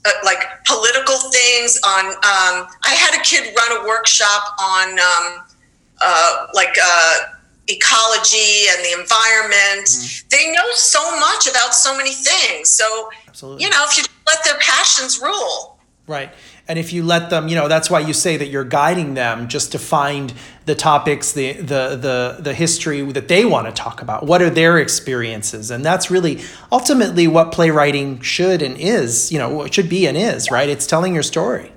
uh, 0.05 0.11
like 0.23 0.43
political 0.65 1.17
things 1.31 1.79
on 1.85 2.05
um, 2.07 2.67
i 2.83 2.95
had 2.95 3.19
a 3.19 3.23
kid 3.23 3.53
run 3.55 3.83
a 3.83 3.87
workshop 3.87 4.55
on 4.59 4.99
um, 4.99 5.45
uh, 6.01 6.47
like 6.53 6.75
uh, 6.81 7.15
ecology 7.69 8.67
and 8.69 8.83
the 8.83 8.99
environment. 8.99 9.87
Mm-hmm. 9.87 10.27
They 10.29 10.51
know 10.51 10.69
so 10.73 11.19
much 11.19 11.47
about 11.47 11.73
so 11.73 11.95
many 11.95 12.13
things. 12.13 12.69
So, 12.69 13.09
Absolutely. 13.27 13.63
you 13.63 13.69
know, 13.69 13.85
if 13.87 13.97
you 13.97 14.03
let 14.27 14.43
their 14.43 14.57
passions 14.59 15.19
rule. 15.21 15.77
Right. 16.07 16.31
And 16.67 16.77
if 16.77 16.93
you 16.93 17.01
let 17.01 17.31
them, 17.31 17.47
you 17.47 17.55
know, 17.55 17.67
that's 17.67 17.89
why 17.89 17.99
you 17.99 18.13
say 18.13 18.37
that 18.37 18.47
you're 18.47 18.63
guiding 18.63 19.15
them 19.15 19.47
just 19.47 19.71
to 19.71 19.79
find 19.79 20.31
the 20.65 20.75
topics, 20.75 21.33
the 21.33 21.53
the 21.53 21.95
the 21.95 22.37
the 22.39 22.53
history 22.53 23.01
that 23.11 23.27
they 23.27 23.43
want 23.43 23.65
to 23.65 23.73
talk 23.73 24.03
about. 24.03 24.27
What 24.27 24.43
are 24.43 24.51
their 24.51 24.77
experiences? 24.77 25.71
And 25.71 25.83
that's 25.83 26.11
really 26.11 26.41
ultimately 26.71 27.27
what 27.27 27.51
playwriting 27.51 28.21
should 28.21 28.61
and 28.61 28.77
is, 28.77 29.31
you 29.31 29.39
know, 29.39 29.49
what 29.49 29.73
should 29.73 29.89
be 29.89 30.05
and 30.05 30.15
is, 30.15 30.51
right? 30.51 30.69
It's 30.69 30.85
telling 30.85 31.15
your 31.15 31.23
story. 31.23 31.71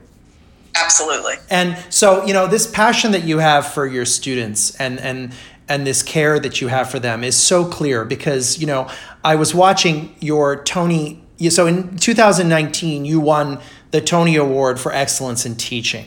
Absolutely. 0.74 1.34
And 1.50 1.76
so, 1.88 2.24
you 2.26 2.34
know, 2.34 2.46
this 2.46 2.66
passion 2.66 3.12
that 3.12 3.24
you 3.24 3.38
have 3.38 3.72
for 3.72 3.86
your 3.86 4.04
students 4.04 4.74
and 4.76 5.00
and 5.00 5.32
and 5.72 5.86
this 5.86 6.02
care 6.02 6.38
that 6.38 6.60
you 6.60 6.68
have 6.68 6.90
for 6.90 6.98
them 6.98 7.24
is 7.24 7.34
so 7.34 7.64
clear 7.64 8.04
because 8.04 8.58
you 8.58 8.66
know 8.66 8.90
I 9.24 9.36
was 9.36 9.54
watching 9.54 10.14
your 10.20 10.62
Tony. 10.62 11.22
So 11.48 11.66
in 11.66 11.96
2019, 11.96 13.04
you 13.04 13.18
won 13.18 13.58
the 13.90 14.02
Tony 14.02 14.36
Award 14.36 14.78
for 14.78 14.92
Excellence 14.92 15.46
in 15.46 15.56
Teaching, 15.56 16.04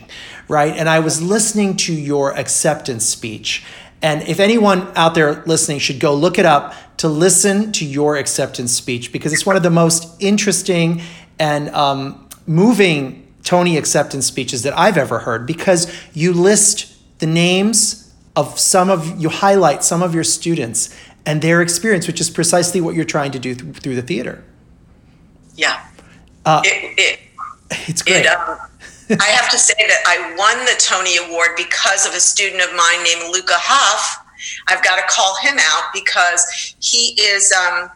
right? 0.47 0.73
And 0.73 0.87
I 0.87 0.99
was 0.99 1.21
listening 1.21 1.77
to 1.77 1.93
your 1.93 2.37
acceptance 2.37 3.05
speech. 3.05 3.65
And 4.01 4.21
if 4.27 4.39
anyone 4.39 4.87
out 4.95 5.15
there 5.15 5.43
listening 5.45 5.79
should 5.79 5.99
go 5.99 6.13
look 6.13 6.37
it 6.37 6.45
up 6.45 6.75
to 6.97 7.07
listen 7.07 7.71
to 7.73 7.85
your 7.85 8.17
acceptance 8.17 8.71
speech 8.71 9.11
because 9.11 9.33
it's 9.33 9.47
one 9.47 9.55
of 9.55 9.63
the 9.63 9.71
most 9.71 10.21
interesting 10.21 11.01
and 11.39 11.69
um, 11.69 12.29
moving 12.45 13.33
Tony 13.43 13.77
acceptance 13.77 14.27
speeches 14.27 14.61
that 14.61 14.77
I've 14.77 14.97
ever 14.97 15.19
heard 15.19 15.47
because 15.47 15.91
you 16.13 16.33
list 16.33 16.95
the 17.19 17.27
names 17.27 18.04
of 18.35 18.59
some 18.59 18.89
of 18.89 19.19
you 19.19 19.29
highlight 19.29 19.83
some 19.83 20.03
of 20.03 20.13
your 20.13 20.23
students 20.23 20.95
and 21.25 21.41
their 21.41 21.61
experience, 21.61 22.07
which 22.07 22.21
is 22.21 22.29
precisely 22.29 22.81
what 22.81 22.95
you're 22.95 23.05
trying 23.05 23.31
to 23.31 23.39
do 23.39 23.55
th- 23.55 23.77
through 23.77 23.95
the 23.95 24.01
theater. 24.01 24.43
Yeah, 25.55 25.83
uh, 26.45 26.61
it, 26.63 26.93
it, 26.97 27.19
it's 27.87 28.01
great. 28.01 28.25
It, 28.25 28.27
um, 28.27 28.57
I 29.19 29.25
have 29.25 29.49
to 29.51 29.57
say 29.57 29.75
that 29.77 30.03
I 30.07 30.35
won 30.37 30.65
the 30.65 30.75
Tony 30.79 31.17
Award 31.17 31.51
because 31.55 32.05
of 32.05 32.13
a 32.13 32.19
student 32.19 32.61
of 32.61 32.75
mine 32.75 33.03
named 33.03 33.31
Luca 33.31 33.55
Huff. 33.55 34.25
I've 34.67 34.83
got 34.83 34.97
to 34.97 35.03
call 35.07 35.35
him 35.37 35.57
out 35.59 35.93
because 35.93 36.75
he 36.79 37.19
is. 37.21 37.51
Um, 37.51 37.89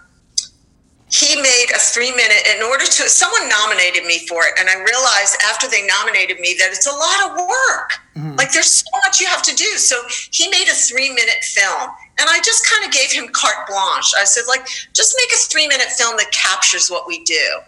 he 1.10 1.42
made 1.42 1.68
a 1.76 1.80
three 1.80 2.12
minute 2.12 2.46
in 2.56 2.62
order 2.64 2.86
to 2.86 3.10
someone 3.10 3.50
nominated 3.50 4.06
me 4.06 4.20
for 4.28 4.46
it 4.46 4.54
and 4.60 4.70
i 4.70 4.76
realized 4.78 5.36
after 5.50 5.68
they 5.68 5.86
nominated 5.86 6.40
me 6.40 6.56
that 6.60 6.70
it's 6.70 6.86
a 6.86 6.94
lot 6.94 7.20
of 7.26 7.48
work. 7.48 7.98
Mm-hmm. 8.16 8.36
like 8.36 8.52
there's 8.52 8.84
so 8.84 8.92
much 9.06 9.20
you 9.20 9.28
have 9.28 9.42
to 9.44 9.56
do. 9.56 9.78
So 9.78 9.96
he 10.32 10.50
made 10.50 10.68
a 10.68 10.76
three 10.76 11.10
minute 11.10 11.42
film 11.44 11.90
and 12.20 12.30
i 12.30 12.40
just 12.44 12.68
kind 12.70 12.86
of 12.86 12.92
gave 12.92 13.12
him 13.12 13.30
carte 13.34 13.68
blanche. 13.68 14.12
I 14.18 14.24
said 14.24 14.44
like 14.48 14.66
just 14.94 15.16
make 15.18 15.30
a 15.34 15.42
three 15.50 15.68
minute 15.68 15.88
film 15.88 16.18
that 16.18 16.32
captures 16.32 16.90
what 16.90 17.08
we 17.08 17.24
do. 17.24 17.60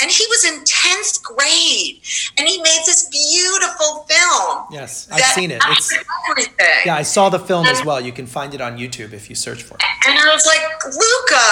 And 0.00 0.10
he 0.10 0.26
was 0.28 0.44
in 0.44 0.60
10th 0.64 1.22
grade 1.22 2.00
and 2.38 2.46
he 2.46 2.60
made 2.60 2.82
this 2.84 3.08
beautiful 3.08 4.04
film 4.08 4.65
yes 4.76 5.08
i've 5.12 5.24
seen 5.34 5.50
it 5.50 5.60
it's 5.66 5.92
everything 6.30 6.82
yeah 6.84 6.94
i 6.94 7.02
saw 7.02 7.28
the 7.28 7.38
film 7.38 7.66
and, 7.66 7.76
as 7.76 7.84
well 7.84 8.00
you 8.00 8.12
can 8.12 8.26
find 8.26 8.54
it 8.54 8.60
on 8.60 8.76
youtube 8.76 9.12
if 9.12 9.28
you 9.28 9.36
search 9.36 9.62
for 9.62 9.74
it 9.76 9.82
and 10.06 10.18
i 10.18 10.32
was 10.32 10.46
like 10.46 10.62
luca 10.84 11.48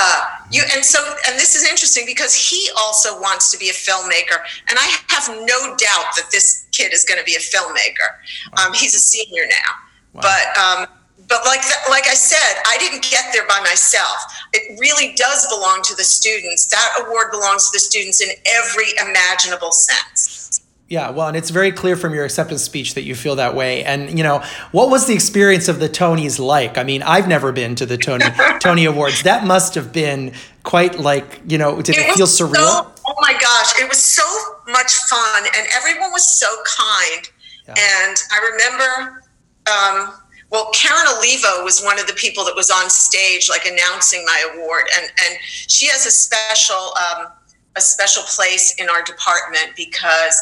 you 0.50 0.62
and 0.74 0.84
so 0.84 0.98
and 1.26 1.38
this 1.38 1.54
is 1.54 1.64
interesting 1.68 2.04
because 2.06 2.34
he 2.34 2.68
also 2.78 3.20
wants 3.20 3.50
to 3.50 3.58
be 3.58 3.68
a 3.68 3.72
filmmaker 3.72 4.38
and 4.68 4.78
i 4.78 4.98
have 5.08 5.28
no 5.28 5.58
doubt 5.76 6.08
that 6.16 6.28
this 6.30 6.66
kid 6.72 6.92
is 6.92 7.04
going 7.04 7.18
to 7.18 7.24
be 7.24 7.34
a 7.34 7.44
filmmaker 7.52 8.08
wow. 8.56 8.66
um, 8.66 8.72
he's 8.74 8.94
a 8.94 8.98
senior 8.98 9.44
now 9.46 9.72
wow. 10.12 10.20
but 10.22 10.58
um, 10.58 10.86
but 11.28 11.40
like 11.46 11.62
like 11.88 12.06
I 12.06 12.14
said, 12.14 12.60
I 12.66 12.76
didn't 12.78 13.02
get 13.02 13.32
there 13.32 13.46
by 13.46 13.60
myself. 13.60 14.16
It 14.52 14.78
really 14.78 15.14
does 15.14 15.46
belong 15.48 15.80
to 15.84 15.94
the 15.96 16.04
students. 16.04 16.66
That 16.66 17.06
award 17.06 17.30
belongs 17.30 17.70
to 17.70 17.76
the 17.76 17.80
students 17.80 18.20
in 18.20 18.28
every 18.44 18.92
imaginable 19.00 19.72
sense. 19.72 20.43
Yeah, 20.88 21.10
well, 21.10 21.28
and 21.28 21.36
it's 21.36 21.48
very 21.48 21.72
clear 21.72 21.96
from 21.96 22.12
your 22.14 22.26
acceptance 22.26 22.62
speech 22.62 22.92
that 22.94 23.02
you 23.02 23.14
feel 23.14 23.36
that 23.36 23.54
way. 23.54 23.82
And 23.84 24.18
you 24.18 24.22
know, 24.22 24.44
what 24.70 24.90
was 24.90 25.06
the 25.06 25.14
experience 25.14 25.66
of 25.68 25.80
the 25.80 25.88
Tonys 25.88 26.38
like? 26.38 26.76
I 26.76 26.84
mean, 26.84 27.02
I've 27.02 27.26
never 27.26 27.52
been 27.52 27.74
to 27.76 27.86
the 27.86 27.96
Tony 27.96 28.26
Tony 28.60 28.84
Awards. 28.84 29.22
That 29.22 29.46
must 29.46 29.74
have 29.76 29.92
been 29.92 30.34
quite 30.62 30.98
like 30.98 31.40
you 31.48 31.56
know. 31.56 31.80
Did 31.80 31.96
it, 31.96 32.06
it 32.06 32.14
feel 32.14 32.26
surreal? 32.26 32.54
So, 32.54 32.92
oh 33.06 33.14
my 33.20 33.32
gosh, 33.32 33.80
it 33.80 33.88
was 33.88 34.02
so 34.02 34.24
much 34.68 34.94
fun, 35.08 35.44
and 35.56 35.66
everyone 35.74 36.12
was 36.12 36.38
so 36.38 36.46
kind. 36.64 37.30
Yeah. 37.66 37.74
And 37.78 38.16
I 38.30 38.50
remember. 38.52 39.22
Um, 39.66 40.20
well, 40.50 40.70
Karen 40.72 41.06
Olivo 41.16 41.64
was 41.64 41.82
one 41.82 41.98
of 41.98 42.06
the 42.06 42.12
people 42.12 42.44
that 42.44 42.54
was 42.54 42.70
on 42.70 42.88
stage, 42.90 43.48
like 43.48 43.64
announcing 43.66 44.24
my 44.26 44.52
award, 44.54 44.84
and 44.96 45.06
and 45.06 45.38
she 45.42 45.86
has 45.86 46.04
a 46.04 46.10
special 46.10 46.92
um, 46.94 47.28
a 47.76 47.80
special 47.80 48.22
place 48.24 48.74
in 48.78 48.88
our 48.88 49.02
department 49.02 49.74
because 49.76 50.34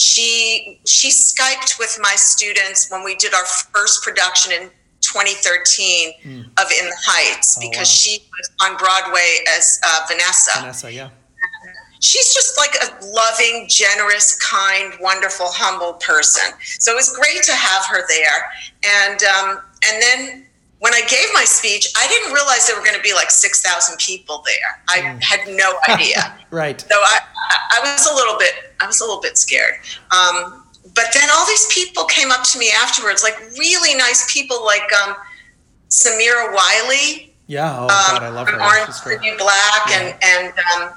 she 0.00 0.80
she 0.86 1.10
skyped 1.10 1.78
with 1.78 1.98
my 2.00 2.14
students 2.16 2.90
when 2.90 3.04
we 3.04 3.14
did 3.16 3.34
our 3.34 3.44
first 3.44 4.02
production 4.02 4.52
in 4.52 4.70
2013 5.00 6.12
mm. 6.22 6.44
of 6.44 6.70
In 6.78 6.86
the 6.86 6.96
Heights 7.04 7.58
oh, 7.58 7.68
because 7.68 7.78
wow. 7.78 7.84
she 7.84 8.18
was 8.30 8.50
on 8.62 8.76
Broadway 8.76 9.44
as 9.56 9.80
uh, 9.84 10.00
Vanessa. 10.08 10.60
Vanessa, 10.60 10.92
yeah 10.92 11.10
she's 12.00 12.34
just 12.34 12.58
like 12.58 12.74
a 12.82 13.04
loving, 13.04 13.66
generous, 13.68 14.36
kind, 14.38 14.94
wonderful, 15.00 15.46
humble 15.48 15.94
person. 15.94 16.52
So 16.78 16.92
it 16.92 16.96
was 16.96 17.14
great 17.14 17.42
to 17.44 17.52
have 17.52 17.86
her 17.86 18.06
there. 18.08 18.50
And 19.04 19.22
um, 19.22 19.62
and 19.86 20.02
then 20.02 20.46
when 20.80 20.94
I 20.94 21.02
gave 21.02 21.28
my 21.32 21.44
speech, 21.44 21.92
I 21.96 22.08
didn't 22.08 22.32
realize 22.32 22.66
there 22.66 22.76
were 22.76 22.84
going 22.84 22.96
to 22.96 23.02
be 23.02 23.14
like 23.14 23.30
six 23.30 23.62
thousand 23.62 23.98
people 23.98 24.42
there. 24.44 24.82
I 24.88 25.14
mm. 25.14 25.22
had 25.22 25.46
no 25.54 25.78
idea. 25.88 26.34
right. 26.50 26.80
So 26.80 26.96
I, 26.96 27.18
I 27.72 27.80
was 27.80 28.06
a 28.10 28.14
little 28.14 28.38
bit, 28.38 28.74
I 28.80 28.86
was 28.86 29.00
a 29.00 29.04
little 29.04 29.20
bit 29.20 29.36
scared. 29.36 29.74
Um, 30.10 30.64
but 30.94 31.06
then 31.12 31.28
all 31.32 31.46
these 31.46 31.66
people 31.72 32.04
came 32.04 32.32
up 32.32 32.44
to 32.44 32.58
me 32.58 32.70
afterwards, 32.82 33.22
like 33.22 33.38
really 33.58 33.96
nice 33.96 34.30
people, 34.32 34.64
like 34.64 34.90
um, 35.04 35.14
Samira 35.90 36.52
Wiley. 36.52 37.34
Yeah. 37.46 37.76
Oh 37.78 37.88
God, 37.88 38.22
I 38.22 38.30
love 38.30 38.48
her. 38.48 38.60
Orange 38.60 39.38
Black, 39.38 39.82
yeah. 39.88 40.16
and 40.22 40.24
and 40.24 40.54
um, 40.74 40.94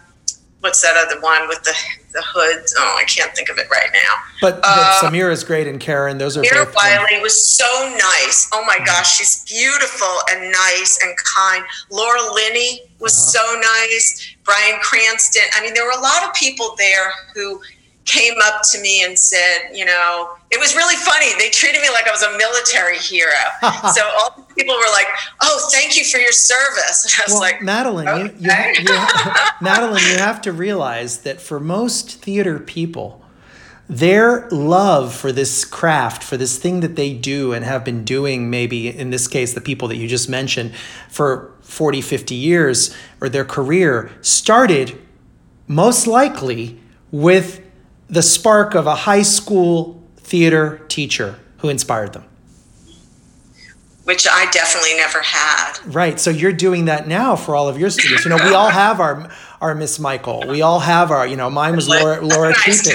what's 0.64 0.82
that 0.82 0.96
other 0.96 1.20
one 1.20 1.48
with 1.50 1.62
the 1.64 1.76
the 2.14 2.24
hoods? 2.26 2.74
Oh, 2.78 2.98
I 2.98 3.04
can't 3.04 3.36
think 3.36 3.50
of 3.50 3.58
it 3.58 3.68
right 3.70 3.90
now. 3.92 4.16
But, 4.40 4.62
but 4.62 4.64
uh, 4.66 5.00
Samira 5.02 5.32
is 5.32 5.44
great, 5.44 5.68
and 5.68 5.80
Karen, 5.80 6.18
those 6.18 6.38
are. 6.38 6.44
Samira 6.44 6.74
Wiley 6.74 7.22
was 7.22 7.36
so 7.36 7.66
nice. 7.98 8.50
Oh 8.54 8.64
my 8.66 8.76
mm-hmm. 8.76 8.86
gosh, 8.86 9.18
she's 9.18 9.44
beautiful 9.44 10.16
and 10.30 10.52
nice 10.52 11.00
and 11.04 11.16
kind. 11.18 11.66
Laura 11.92 12.34
Linney 12.34 12.82
was 13.00 13.14
uh-huh. 13.14 13.44
so 13.44 13.60
nice. 13.60 14.36
Bryan 14.44 14.80
Cranston. 14.82 15.44
I 15.54 15.62
mean, 15.64 15.74
there 15.74 15.86
were 15.86 15.98
a 15.98 16.02
lot 16.02 16.24
of 16.24 16.34
people 16.34 16.76
there 16.78 17.12
who 17.34 17.62
came 18.06 18.34
up 18.46 18.62
to 18.72 18.82
me 18.82 19.04
and 19.04 19.18
said, 19.18 19.70
you 19.74 19.86
know, 19.86 20.30
it 20.52 20.60
was 20.60 20.76
really 20.76 20.96
funny. 20.96 21.28
They 21.38 21.50
treated 21.50 21.82
me 21.82 21.90
like 21.90 22.08
I 22.08 22.12
was 22.12 22.24
a 22.24 22.38
military 22.38 22.98
hero. 22.98 23.32
so 23.94 24.04
all 24.20 24.36
the 24.38 24.54
people 24.56 24.76
were 24.76 24.92
like, 24.92 25.08
"Oh, 25.42 25.70
thank 25.72 25.98
you 25.98 26.04
for 26.04 26.18
your 26.18 26.32
service." 26.32 27.06
And 27.14 27.22
I 27.22 27.24
was 27.26 27.34
well, 27.34 27.42
like, 27.42 27.62
Madeline, 27.62 28.08
okay. 28.08 28.74
you, 28.78 28.84
you, 28.88 28.94
you, 28.94 29.08
Madeline, 29.62 30.04
you 30.04 30.18
have 30.18 30.42
to 30.42 30.52
realize 30.52 31.22
that 31.22 31.42
for 31.42 31.60
most 31.60 32.22
theater 32.22 32.60
people, 32.60 33.24
their 33.90 34.48
love 34.50 35.14
for 35.14 35.32
this 35.32 35.66
craft, 35.66 36.24
for 36.24 36.38
this 36.38 36.58
thing 36.58 36.80
that 36.82 36.96
they 36.96 37.14
do 37.14 37.54
and 37.54 37.66
have 37.66 37.84
been 37.84 38.04
doing, 38.04 38.50
maybe 38.50 38.88
in 38.88 39.10
this 39.10 39.28
case, 39.28 39.54
the 39.54 39.62
people 39.62 39.88
that 39.90 39.98
you 39.98 40.08
just 40.08 40.30
mentioned, 40.30 40.74
for 41.10 41.54
40, 41.62 42.02
50 42.02 42.36
years, 42.36 42.96
or 43.22 43.30
their 43.30 43.46
career, 43.46 44.12
started 44.22 45.00
most 45.68 46.08
likely 46.08 46.80
with 47.12 47.63
the 48.10 48.22
spark 48.22 48.76
of 48.76 48.88
a 48.88 48.96
high 48.96 49.22
school 49.22 50.02
theater 50.18 50.82
teacher 50.88 51.40
who 51.60 51.70
inspired 51.70 52.14
them. 52.14 52.26
Which 54.04 54.28
I 54.30 54.52
definitely 54.52 54.96
never 54.98 55.22
had. 55.22 55.78
Right. 55.86 56.20
So 56.20 56.30
you're 56.30 56.52
doing 56.52 56.86
that 56.86 57.08
now 57.08 57.38
for 57.38 57.56
all 57.56 57.70
of 57.70 57.80
your 57.80 57.90
students. 57.90 58.26
You 58.26 58.32
know, 58.32 58.38
we 58.44 58.54
all 58.54 58.70
have 58.70 59.00
our 59.00 59.30
our 59.62 59.74
Miss 59.74 59.98
Michael. 59.98 60.44
We 60.46 60.62
all 60.62 60.82
have 60.82 61.10
our, 61.10 61.26
you 61.26 61.38
know, 61.38 61.50
mine 61.50 61.74
was 61.74 61.88
Laura 61.88 62.20
Laura 62.20 62.50
nice 62.50 62.86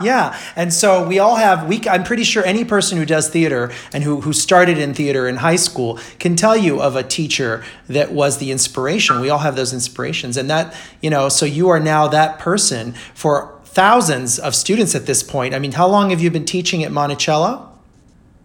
Yeah. 0.00 0.38
And 0.54 0.72
so 0.72 1.04
we 1.04 1.18
all 1.18 1.34
have 1.34 1.66
we 1.66 1.82
I'm 1.88 2.04
pretty 2.04 2.22
sure 2.22 2.44
any 2.46 2.64
person 2.64 2.96
who 2.96 3.04
does 3.04 3.28
theater 3.28 3.72
and 3.92 4.04
who 4.04 4.20
who 4.20 4.32
started 4.32 4.78
in 4.78 4.94
theater 4.94 5.26
in 5.26 5.38
high 5.38 5.56
school 5.56 5.98
can 6.20 6.36
tell 6.36 6.56
you 6.56 6.80
of 6.80 6.94
a 6.94 7.02
teacher 7.02 7.64
that 7.88 8.12
was 8.12 8.38
the 8.38 8.52
inspiration. 8.52 9.20
We 9.20 9.30
all 9.30 9.40
have 9.40 9.56
those 9.56 9.72
inspirations. 9.72 10.36
And 10.36 10.48
that, 10.48 10.76
you 11.00 11.10
know, 11.10 11.28
so 11.28 11.44
you 11.44 11.70
are 11.70 11.80
now 11.80 12.06
that 12.06 12.38
person 12.38 12.92
for 13.14 13.58
thousands 13.72 14.38
of 14.38 14.54
students 14.54 14.94
at 14.94 15.06
this 15.06 15.22
point. 15.22 15.54
I 15.54 15.58
mean, 15.58 15.72
how 15.72 15.88
long 15.88 16.10
have 16.10 16.20
you 16.20 16.30
been 16.30 16.44
teaching 16.44 16.84
at 16.84 16.92
Monticello? 16.92 17.68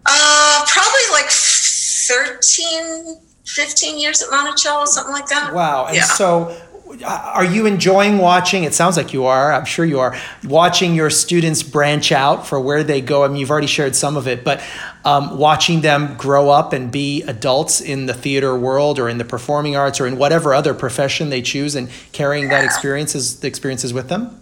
Uh, 0.06 0.64
probably 0.66 1.00
like 1.12 1.30
13, 1.30 3.20
15 3.44 3.98
years 3.98 4.22
at 4.22 4.30
Monticello, 4.30 4.86
something 4.86 5.12
like 5.12 5.26
that. 5.26 5.52
Wow. 5.52 5.86
And 5.86 5.96
yeah. 5.96 6.04
so 6.04 6.56
are 7.04 7.44
you 7.44 7.66
enjoying 7.66 8.16
watching 8.18 8.64
it 8.64 8.72
sounds 8.72 8.96
like 8.96 9.12
you 9.12 9.26
are 9.26 9.52
i'm 9.52 9.66
sure 9.66 9.84
you 9.84 10.00
are 10.00 10.16
watching 10.44 10.94
your 10.94 11.10
students 11.10 11.62
branch 11.62 12.10
out 12.12 12.46
for 12.46 12.58
where 12.58 12.82
they 12.82 13.00
go 13.00 13.24
i 13.24 13.28
mean 13.28 13.36
you've 13.36 13.50
already 13.50 13.66
shared 13.66 13.94
some 13.94 14.16
of 14.16 14.26
it 14.26 14.42
but 14.42 14.62
um, 15.04 15.38
watching 15.38 15.82
them 15.82 16.16
grow 16.16 16.48
up 16.48 16.72
and 16.72 16.90
be 16.90 17.22
adults 17.24 17.80
in 17.80 18.06
the 18.06 18.14
theater 18.14 18.56
world 18.56 18.98
or 18.98 19.08
in 19.08 19.18
the 19.18 19.24
performing 19.24 19.76
arts 19.76 20.00
or 20.00 20.06
in 20.06 20.16
whatever 20.16 20.54
other 20.54 20.72
profession 20.72 21.28
they 21.28 21.42
choose 21.42 21.74
and 21.74 21.90
carrying 22.12 22.44
yeah. 22.44 22.50
that 22.50 22.64
experiences 22.64 23.40
the 23.40 23.46
experiences 23.46 23.92
with 23.92 24.08
them 24.08 24.38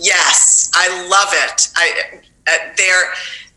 Yes, 0.00 0.70
I 0.74 1.06
love 1.08 1.28
it. 1.32 1.68
I 1.76 2.20
uh, 2.46 2.72
they're 2.76 3.12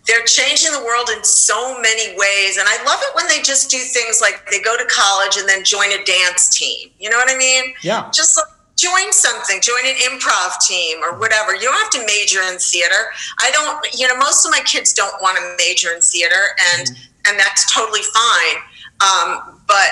they're 0.07 0.25
changing 0.25 0.71
the 0.71 0.83
world 0.83 1.09
in 1.15 1.23
so 1.23 1.79
many 1.79 2.11
ways 2.17 2.57
and 2.57 2.67
i 2.67 2.75
love 2.85 2.99
it 3.01 3.15
when 3.15 3.25
they 3.27 3.41
just 3.41 3.71
do 3.71 3.77
things 3.77 4.19
like 4.19 4.45
they 4.51 4.59
go 4.59 4.75
to 4.75 4.85
college 4.85 5.37
and 5.37 5.47
then 5.47 5.63
join 5.63 5.87
a 5.91 6.03
dance 6.03 6.49
team. 6.49 6.91
You 6.99 7.09
know 7.09 7.17
what 7.17 7.31
i 7.31 7.37
mean? 7.37 7.73
Yeah. 7.81 8.09
Just 8.13 8.37
like 8.37 8.47
join 8.75 9.13
something 9.13 9.61
join 9.61 9.85
an 9.85 9.95
improv 10.11 10.59
team 10.67 10.97
or 11.01 11.17
whatever. 11.17 11.53
You 11.55 11.61
don't 11.61 11.79
have 11.79 11.91
to 11.91 12.05
major 12.05 12.41
in 12.41 12.57
theater. 12.59 13.13
I 13.39 13.51
don't 13.51 13.79
you 13.97 14.07
know 14.07 14.17
most 14.17 14.45
of 14.45 14.51
my 14.51 14.61
kids 14.65 14.93
don't 14.93 15.21
want 15.21 15.37
to 15.37 15.55
major 15.57 15.93
in 15.93 16.01
theater 16.01 16.57
and 16.75 16.87
mm-hmm. 16.87 17.29
and 17.29 17.39
that's 17.39 17.73
totally 17.73 18.03
fine. 18.13 18.57
Um, 18.99 19.61
but 19.67 19.89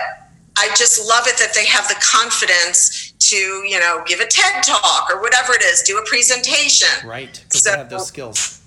i 0.57 0.67
just 0.75 1.07
love 1.07 1.27
it 1.27 1.37
that 1.37 1.53
they 1.55 1.65
have 1.65 1.87
the 1.87 1.95
confidence 2.03 3.10
to 3.29 3.37
you 3.37 3.79
know 3.79 4.03
give 4.05 4.19
a 4.19 4.27
ted 4.27 4.63
talk 4.63 5.09
or 5.11 5.21
whatever 5.21 5.53
it 5.53 5.63
is 5.63 5.81
do 5.83 5.97
a 5.97 6.05
presentation. 6.05 7.07
Right 7.07 7.41
because 7.47 7.63
so, 7.63 7.71
they 7.71 7.77
have 7.77 7.89
those 7.89 8.07
skills 8.07 8.60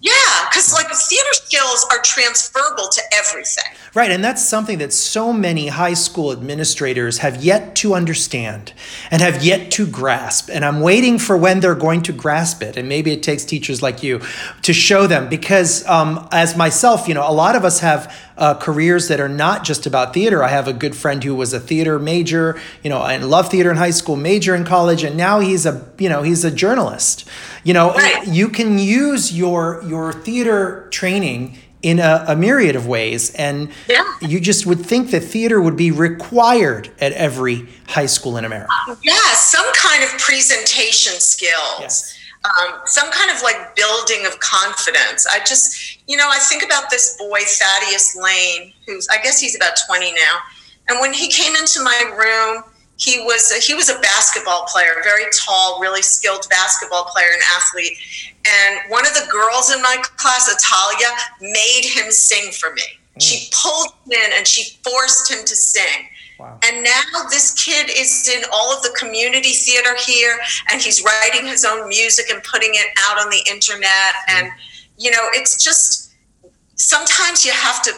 yeah, 0.00 0.12
because 0.48 0.72
like 0.72 0.86
theater 0.88 1.32
skills 1.32 1.86
are 1.90 2.00
transferable 2.02 2.88
to 2.88 3.00
everything. 3.14 3.64
Right, 3.94 4.10
and 4.10 4.22
that's 4.22 4.44
something 4.44 4.78
that 4.78 4.92
so 4.92 5.32
many 5.32 5.68
high 5.68 5.94
school 5.94 6.32
administrators 6.32 7.18
have 7.18 7.42
yet 7.42 7.74
to 7.76 7.94
understand 7.94 8.74
and 9.10 9.22
have 9.22 9.42
yet 9.42 9.70
to 9.72 9.86
grasp. 9.86 10.50
And 10.52 10.64
I'm 10.64 10.80
waiting 10.80 11.18
for 11.18 11.36
when 11.36 11.60
they're 11.60 11.74
going 11.74 12.02
to 12.02 12.12
grasp 12.12 12.62
it. 12.62 12.76
And 12.76 12.88
maybe 12.88 13.10
it 13.10 13.22
takes 13.22 13.44
teachers 13.44 13.80
like 13.80 14.02
you 14.02 14.20
to 14.62 14.72
show 14.74 15.06
them, 15.06 15.28
because 15.28 15.86
um, 15.86 16.28
as 16.30 16.56
myself, 16.56 17.08
you 17.08 17.14
know, 17.14 17.26
a 17.26 17.32
lot 17.32 17.56
of 17.56 17.64
us 17.64 17.80
have 17.80 18.14
uh, 18.36 18.52
careers 18.54 19.08
that 19.08 19.18
are 19.18 19.30
not 19.30 19.64
just 19.64 19.86
about 19.86 20.12
theater. 20.12 20.44
I 20.44 20.48
have 20.48 20.68
a 20.68 20.74
good 20.74 20.94
friend 20.94 21.24
who 21.24 21.34
was 21.34 21.54
a 21.54 21.60
theater 21.60 21.98
major, 21.98 22.60
you 22.82 22.90
know, 22.90 23.02
and 23.02 23.30
loved 23.30 23.50
theater 23.50 23.70
in 23.70 23.78
high 23.78 23.90
school, 23.90 24.16
major 24.16 24.54
in 24.54 24.64
college, 24.64 25.04
and 25.04 25.16
now 25.16 25.40
he's 25.40 25.64
a, 25.64 25.86
you 25.98 26.10
know, 26.10 26.22
he's 26.22 26.44
a 26.44 26.50
journalist. 26.50 27.26
You 27.66 27.74
know, 27.74 27.92
right. 27.94 28.24
you 28.28 28.48
can 28.48 28.78
use 28.78 29.36
your 29.36 29.82
your 29.88 30.12
theater 30.12 30.86
training 30.92 31.58
in 31.82 31.98
a, 31.98 32.24
a, 32.28 32.36
myriad 32.36 32.76
of 32.76 32.86
ways. 32.86 33.34
And 33.34 33.70
yeah. 33.88 34.04
you 34.20 34.38
just 34.38 34.66
would 34.66 34.86
think 34.86 35.10
that 35.10 35.22
theater 35.22 35.60
would 35.60 35.76
be 35.76 35.90
required 35.90 36.90
at 37.00 37.10
every 37.12 37.68
high 37.88 38.06
school 38.06 38.36
in 38.36 38.44
America. 38.44 38.72
Yeah, 39.02 39.18
some 39.34 39.66
kind 39.74 40.04
of 40.04 40.10
presentation 40.10 41.18
skills. 41.18 41.80
Yes. 41.80 42.18
Um, 42.44 42.80
some 42.84 43.10
kind 43.10 43.32
of 43.32 43.42
like 43.42 43.74
building 43.74 44.26
of 44.26 44.38
confidence. 44.38 45.26
I 45.26 45.40
just, 45.40 45.98
you 46.08 46.16
know, 46.16 46.28
I 46.30 46.38
think 46.38 46.64
about 46.64 46.88
this 46.90 47.16
boy, 47.18 47.40
Thaddeus 47.40 48.16
Lane, 48.16 48.72
who's, 48.86 49.08
I 49.08 49.20
guess 49.22 49.40
he's 49.40 49.56
about 49.56 49.72
20 49.88 50.12
now. 50.12 50.38
And 50.88 51.00
when 51.00 51.12
he 51.12 51.28
came 51.28 51.56
into 51.56 51.82
my 51.82 52.14
room, 52.16 52.62
he 52.98 53.20
was 53.20 53.52
he 53.66 53.74
was 53.74 53.90
a 53.90 53.98
basketball 54.00 54.64
player, 54.66 54.94
very 55.04 55.24
tall, 55.38 55.80
really 55.80 56.02
skilled 56.02 56.46
basketball 56.48 57.04
player 57.04 57.28
and 57.32 57.42
athlete. 57.56 57.96
And 58.46 58.90
one 58.90 59.06
of 59.06 59.12
the 59.14 59.26
girls 59.30 59.70
in 59.70 59.82
my 59.82 59.96
class, 60.16 60.48
Atalia, 60.52 61.10
made 61.40 61.84
him 61.84 62.10
sing 62.10 62.52
for 62.52 62.72
me. 62.72 62.82
Mm. 63.16 63.22
She 63.22 63.50
pulled 63.52 63.88
him 64.06 64.12
in 64.12 64.30
and 64.38 64.46
she 64.46 64.78
forced 64.82 65.30
him 65.30 65.44
to 65.44 65.54
sing. 65.54 66.08
Wow. 66.38 66.58
And 66.64 66.84
now 66.84 67.28
this 67.30 67.52
kid 67.52 67.90
is 67.90 68.28
in 68.28 68.44
all 68.52 68.74
of 68.74 68.82
the 68.82 68.94
community 68.98 69.52
theater 69.52 69.94
here, 70.06 70.38
and 70.70 70.82
he's 70.82 71.02
writing 71.02 71.46
his 71.46 71.64
own 71.64 71.88
music 71.88 72.30
and 72.30 72.42
putting 72.44 72.70
it 72.72 72.88
out 73.00 73.18
on 73.18 73.30
the 73.30 73.42
internet. 73.50 73.84
Mm. 74.28 74.34
And 74.34 74.52
you 74.96 75.10
know, 75.10 75.28
it's 75.32 75.62
just 75.62 76.14
sometimes 76.76 77.44
you 77.44 77.52
have 77.52 77.82
to 77.82 77.92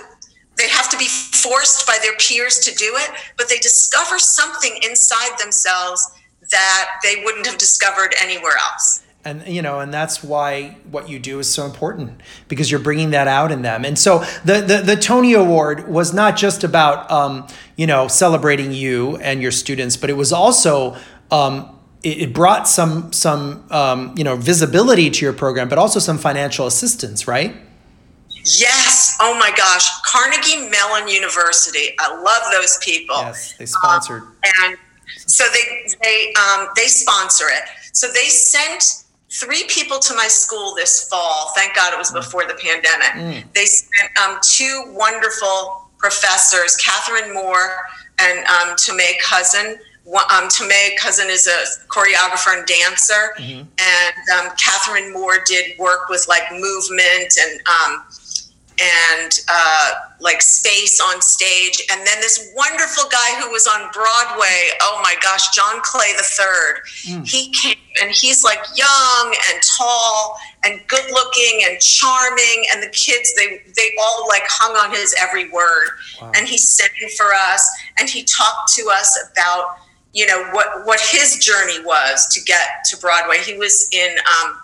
they 0.58 0.68
have 0.68 0.90
to 0.90 0.98
be 0.98 1.06
forced 1.06 1.86
by 1.86 1.98
their 2.02 2.16
peers 2.16 2.58
to 2.60 2.74
do 2.74 2.92
it, 2.96 3.10
but 3.36 3.48
they 3.48 3.58
discover 3.58 4.18
something 4.18 4.78
inside 4.82 5.38
themselves 5.38 6.10
that 6.50 6.98
they 7.02 7.22
wouldn't 7.24 7.46
have 7.46 7.58
discovered 7.58 8.14
anywhere 8.20 8.56
else. 8.60 9.04
And 9.24 9.46
you 9.46 9.62
know 9.62 9.80
and 9.80 9.92
that's 9.92 10.22
why 10.22 10.76
what 10.90 11.08
you 11.08 11.18
do 11.18 11.38
is 11.38 11.52
so 11.52 11.66
important 11.66 12.20
because 12.46 12.70
you're 12.70 12.80
bringing 12.80 13.10
that 13.10 13.28
out 13.28 13.50
in 13.50 13.62
them. 13.62 13.84
And 13.84 13.98
so 13.98 14.20
the 14.44 14.60
the, 14.60 14.82
the 14.84 14.96
tony 14.96 15.34
award 15.34 15.88
was 15.88 16.14
not 16.14 16.36
just 16.36 16.64
about 16.64 17.10
um, 17.10 17.46
you 17.76 17.86
know 17.86 18.08
celebrating 18.08 18.72
you 18.72 19.16
and 19.16 19.42
your 19.42 19.50
students 19.50 19.96
but 19.96 20.08
it 20.08 20.14
was 20.14 20.32
also 20.32 20.96
um, 21.30 21.78
it, 22.02 22.18
it, 22.22 22.32
brought 22.32 22.68
some 22.68 23.12
some 23.12 23.66
um, 23.70 24.14
you 24.16 24.24
know 24.24 24.36
visibility 24.36 25.10
to 25.10 25.24
your 25.24 25.34
program 25.34 25.68
but 25.68 25.78
also 25.78 25.98
some 25.98 26.16
financial 26.16 26.66
assistance 26.66 27.26
right 27.26 27.56
Yes. 28.44 29.16
Oh 29.20 29.36
my 29.38 29.52
gosh. 29.56 29.88
Carnegie 30.02 30.68
Mellon 30.68 31.08
University. 31.08 31.94
I 31.98 32.14
love 32.22 32.42
those 32.52 32.78
people. 32.82 33.16
Yes, 33.16 33.54
they 33.58 33.66
sponsored. 33.66 34.22
Um, 34.22 34.34
and 34.64 34.78
so 35.26 35.44
they 35.52 35.88
they 36.02 36.32
um, 36.34 36.68
they 36.76 36.86
sponsor 36.86 37.46
it. 37.48 37.64
So 37.92 38.08
they 38.08 38.26
sent 38.26 39.04
three 39.30 39.64
people 39.68 39.98
to 39.98 40.14
my 40.14 40.26
school 40.26 40.74
this 40.74 41.08
fall. 41.08 41.52
Thank 41.54 41.74
God 41.74 41.92
it 41.92 41.98
was 41.98 42.10
mm. 42.10 42.14
before 42.14 42.46
the 42.46 42.54
pandemic. 42.54 43.12
Mm. 43.14 43.52
They 43.52 43.66
sent 43.66 44.18
um, 44.24 44.38
two 44.42 44.94
wonderful 44.96 45.88
professors, 45.98 46.76
Catherine 46.76 47.34
Moore 47.34 47.76
and 48.18 48.38
um, 48.46 48.76
Tomé 48.76 49.18
Cousin. 49.20 49.78
Um, 50.08 50.48
Tomé 50.48 50.96
Cousin 50.96 51.28
is 51.28 51.46
a 51.46 51.86
choreographer 51.88 52.56
and 52.56 52.66
dancer, 52.66 53.34
mm-hmm. 53.36 53.60
and 53.60 54.40
um, 54.40 54.56
Catherine 54.56 55.12
Moore 55.12 55.38
did 55.44 55.78
work 55.78 56.08
with 56.08 56.24
like 56.28 56.50
movement 56.50 57.34
and 57.38 57.60
um, 57.66 58.04
and 58.80 59.40
uh, 59.48 59.90
like 60.20 60.40
space 60.40 61.00
on 61.00 61.20
stage. 61.20 61.82
And 61.90 62.06
then 62.06 62.20
this 62.20 62.52
wonderful 62.54 63.04
guy 63.10 63.40
who 63.40 63.50
was 63.50 63.66
on 63.66 63.90
Broadway, 63.92 64.70
oh 64.82 65.00
my 65.02 65.14
gosh, 65.22 65.54
John 65.54 65.80
Clay 65.82 66.12
the 66.16 66.22
Third. 66.22 66.80
Mm. 67.04 67.28
He 67.28 67.52
came 67.52 67.76
and 68.00 68.10
he's 68.10 68.44
like 68.44 68.60
young 68.76 69.34
and 69.50 69.62
tall 69.62 70.36
and 70.64 70.80
good 70.86 71.10
looking 71.10 71.62
and 71.68 71.80
charming. 71.80 72.66
And 72.72 72.82
the 72.82 72.90
kids, 72.90 73.34
they 73.34 73.62
they 73.76 73.90
all 74.00 74.26
like 74.28 74.44
hung 74.46 74.76
on 74.76 74.94
his 74.94 75.14
every 75.20 75.50
word. 75.50 75.88
Wow. 76.20 76.32
And 76.34 76.46
he 76.46 76.58
sang 76.58 76.88
for 77.16 77.32
us 77.34 77.68
and 77.98 78.08
he 78.08 78.24
talked 78.24 78.72
to 78.74 78.88
us 78.92 79.30
about 79.32 79.76
you 80.12 80.26
know 80.26 80.48
what 80.52 80.86
what 80.86 81.00
his 81.00 81.38
journey 81.38 81.84
was 81.84 82.26
to 82.34 82.42
get 82.44 82.68
to 82.90 82.96
Broadway. 82.98 83.38
He 83.44 83.56
was 83.56 83.88
in 83.92 84.16
um, 84.18 84.58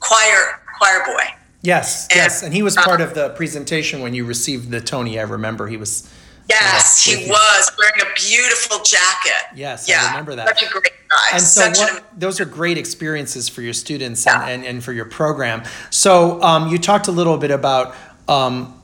choir 0.00 0.60
choir 0.78 1.04
boy 1.04 1.24
Yes, 1.66 2.06
and, 2.10 2.16
yes, 2.16 2.42
and 2.44 2.54
he 2.54 2.62
was 2.62 2.76
part 2.76 3.00
of 3.00 3.14
the 3.14 3.30
presentation 3.30 4.00
when 4.00 4.14
you 4.14 4.24
received 4.24 4.70
the 4.70 4.80
Tony. 4.80 5.18
I 5.18 5.22
remember 5.22 5.66
he 5.66 5.76
was 5.76 6.08
Yes, 6.48 7.04
with 7.08 7.18
he 7.24 7.28
was 7.28 7.70
wearing 7.76 8.00
a 8.02 8.14
beautiful 8.14 8.78
jacket. 8.84 9.56
Yes, 9.56 9.90
I 9.90 10.10
remember 10.10 10.36
that. 10.36 10.46
Such 10.56 10.68
a 10.68 10.72
great 10.72 10.92
guy. 11.10 11.16
and 11.32 11.42
so 11.42 11.60
such 11.62 11.78
what, 11.78 11.96
an 11.98 12.04
those 12.16 12.38
are 12.40 12.44
great 12.44 12.78
experiences 12.78 13.48
for 13.48 13.62
your 13.62 13.72
students 13.72 14.24
Yeah. 14.26 14.42
and, 14.42 14.50
and, 14.52 14.64
and 14.64 14.84
for 14.84 14.92
your 14.92 15.04
program 15.06 15.62
so 15.90 16.40
um, 16.42 16.68
you 16.68 16.78
talked 16.78 17.08
a 17.08 17.12
little 17.12 17.36
bit 17.38 17.50
about 17.50 17.94
um, 18.28 18.80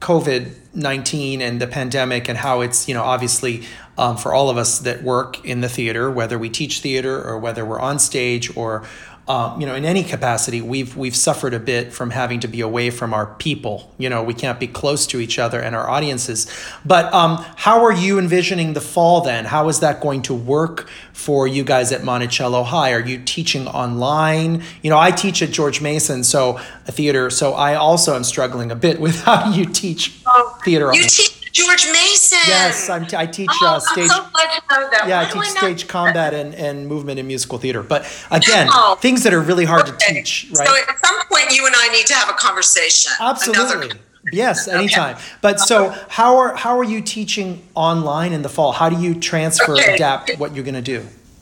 covid-19 0.00 1.40
and 1.40 1.60
the 1.60 1.66
pandemic 1.66 2.28
and 2.28 2.36
how 2.38 2.60
it's 2.60 2.88
you 2.88 2.94
know 2.94 3.02
obviously 3.02 3.62
um, 3.98 4.16
for 4.16 4.34
all 4.34 4.50
of 4.50 4.56
us 4.56 4.80
that 4.80 5.02
work 5.02 5.44
in 5.44 5.60
the 5.60 5.68
theater 5.68 6.10
whether 6.10 6.38
we 6.38 6.48
teach 6.50 6.80
theater 6.80 7.22
or 7.22 7.38
whether 7.38 7.64
we're 7.64 7.80
on 7.80 7.98
stage 7.98 8.54
or 8.56 8.84
um, 9.28 9.60
you 9.60 9.66
know 9.66 9.74
in 9.74 9.84
any 9.84 10.02
capacity 10.02 10.60
we've 10.60 10.96
we've 10.96 11.14
suffered 11.16 11.54
a 11.54 11.60
bit 11.60 11.92
from 11.92 12.10
having 12.10 12.40
to 12.40 12.48
be 12.48 12.60
away 12.60 12.90
from 12.90 13.14
our 13.14 13.26
people. 13.26 13.92
You 13.98 14.08
know 14.08 14.22
we 14.22 14.34
can't 14.34 14.58
be 14.58 14.66
close 14.66 15.06
to 15.08 15.20
each 15.20 15.38
other 15.38 15.60
and 15.60 15.76
our 15.76 15.88
audiences. 15.88 16.52
But 16.84 17.12
um, 17.14 17.36
how 17.56 17.84
are 17.84 17.92
you 17.92 18.18
envisioning 18.18 18.72
the 18.72 18.80
fall 18.80 19.20
then? 19.20 19.44
How 19.44 19.68
is 19.68 19.80
that 19.80 20.00
going 20.00 20.22
to 20.22 20.34
work 20.34 20.88
for 21.12 21.46
you 21.46 21.62
guys 21.64 21.92
at 21.92 22.02
monticello 22.02 22.62
high? 22.64 22.92
Are 22.92 23.00
you 23.00 23.18
teaching 23.24 23.68
online? 23.68 24.62
You 24.82 24.90
know 24.90 24.98
i 24.98 25.10
teach 25.10 25.42
at 25.42 25.50
george 25.50 25.80
mason 25.80 26.24
so 26.24 26.58
a 26.88 26.92
theater 26.92 27.30
so 27.30 27.52
i 27.54 27.74
also 27.74 28.14
am 28.16 28.24
struggling 28.24 28.70
a 28.70 28.76
bit 28.76 29.00
with 29.06 29.22
how 29.22 29.52
you 29.52 29.64
teach 29.66 30.20
theater 30.64 30.86
You 30.86 30.90
online. 30.90 31.02
teach 31.08 31.41
George 31.52 31.86
Mason. 31.92 32.38
yes 32.46 32.88
I'm 32.88 33.06
t- 33.06 33.16
i 33.16 33.26
teach 33.26 33.50
Oh, 33.62 33.66
uh, 33.66 33.74
I'm 33.74 33.80
stage 33.80 34.08
so 34.08 34.26
glad 34.32 34.50
to 34.54 34.62
know 34.70 34.90
that. 34.90 35.04
yeah, 35.08 35.20
I 35.20 35.24
teach 35.30 35.44
stage 35.50 35.86
combat 35.88 36.32
and, 36.34 36.54
and 36.54 36.86
movement 36.88 37.18
in 37.18 37.26
musical 37.26 37.58
theater. 37.58 37.82
But 37.82 38.02
again, 38.30 38.66
No. 38.68 38.96
things 38.96 39.22
that 39.24 39.32
are 39.34 39.40
really 39.40 39.64
hard 39.64 39.86
to 39.86 39.92
teach, 39.98 40.48
right? 40.56 40.66
So 40.66 40.74
at 40.74 40.98
some 41.04 41.16
point, 41.30 41.50
you 41.56 41.66
and 41.66 41.74
I 41.76 41.88
need 41.88 42.06
to 42.06 42.14
have 42.14 42.28
a 42.28 42.32
conversation. 42.34 43.12
Absolutely. 43.20 43.62
Another, 43.88 43.98
Yes, 44.32 44.68
anytime. 44.68 45.16
But 45.40 45.58
so 45.58 45.90
how 46.08 46.36
are 46.38 46.54
how 46.54 46.78
are 46.78 46.84
you 46.84 47.00
teaching 47.00 47.60
online 47.74 48.32
in 48.32 48.42
the 48.42 48.48
fall? 48.48 48.70
How 48.72 48.88
do 48.88 48.96
you 49.00 49.14
transfer, 49.18 49.74
Okay. 49.74 49.94
adapt 49.94 50.38
what 50.38 50.54
you're 50.54 50.64
going 50.64 50.76
to 50.76 50.80
do? 50.80 51.00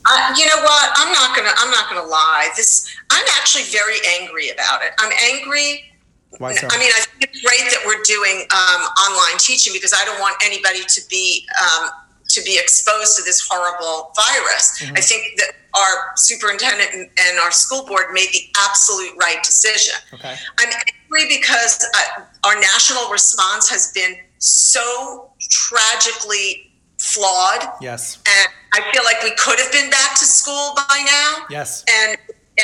uh, 0.09 0.33
you 0.35 0.47
know 0.47 0.61
what? 0.63 0.89
I'm 0.95 1.13
not 1.13 1.35
gonna. 1.35 1.51
I'm 1.59 1.69
not 1.69 1.87
gonna 1.89 2.07
lie. 2.07 2.49
This. 2.57 2.89
I'm 3.11 3.25
actually 3.37 3.65
very 3.65 3.97
angry 4.19 4.49
about 4.49 4.81
it. 4.81 4.93
I'm 4.97 5.11
angry. 5.31 5.90
Why 6.37 6.53
so? 6.53 6.67
I 6.71 6.77
mean, 6.77 6.91
I 6.95 7.01
think 7.01 7.29
it's 7.31 7.41
great 7.41 7.69
that 7.71 7.83
we're 7.85 8.01
doing 8.03 8.45
um, 8.51 8.81
online 9.07 9.37
teaching 9.37 9.73
because 9.73 9.93
I 9.93 10.03
don't 10.05 10.19
want 10.19 10.35
anybody 10.43 10.81
to 10.87 11.01
be 11.09 11.45
um, 11.61 11.89
to 12.29 12.41
be 12.43 12.57
exposed 12.57 13.17
to 13.17 13.23
this 13.23 13.45
horrible 13.47 14.11
virus. 14.15 14.79
Mm-hmm. 14.81 14.95
I 14.97 15.01
think 15.01 15.37
that 15.37 15.51
our 15.77 16.11
superintendent 16.15 16.89
and, 16.93 17.39
our 17.39 17.51
school 17.51 17.85
board 17.85 18.05
made 18.13 18.29
the 18.31 18.43
absolute 18.59 19.13
right 19.19 19.41
decision. 19.43 19.95
okay. 20.13 20.35
I'm 20.59 20.69
angry 20.69 21.27
because 21.37 21.85
uh, 21.95 22.23
our 22.45 22.55
national 22.59 23.09
response 23.09 23.69
has 23.69 23.91
been 23.93 24.15
so 24.37 25.31
tragically 25.49 26.71
flawed, 26.99 27.63
Yes. 27.81 28.19
and 28.27 28.53
I 28.73 28.91
feel 28.93 29.03
like 29.03 29.21
we 29.23 29.31
could 29.35 29.59
have 29.59 29.71
been 29.71 29.89
back 29.89 30.17
to 30.19 30.25
school 30.25 30.73
by 30.75 31.03
now 31.05 31.45
Yes. 31.49 31.83
and 31.89 32.17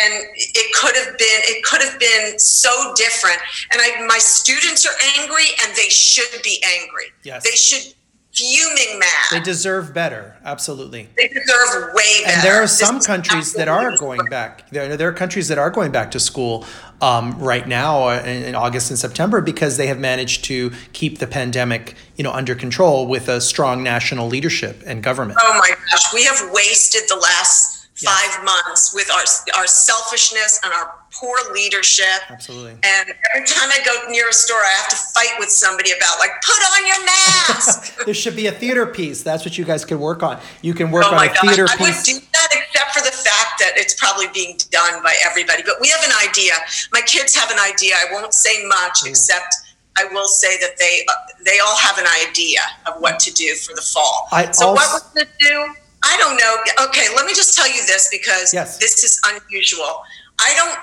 and 0.04 0.14
it 0.36 0.74
could 0.76 0.96
have 0.96 1.18
been 1.18 1.40
it 1.46 1.64
could 1.64 1.82
have 1.82 2.00
been 2.00 2.38
so 2.40 2.94
different 2.96 3.38
and 3.72 3.82
I, 3.82 4.06
my 4.08 4.18
students 4.20 4.86
are 4.86 4.96
angry 5.20 5.46
and 5.64 5.76
they 5.76 5.90
should 5.90 6.42
be 6.44 6.62
angry 6.82 7.06
Yes. 7.24 7.44
they 7.44 7.52
should 7.56 7.94
fuming 8.34 9.00
mad 9.00 9.08
They 9.32 9.40
deserve 9.40 9.96
better. 9.96 10.38
Absolutely. 10.46 11.10
they 11.18 11.28
deserve 11.28 11.92
way 11.96 12.04
better 12.24 12.36
And 12.36 12.44
there 12.44 12.62
are 12.62 12.68
some 12.68 12.98
is 12.98 13.08
countries 13.08 13.54
that 13.54 13.68
are 13.68 13.98
going 13.98 14.24
back. 14.30 14.70
There, 14.70 14.96
there 14.96 15.10
are 15.10 15.14
countries 15.14 15.48
that 15.48 15.58
are 15.58 15.72
going 15.72 15.92
back 15.92 16.12
to 16.12 16.20
school 16.20 16.64
um, 17.02 17.38
right 17.40 17.68
now 17.68 18.10
uh, 18.10 18.22
in, 18.24 18.44
in 18.44 18.54
August 18.56 18.92
and 18.92 19.00
September 19.00 19.42
because 19.42 19.78
they 19.78 19.88
have 19.88 19.98
managed 19.98 20.44
to 20.46 20.72
keep 20.94 21.18
the 21.18 21.26
pandemic, 21.26 21.96
you 22.16 22.24
know, 22.24 22.32
under 22.32 22.54
control 22.54 23.08
with 23.08 23.28
a 23.28 23.42
strong 23.42 23.82
national 23.82 24.28
leadership 24.28 24.84
and 24.86 25.02
government. 25.02 25.40
oh 25.42 25.58
my 25.58 25.70
gosh 25.90 26.14
we 26.14 26.24
have 26.26 26.40
wasted 26.54 27.02
the 27.10 27.16
last 27.16 27.77
Yes. 28.00 28.12
five 28.14 28.44
months 28.46 28.94
with 28.94 29.10
our 29.12 29.24
our 29.60 29.66
selfishness 29.66 30.60
and 30.64 30.72
our 30.74 30.94
poor 31.12 31.36
leadership 31.52 32.06
Absolutely. 32.30 32.72
and 32.74 33.10
every 33.34 33.48
time 33.48 33.70
I 33.72 33.80
go 33.84 34.10
near 34.12 34.30
a 34.30 34.34
store, 34.34 34.58
I 34.58 34.70
have 34.82 34.90
to 34.90 34.96
fight 35.16 35.34
with 35.40 35.50
somebody 35.50 35.92
about 35.92 36.20
like, 36.20 36.30
put 36.44 36.60
on 36.78 36.86
your 36.88 37.06
mask. 37.06 37.96
there 38.06 38.14
should 38.14 38.36
be 38.36 38.48
a 38.48 38.52
theater 38.52 38.86
piece. 38.86 39.24
That's 39.24 39.44
what 39.46 39.58
you 39.58 39.66
guys 39.66 39.84
can 39.84 40.00
work 40.00 40.22
on. 40.22 40.40
You 40.62 40.74
can 40.76 40.92
work 40.92 41.06
Oh 41.08 41.10
on 41.10 41.16
my 41.16 41.26
a 41.26 41.28
gosh, 41.34 41.42
theater 41.42 41.66
I 41.70 41.76
would 41.82 42.04
do 42.04 42.14
that 42.34 42.50
except 42.54 42.92
for 42.94 43.04
the 43.04 43.12
fact 43.12 43.58
that 43.60 43.74
it's 43.78 43.96
probably 43.96 44.28
being 44.34 44.58
done 44.70 45.02
by 45.02 45.16
everybody. 45.26 45.64
But 45.66 45.76
we 45.82 45.88
have 45.90 46.04
an 46.04 46.14
idea. 46.30 46.54
My 46.94 47.02
kids 47.02 47.36
have 47.36 47.50
an 47.50 47.58
idea. 47.60 47.96
I 47.96 48.14
won't 48.14 48.34
say 48.34 48.64
much 48.68 49.00
except 49.06 49.56
I 49.98 50.06
will 50.14 50.28
say 50.28 50.58
that 50.60 50.78
they 50.78 51.04
uh, 51.10 51.14
they 51.46 51.58
all 51.60 51.78
have 51.78 51.98
an 51.98 52.06
idea 52.28 52.60
of 52.86 53.02
what 53.02 53.20
to 53.22 53.34
do 53.34 53.56
for 53.56 53.74
the 53.74 53.82
fall. 53.82 54.28
I 54.32 54.52
so 54.52 54.74
what 54.74 54.88
also- 54.88 55.08
we're 55.16 55.24
going 55.26 55.34
to 55.40 55.48
do? 55.50 55.74
I 56.08 56.16
don't 56.18 56.38
know. 56.38 56.86
Okay, 56.88 57.08
let 57.16 57.26
me 57.26 57.34
just 57.34 57.56
tell 57.56 57.68
you 57.68 57.86
this 57.86 58.08
because 58.10 58.54
Yes. 58.54 58.78
this 58.78 59.04
is 59.04 59.20
unusual. 59.28 60.04
I 60.40 60.54
don't 60.56 60.80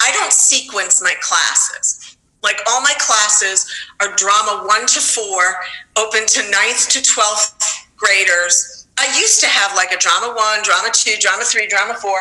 I 0.00 0.10
don't 0.12 0.32
sequence 0.32 1.00
my 1.02 1.14
classes. 1.20 2.16
Like 2.42 2.60
all 2.68 2.80
my 2.80 2.94
classes 2.98 3.66
are 4.00 4.14
drama 4.16 4.64
one 4.66 4.86
to 4.86 5.00
four, 5.00 5.56
open 5.96 6.26
to 6.26 6.50
ninth 6.50 6.88
to 6.90 7.02
twelfth 7.02 7.86
graders. 7.96 8.86
I 8.98 9.06
used 9.18 9.40
to 9.40 9.46
have 9.46 9.74
like 9.76 9.92
a 9.92 9.98
drama 9.98 10.34
one, 10.34 10.62
drama 10.62 10.90
two, 10.92 11.14
drama 11.20 11.44
three, 11.44 11.66
drama 11.68 11.94
four, 11.94 12.18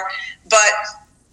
but 0.50 0.74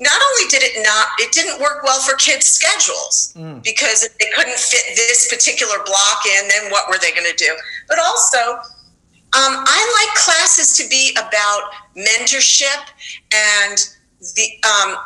not 0.01 0.19
only 0.31 0.49
did 0.49 0.63
it 0.63 0.83
not, 0.83 1.09
it 1.19 1.31
didn't 1.33 1.61
work 1.61 1.83
well 1.85 2.01
for 2.01 2.17
kids' 2.17 2.47
schedules 2.47 3.35
mm. 3.37 3.63
because 3.63 4.03
if 4.03 4.17
they 4.17 4.31
couldn't 4.35 4.59
fit 4.59 4.97
this 4.97 5.29
particular 5.29 5.77
block 5.85 6.25
in, 6.39 6.49
then 6.49 6.71
what 6.73 6.89
were 6.89 6.99
they 6.99 7.13
going 7.13 7.31
to 7.31 7.37
do? 7.37 7.55
But 7.87 7.99
also, 7.99 8.61
um, 9.33 9.63
I 9.67 10.07
like 10.07 10.15
classes 10.17 10.77
to 10.79 10.89
be 10.89 11.13
about 11.17 11.71
mentorship 11.97 12.83
and 13.35 13.79
the 14.21 14.49
um, 14.69 14.97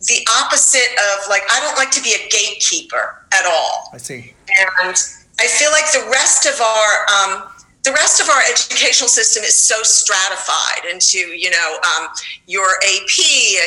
the 0.00 0.26
opposite 0.42 0.90
of 1.12 1.28
like 1.28 1.42
I 1.50 1.60
don't 1.60 1.76
like 1.76 1.90
to 1.92 2.02
be 2.02 2.10
a 2.14 2.28
gatekeeper 2.30 3.24
at 3.32 3.44
all 3.46 3.90
I 3.92 3.98
see. 3.98 4.34
and 4.48 4.94
I 5.38 5.46
feel 5.46 5.70
like 5.70 5.90
the 5.92 6.08
rest 6.10 6.46
of 6.46 6.60
our 6.60 6.92
um, 7.14 7.48
the 7.84 7.92
rest 7.92 8.20
of 8.20 8.28
our 8.28 8.42
educational 8.50 9.08
system 9.08 9.42
is 9.44 9.54
so 9.54 9.76
stratified 9.82 10.90
into 10.90 11.18
you 11.18 11.50
know 11.50 11.78
um, 11.96 12.08
your 12.46 12.66
AP 12.84 13.18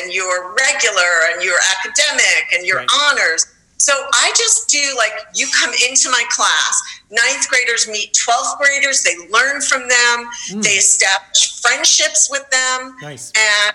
and 0.02 0.12
your 0.12 0.54
regular 0.54 1.32
and 1.32 1.42
your 1.42 1.56
academic 1.78 2.52
and 2.52 2.66
your 2.66 2.78
Right. 2.78 2.88
honors. 3.10 3.46
So 3.78 3.92
I 4.14 4.32
just 4.36 4.68
do 4.70 4.94
like 4.96 5.12
you 5.34 5.46
come 5.60 5.72
into 5.88 6.10
my 6.10 6.22
class, 6.30 6.80
ninth 7.14 7.48
graders 7.48 7.88
meet 7.88 8.12
12th 8.26 8.58
graders, 8.58 9.02
they 9.02 9.16
learn 9.30 9.60
from 9.60 9.82
them, 9.88 10.28
mm. 10.50 10.62
they 10.62 10.70
establish 10.70 11.60
friendships 11.60 12.28
with 12.30 12.48
them, 12.50 12.96
Nice. 13.02 13.32
and 13.36 13.74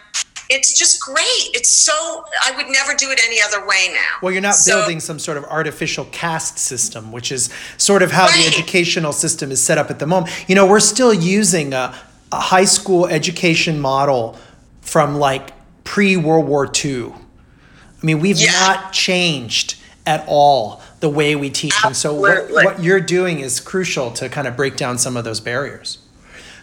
it's 0.49 0.77
just 0.77 0.99
great. 1.01 1.49
It's 1.53 1.69
so 1.71 2.25
I 2.43 2.51
would 2.57 2.67
never 2.69 2.93
do 2.95 3.11
it 3.11 3.19
any 3.23 3.39
other 3.41 3.65
way 3.67 3.89
now. 3.93 4.17
Well, 4.21 4.31
you're 4.31 4.41
not 4.41 4.55
So- 4.55 4.79
building 4.79 4.99
some 4.99 5.19
sort 5.19 5.37
of 5.37 5.43
artificial 5.45 6.05
caste 6.05 6.57
system, 6.57 7.11
which 7.11 7.31
is 7.31 7.49
sort 7.77 8.01
of 8.01 8.11
how 8.11 8.27
the 8.27 8.45
educational 8.47 9.13
system 9.13 9.51
is 9.51 9.61
set 9.63 9.77
up 9.77 9.89
at 9.91 9.99
the 9.99 10.07
moment. 10.07 10.33
You 10.47 10.55
know, 10.55 10.65
we're 10.65 10.79
still 10.79 11.13
using 11.13 11.73
a, 11.73 11.93
a 12.31 12.39
high 12.39 12.65
school 12.65 13.05
education 13.05 13.79
model 13.79 14.37
from 14.81 15.15
like 15.17 15.51
pre 15.83 16.17
World 16.17 16.47
War 16.47 16.69
II. 16.83 17.13
I 18.01 18.05
mean, 18.05 18.19
we've 18.19 18.39
Yeah. 18.39 18.51
not 18.51 18.91
changed 18.93 19.75
at 20.07 20.23
all 20.27 20.81
the 20.99 21.09
way 21.09 21.35
we 21.35 21.49
teach. 21.49 21.73
And 21.83 21.95
so, 21.95 22.13
what, 22.13 22.51
what 22.51 22.83
you're 22.83 22.99
doing 22.99 23.39
is 23.39 23.59
crucial 23.59 24.11
to 24.11 24.29
kind 24.29 24.47
of 24.47 24.55
break 24.55 24.75
down 24.77 24.97
some 24.97 25.15
of 25.17 25.23
those 25.23 25.39
barriers. 25.39 25.99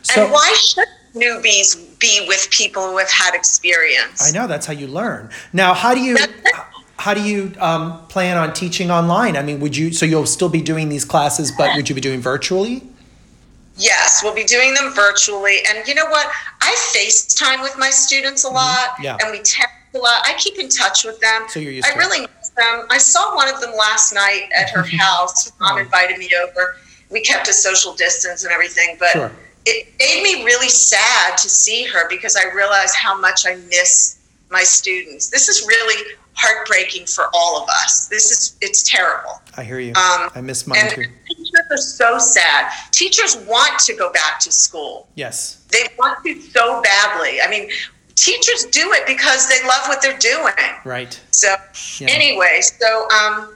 So, 0.03 0.25
and 0.25 0.33
why 0.33 0.55
should 0.59 0.85
newbies 1.15 1.99
be 1.99 2.25
with 2.29 2.49
people 2.51 2.83
who 2.91 2.99
have 2.99 3.11
had 3.11 3.35
experience? 3.35 4.23
I 4.23 4.37
know 4.39 4.47
that's 4.47 4.67
how 4.67 4.73
you 4.73 4.87
learn. 4.87 5.31
Now, 5.53 5.75
how 5.75 5.95
do 5.95 6.01
you 6.01 6.17
how 6.99 7.15
do 7.15 7.23
you 7.23 7.53
um, 7.61 8.07
plan 8.09 8.37
on 8.37 8.53
teaching 8.53 8.91
online? 8.91 9.37
I 9.37 9.43
mean, 9.43 9.61
would 9.61 9.77
you 9.77 9.93
so 9.93 10.07
you'll 10.07 10.27
still 10.27 10.49
be 10.49 10.63
doing 10.63 10.89
these 10.89 11.05
classes, 11.05 11.53
but 11.57 11.75
would 11.77 11.89
you 11.89 11.95
be 11.95 12.01
doing 12.01 12.21
virtually? 12.21 12.83
Yes, 13.79 14.21
we'll 14.23 14.35
be 14.35 14.45
doing 14.45 14.73
them 14.75 14.93
virtually. 14.95 15.59
And 15.69 15.87
you 15.87 15.95
know 15.95 16.07
what? 16.07 16.27
I 16.63 16.75
FaceTime 16.97 17.63
with 17.63 17.77
my 17.79 17.91
students 17.91 18.45
a 18.45 18.49
lot, 18.49 18.91
Mm-hmm. 18.95 19.03
Yeah. 19.05 19.19
and 19.23 19.31
we 19.33 19.39
text 19.39 19.75
a 19.95 19.99
lot. 19.99 20.23
I 20.25 20.35
keep 20.39 20.59
in 20.59 20.69
touch 20.71 21.05
with 21.05 21.21
them. 21.21 21.43
So 21.49 21.61
you're 21.61 21.73
used 21.73 21.87
I 21.87 21.95
really 21.97 22.27
them. 22.57 22.87
I 22.91 22.99
saw 22.99 23.35
one 23.35 23.53
of 23.53 23.61
them 23.61 23.75
last 23.77 24.13
night 24.15 24.49
at 24.57 24.71
her 24.71 24.83
house. 24.83 25.51
Mom 25.61 25.77
Oh. 25.77 25.79
invited 25.79 26.19
me 26.19 26.31
over. 26.43 26.77
We 27.11 27.21
kept 27.21 27.49
a 27.49 27.53
social 27.53 27.95
distance 27.95 28.45
and 28.45 28.53
everything, 28.53 28.97
but 28.99 29.11
Sure. 29.13 29.33
it 29.65 29.89
made 29.99 30.23
me 30.23 30.45
really 30.45 30.69
sad 30.69 31.39
to 31.39 31.49
see 31.49 31.85
her 31.85 32.09
because 32.09 32.37
I 32.37 32.45
realized 32.55 32.95
how 32.97 33.17
much 33.17 33.47
I 33.47 33.57
miss 33.57 34.17
my 34.51 34.63
students. 34.65 35.29
This 35.29 35.49
is 35.49 35.67
really 35.67 36.03
heartbreaking 36.35 37.07
for 37.07 37.31
all 37.33 37.63
of 37.63 37.69
us. 37.69 38.07
This 38.09 38.31
is 38.31 38.57
it's 38.61 38.83
terrible. 38.83 39.41
I 39.57 39.65
hear 39.65 39.79
you. 39.81 39.93
Um, 39.95 40.31
I 40.35 40.41
miss 40.43 40.67
mine 40.67 40.91
too. 40.91 41.05
teachers 41.27 41.67
are 41.71 41.77
so 41.79 42.19
sad. 42.19 42.71
Teachers 42.93 43.37
want 43.37 43.79
to 43.81 43.95
go 43.95 44.13
back 44.13 44.39
to 44.41 44.53
school. 44.53 45.09
Yes. 45.15 45.59
They 45.71 45.89
want 45.99 46.23
to 46.25 46.41
so 46.43 46.83
badly. 46.83 47.41
I 47.41 47.49
mean, 47.49 47.71
teachers 48.17 48.65
do 48.67 48.93
it 48.93 49.07
because 49.07 49.49
they 49.49 49.63
love 49.67 49.87
what 49.89 50.03
they're 50.03 50.19
doing. 50.19 50.53
Right. 50.85 51.19
So 51.37 51.55
Yeah. 51.99 52.09
anyway, 52.13 52.61
so 52.63 53.07
um, 53.11 53.55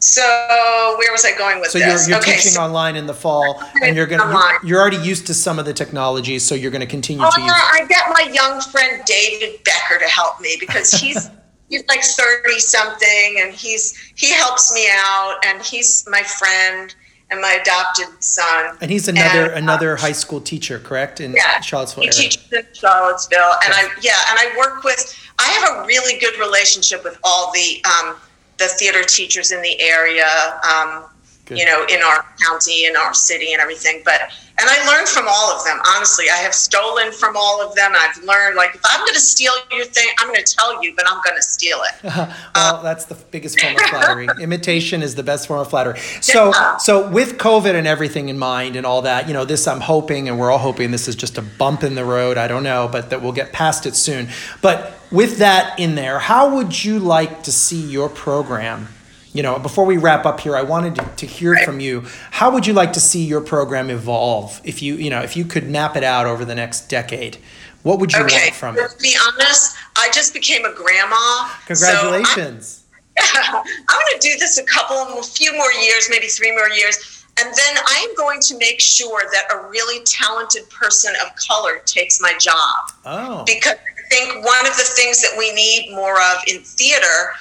so 0.00 0.94
where 0.98 1.10
was 1.12 1.24
I 1.24 1.34
going 1.36 1.60
with 1.60 1.70
So 1.70 1.78
this? 1.78 2.06
you're, 2.06 2.10
you're 2.16 2.18
okay, 2.22 2.36
teaching 2.36 2.52
so- 2.52 2.62
online 2.62 2.94
in 2.96 3.06
the 3.06 3.14
fall, 3.14 3.62
and 3.82 3.96
you're 3.96 4.06
gonna 4.06 4.24
Online. 4.24 4.58
you're, 4.62 4.78
already 4.80 4.98
used 4.98 5.26
to 5.28 5.34
some 5.34 5.58
of 5.58 5.64
the 5.64 5.72
technologies, 5.72 6.46
so 6.46 6.54
you're 6.54 6.70
gonna 6.70 6.86
continue 6.86 7.24
Oh, 7.24 7.30
to 7.34 7.40
use. 7.40 7.50
I 7.54 7.86
get 7.88 8.04
my 8.10 8.30
young 8.32 8.60
friend 8.60 9.02
David 9.06 9.64
Becker 9.64 9.98
to 9.98 10.08
help 10.08 10.40
me 10.42 10.56
because 10.60 10.90
he's 10.92 11.30
he's 11.70 11.84
like 11.88 12.02
thirty 12.04 12.58
something, 12.60 13.40
and 13.40 13.54
he's 13.54 13.96
he 14.16 14.30
helps 14.30 14.74
me 14.74 14.86
out, 14.92 15.38
and 15.46 15.62
he's 15.62 16.04
my 16.10 16.22
friend 16.22 16.94
and 17.30 17.40
my 17.40 17.58
adopted 17.62 18.08
son. 18.22 18.76
And 18.80 18.90
he's 18.90 19.08
another 19.08 19.44
And, 19.46 19.54
uh, 19.54 19.56
another 19.58 19.96
high 19.96 20.12
school 20.12 20.40
teacher, 20.40 20.78
correct? 20.78 21.20
In 21.20 21.32
Yeah, 21.32 21.60
Charlottesville 21.60 22.02
he 22.04 22.08
area. 22.08 22.20
teaches 22.30 22.52
in 22.52 22.66
Charlottesville, 22.72 23.52
and 23.64 23.72
I 23.74 23.88
yeah, 24.00 24.18
and 24.30 24.38
I 24.38 24.54
work 24.58 24.82
with. 24.84 25.14
I 25.38 25.44
have 25.44 25.76
a 25.76 25.86
really 25.86 26.18
good 26.18 26.38
relationship 26.38 27.04
with 27.04 27.18
all 27.24 27.52
the 27.52 27.82
um, 27.84 28.16
the 28.58 28.68
theater 28.68 29.02
teachers 29.02 29.52
in 29.52 29.62
the 29.62 29.80
area. 29.80 30.26
Um, 30.62 31.04
you 31.48 31.64
know, 31.64 31.84
in 31.90 32.00
our 32.02 32.24
county, 32.46 32.84
in 32.86 32.94
our 32.96 33.12
city, 33.12 33.52
and 33.52 33.60
everything. 33.60 34.02
But 34.04 34.20
and 34.60 34.68
I 34.68 34.86
learned 34.86 35.08
from 35.08 35.26
all 35.28 35.50
of 35.56 35.64
them. 35.64 35.78
Honestly, 35.94 36.26
I 36.30 36.36
have 36.36 36.54
stolen 36.54 37.12
from 37.12 37.36
all 37.36 37.66
of 37.66 37.74
them. 37.74 37.92
I've 37.96 38.22
learned 38.22 38.56
like 38.56 38.74
if 38.74 38.80
I'm 38.84 39.00
going 39.00 39.14
to 39.14 39.20
steal 39.20 39.52
your 39.72 39.84
thing, 39.86 40.06
I'm 40.18 40.28
going 40.28 40.42
to 40.44 40.54
tell 40.54 40.82
you, 40.82 40.94
but 40.94 41.06
I'm 41.08 41.20
going 41.24 41.36
to 41.36 41.42
steal 41.42 41.80
it. 41.82 42.04
well, 42.54 42.82
that's 42.82 43.06
the 43.06 43.14
biggest 43.30 43.58
form 43.60 43.74
of 43.74 43.80
flattery. 43.80 44.28
Imitation 44.40 45.02
is 45.02 45.14
the 45.14 45.22
best 45.22 45.48
form 45.48 45.60
of 45.60 45.70
flattery. 45.70 45.98
So, 46.20 46.50
Yeah. 46.54 46.76
so 46.76 47.08
with 47.08 47.38
COVID 47.38 47.74
and 47.74 47.86
everything 47.86 48.28
in 48.28 48.38
mind 48.38 48.76
and 48.76 48.84
all 48.84 49.02
that, 49.02 49.26
you 49.26 49.32
know, 49.34 49.44
this 49.44 49.66
I'm 49.66 49.80
hoping, 49.80 50.28
and 50.28 50.38
we're 50.38 50.50
all 50.50 50.58
hoping 50.58 50.90
this 50.90 51.08
is 51.08 51.16
just 51.16 51.38
a 51.38 51.42
bump 51.42 51.82
in 51.82 51.94
the 51.94 52.04
road. 52.04 52.36
I 52.36 52.46
don't 52.48 52.62
know, 52.62 52.88
but 52.90 53.10
that 53.10 53.22
we'll 53.22 53.32
get 53.32 53.52
past 53.52 53.86
it 53.86 53.96
soon. 53.96 54.28
But 54.60 54.92
with 55.10 55.38
that 55.38 55.78
in 55.78 55.94
there, 55.94 56.18
how 56.18 56.54
would 56.56 56.84
you 56.84 56.98
like 56.98 57.42
to 57.44 57.52
see 57.52 57.80
your 57.80 58.08
program? 58.08 58.88
You 59.32 59.42
know, 59.44 59.58
before 59.60 59.84
we 59.84 59.96
wrap 59.96 60.26
up 60.26 60.40
here, 60.40 60.56
I 60.56 60.62
wanted 60.62 60.96
to, 60.96 61.04
to 61.18 61.26
hear 61.26 61.56
from 61.64 61.78
you. 61.78 62.04
How 62.32 62.50
would 62.50 62.66
you 62.66 62.72
like 62.72 62.92
to 62.94 63.00
see 63.00 63.24
your 63.24 63.40
program 63.40 63.88
evolve? 63.88 64.60
If 64.64 64.82
you, 64.82 64.96
you 64.96 65.08
know, 65.08 65.20
if 65.22 65.36
you 65.36 65.44
could 65.44 65.68
map 65.68 65.96
it 65.96 66.02
out 66.02 66.26
over 66.26 66.44
the 66.44 66.54
next 66.56 66.88
decade, 66.88 67.38
what 67.84 68.00
would 68.00 68.12
you 68.12 68.24
Okay, 68.24 68.46
want 68.46 68.54
from 68.54 68.76
it? 68.76 68.90
to 68.90 68.96
be 68.98 69.14
honest, 69.28 69.76
I 69.96 70.10
just 70.12 70.34
became 70.34 70.64
a 70.64 70.74
grandma. 70.74 71.16
so 71.16 71.86
I'm- 71.86 71.96
Congratulations. 72.18 72.84
I'm 73.20 73.52
going 73.52 73.64
to 74.14 74.18
do 74.20 74.36
this 74.38 74.58
a 74.58 74.64
couple, 74.64 74.96
a 74.96 75.22
few 75.22 75.52
more 75.56 75.70
years, 75.72 76.08
maybe 76.10 76.26
three 76.26 76.52
more 76.52 76.68
years. 76.70 77.24
And 77.38 77.48
then 77.54 77.76
I 77.86 78.06
am 78.08 78.14
going 78.16 78.40
to 78.40 78.58
make 78.58 78.80
sure 78.80 79.22
that 79.32 79.44
a 79.52 79.68
really 79.68 80.02
talented 80.04 80.68
person 80.70 81.12
of 81.24 81.30
color 81.36 81.80
takes 81.86 82.20
my 82.20 82.32
job. 82.38 82.92
oh, 83.04 83.44
Because 83.46 83.74
I 83.74 84.08
think 84.10 84.44
one 84.44 84.66
of 84.66 84.76
the 84.76 84.82
things 84.96 85.20
that 85.22 85.34
we 85.38 85.52
need 85.52 85.92
more 85.94 86.16
of 86.20 86.38
in 86.48 86.60
theater 86.62 87.32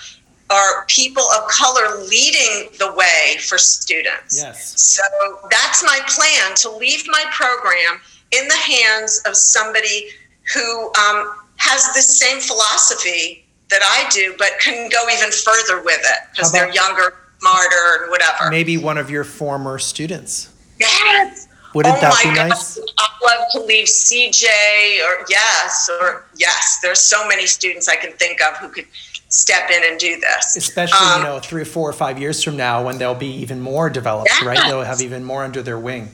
are 0.49 0.85
people 0.87 1.23
of 1.37 1.47
color 1.49 2.03
leading 2.05 2.69
the 2.79 2.93
way 2.93 3.37
for 3.41 3.57
students. 3.57 4.41
yes. 4.41 4.73
So 4.81 5.03
that's 5.51 5.83
my 5.83 5.99
plan 6.07 6.55
to 6.57 6.71
leave 6.71 7.03
my 7.07 7.23
program 7.31 8.01
in 8.31 8.47
the 8.47 8.55
hands 8.55 9.21
of 9.25 9.35
somebody 9.35 10.09
who 10.53 10.87
um, 10.95 11.35
has 11.57 11.93
the 11.93 12.01
same 12.01 12.39
philosophy 12.39 13.45
that 13.69 13.81
I 13.83 14.09
do, 14.09 14.35
but 14.37 14.49
can 14.59 14.89
go 14.89 14.97
even 15.13 15.31
further 15.31 15.83
with 15.83 15.99
it 15.99 16.29
because 16.31 16.51
they're 16.51 16.73
younger, 16.73 17.13
smarter, 17.39 18.01
and 18.01 18.09
whatever. 18.09 18.49
Maybe 18.49 18.77
one 18.77 18.97
of 18.97 19.09
your 19.11 19.23
former 19.23 19.77
students. 19.77 20.51
Yes. 20.79 21.47
Wouldn't 21.75 21.97
oh 21.97 22.01
that 22.01 22.13
my 22.23 22.31
be 22.31 22.35
God. 22.35 22.49
nice? 22.49 22.79
I'd 22.79 23.09
love 23.23 23.45
to 23.51 23.59
leave 23.61 23.85
CJ 23.85 24.45
or 24.45 25.25
yes, 25.29 25.89
or 26.01 26.25
yes. 26.35 26.79
There's 26.81 26.99
so 26.99 27.27
many 27.27 27.45
students 27.45 27.87
I 27.87 27.95
can 27.95 28.11
think 28.13 28.41
of 28.41 28.57
who 28.57 28.69
could 28.69 28.87
step 29.29 29.69
in 29.69 29.81
and 29.89 29.99
do 29.99 30.19
this. 30.19 30.57
Especially, 30.57 30.97
Um, 31.07 31.21
you 31.21 31.27
know, 31.27 31.39
three 31.39 31.61
or 31.61 31.65
four 31.65 31.89
or 31.89 31.93
five 31.93 32.19
years 32.19 32.43
from 32.43 32.57
now 32.57 32.83
when 32.83 32.97
they'll 32.97 33.15
be 33.15 33.33
even 33.41 33.61
more 33.61 33.89
developed, 33.89 34.41
right? 34.43 34.59
They'll 34.67 34.83
have 34.83 35.01
even 35.01 35.23
more 35.23 35.43
under 35.43 35.61
their 35.61 35.79
wing. 35.79 36.09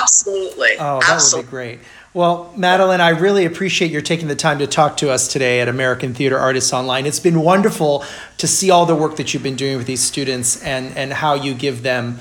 Absolutely. 0.00 0.70
Oh, 0.78 1.00
that 1.00 1.10
Absolutely. 1.10 1.38
would 1.38 1.46
be 1.46 1.50
great. 1.50 1.80
Well, 2.14 2.52
Madeline, 2.56 3.00
I 3.00 3.10
really 3.10 3.46
appreciate 3.46 3.90
your 3.90 4.02
taking 4.02 4.28
the 4.28 4.36
time 4.36 4.58
to 4.58 4.66
talk 4.66 4.98
to 4.98 5.10
us 5.10 5.28
today 5.28 5.60
at 5.60 5.68
American 5.68 6.12
Theater 6.12 6.38
Artists 6.38 6.72
Online. 6.72 7.06
It's 7.06 7.20
been 7.20 7.40
wonderful 7.40 8.04
to 8.38 8.46
see 8.46 8.70
all 8.70 8.84
the 8.84 8.94
work 8.94 9.16
that 9.16 9.32
you've 9.32 9.42
been 9.42 9.56
doing 9.56 9.78
with 9.78 9.86
these 9.86 10.02
students 10.02 10.62
and, 10.62 10.94
and 10.96 11.12
how 11.12 11.34
you 11.34 11.54
give 11.54 11.82
them 11.82 12.20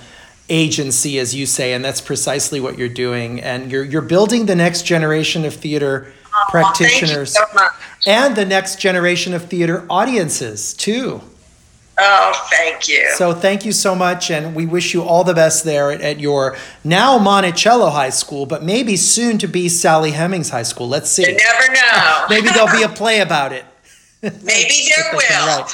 agency, 0.50 1.20
as 1.20 1.36
you 1.36 1.46
say, 1.46 1.74
and 1.74 1.84
that's 1.84 2.02
precisely 2.02 2.60
what 2.60 2.78
you're 2.78 2.90
doing. 2.90 3.42
And 3.42 3.72
you're, 3.72 3.84
you're 3.84 4.02
building 4.02 4.46
the 4.46 4.56
next 4.56 4.84
generation 4.84 5.46
of 5.46 5.54
theater 5.56 5.94
Well, 5.94 6.04
thank 6.04 6.08
you 6.08 6.21
practitioners 6.50 7.34
so 7.34 7.44
and 8.08 8.36
the 8.36 8.46
next 8.46 8.80
generation 8.80 9.34
of 9.34 9.46
theater 9.46 9.86
audiences, 9.90 10.74
too. 10.74 11.22
Oh, 12.04 12.48
thank 12.50 12.88
you. 12.88 13.12
So 13.16 13.34
thank 13.34 13.64
you 13.64 13.72
so 13.72 13.94
much, 13.94 14.32
and 14.32 14.56
we 14.56 14.66
wish 14.66 14.94
you 14.94 15.04
all 15.04 15.24
the 15.24 15.36
best 15.36 15.64
there 15.64 15.92
at, 15.92 16.02
at 16.02 16.20
your 16.20 16.58
now 16.84 17.20
Monticello 17.20 17.90
High 17.90 18.10
School, 18.10 18.46
but 18.48 18.64
maybe 18.64 18.96
soon 18.96 19.38
to 19.38 19.48
be 19.48 19.70
Sally 19.70 20.12
Hemings 20.12 20.50
High 20.50 20.64
School. 20.64 20.88
Let's 20.88 21.12
see. 21.12 21.24
you 21.30 21.38
never 21.38 21.74
know. 21.74 22.26
Maybe 22.30 22.48
there'll 22.50 22.76
be 22.76 22.84
a 22.84 22.90
play 22.90 23.20
about 23.20 23.52
it. 23.52 23.66
Maybe 24.24 24.90
there 24.96 25.10
will. 25.14 25.20
Right. 25.20 25.66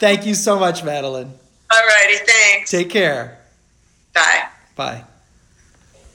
Thank 0.00 0.26
you 0.26 0.34
so 0.34 0.58
much, 0.58 0.82
Madeline. 0.82 1.32
All 1.70 1.86
righty. 1.86 2.24
Thanks. 2.24 2.70
Take 2.70 2.90
care. 2.90 3.38
Bye. 4.12 4.48
Bye. 4.74 5.04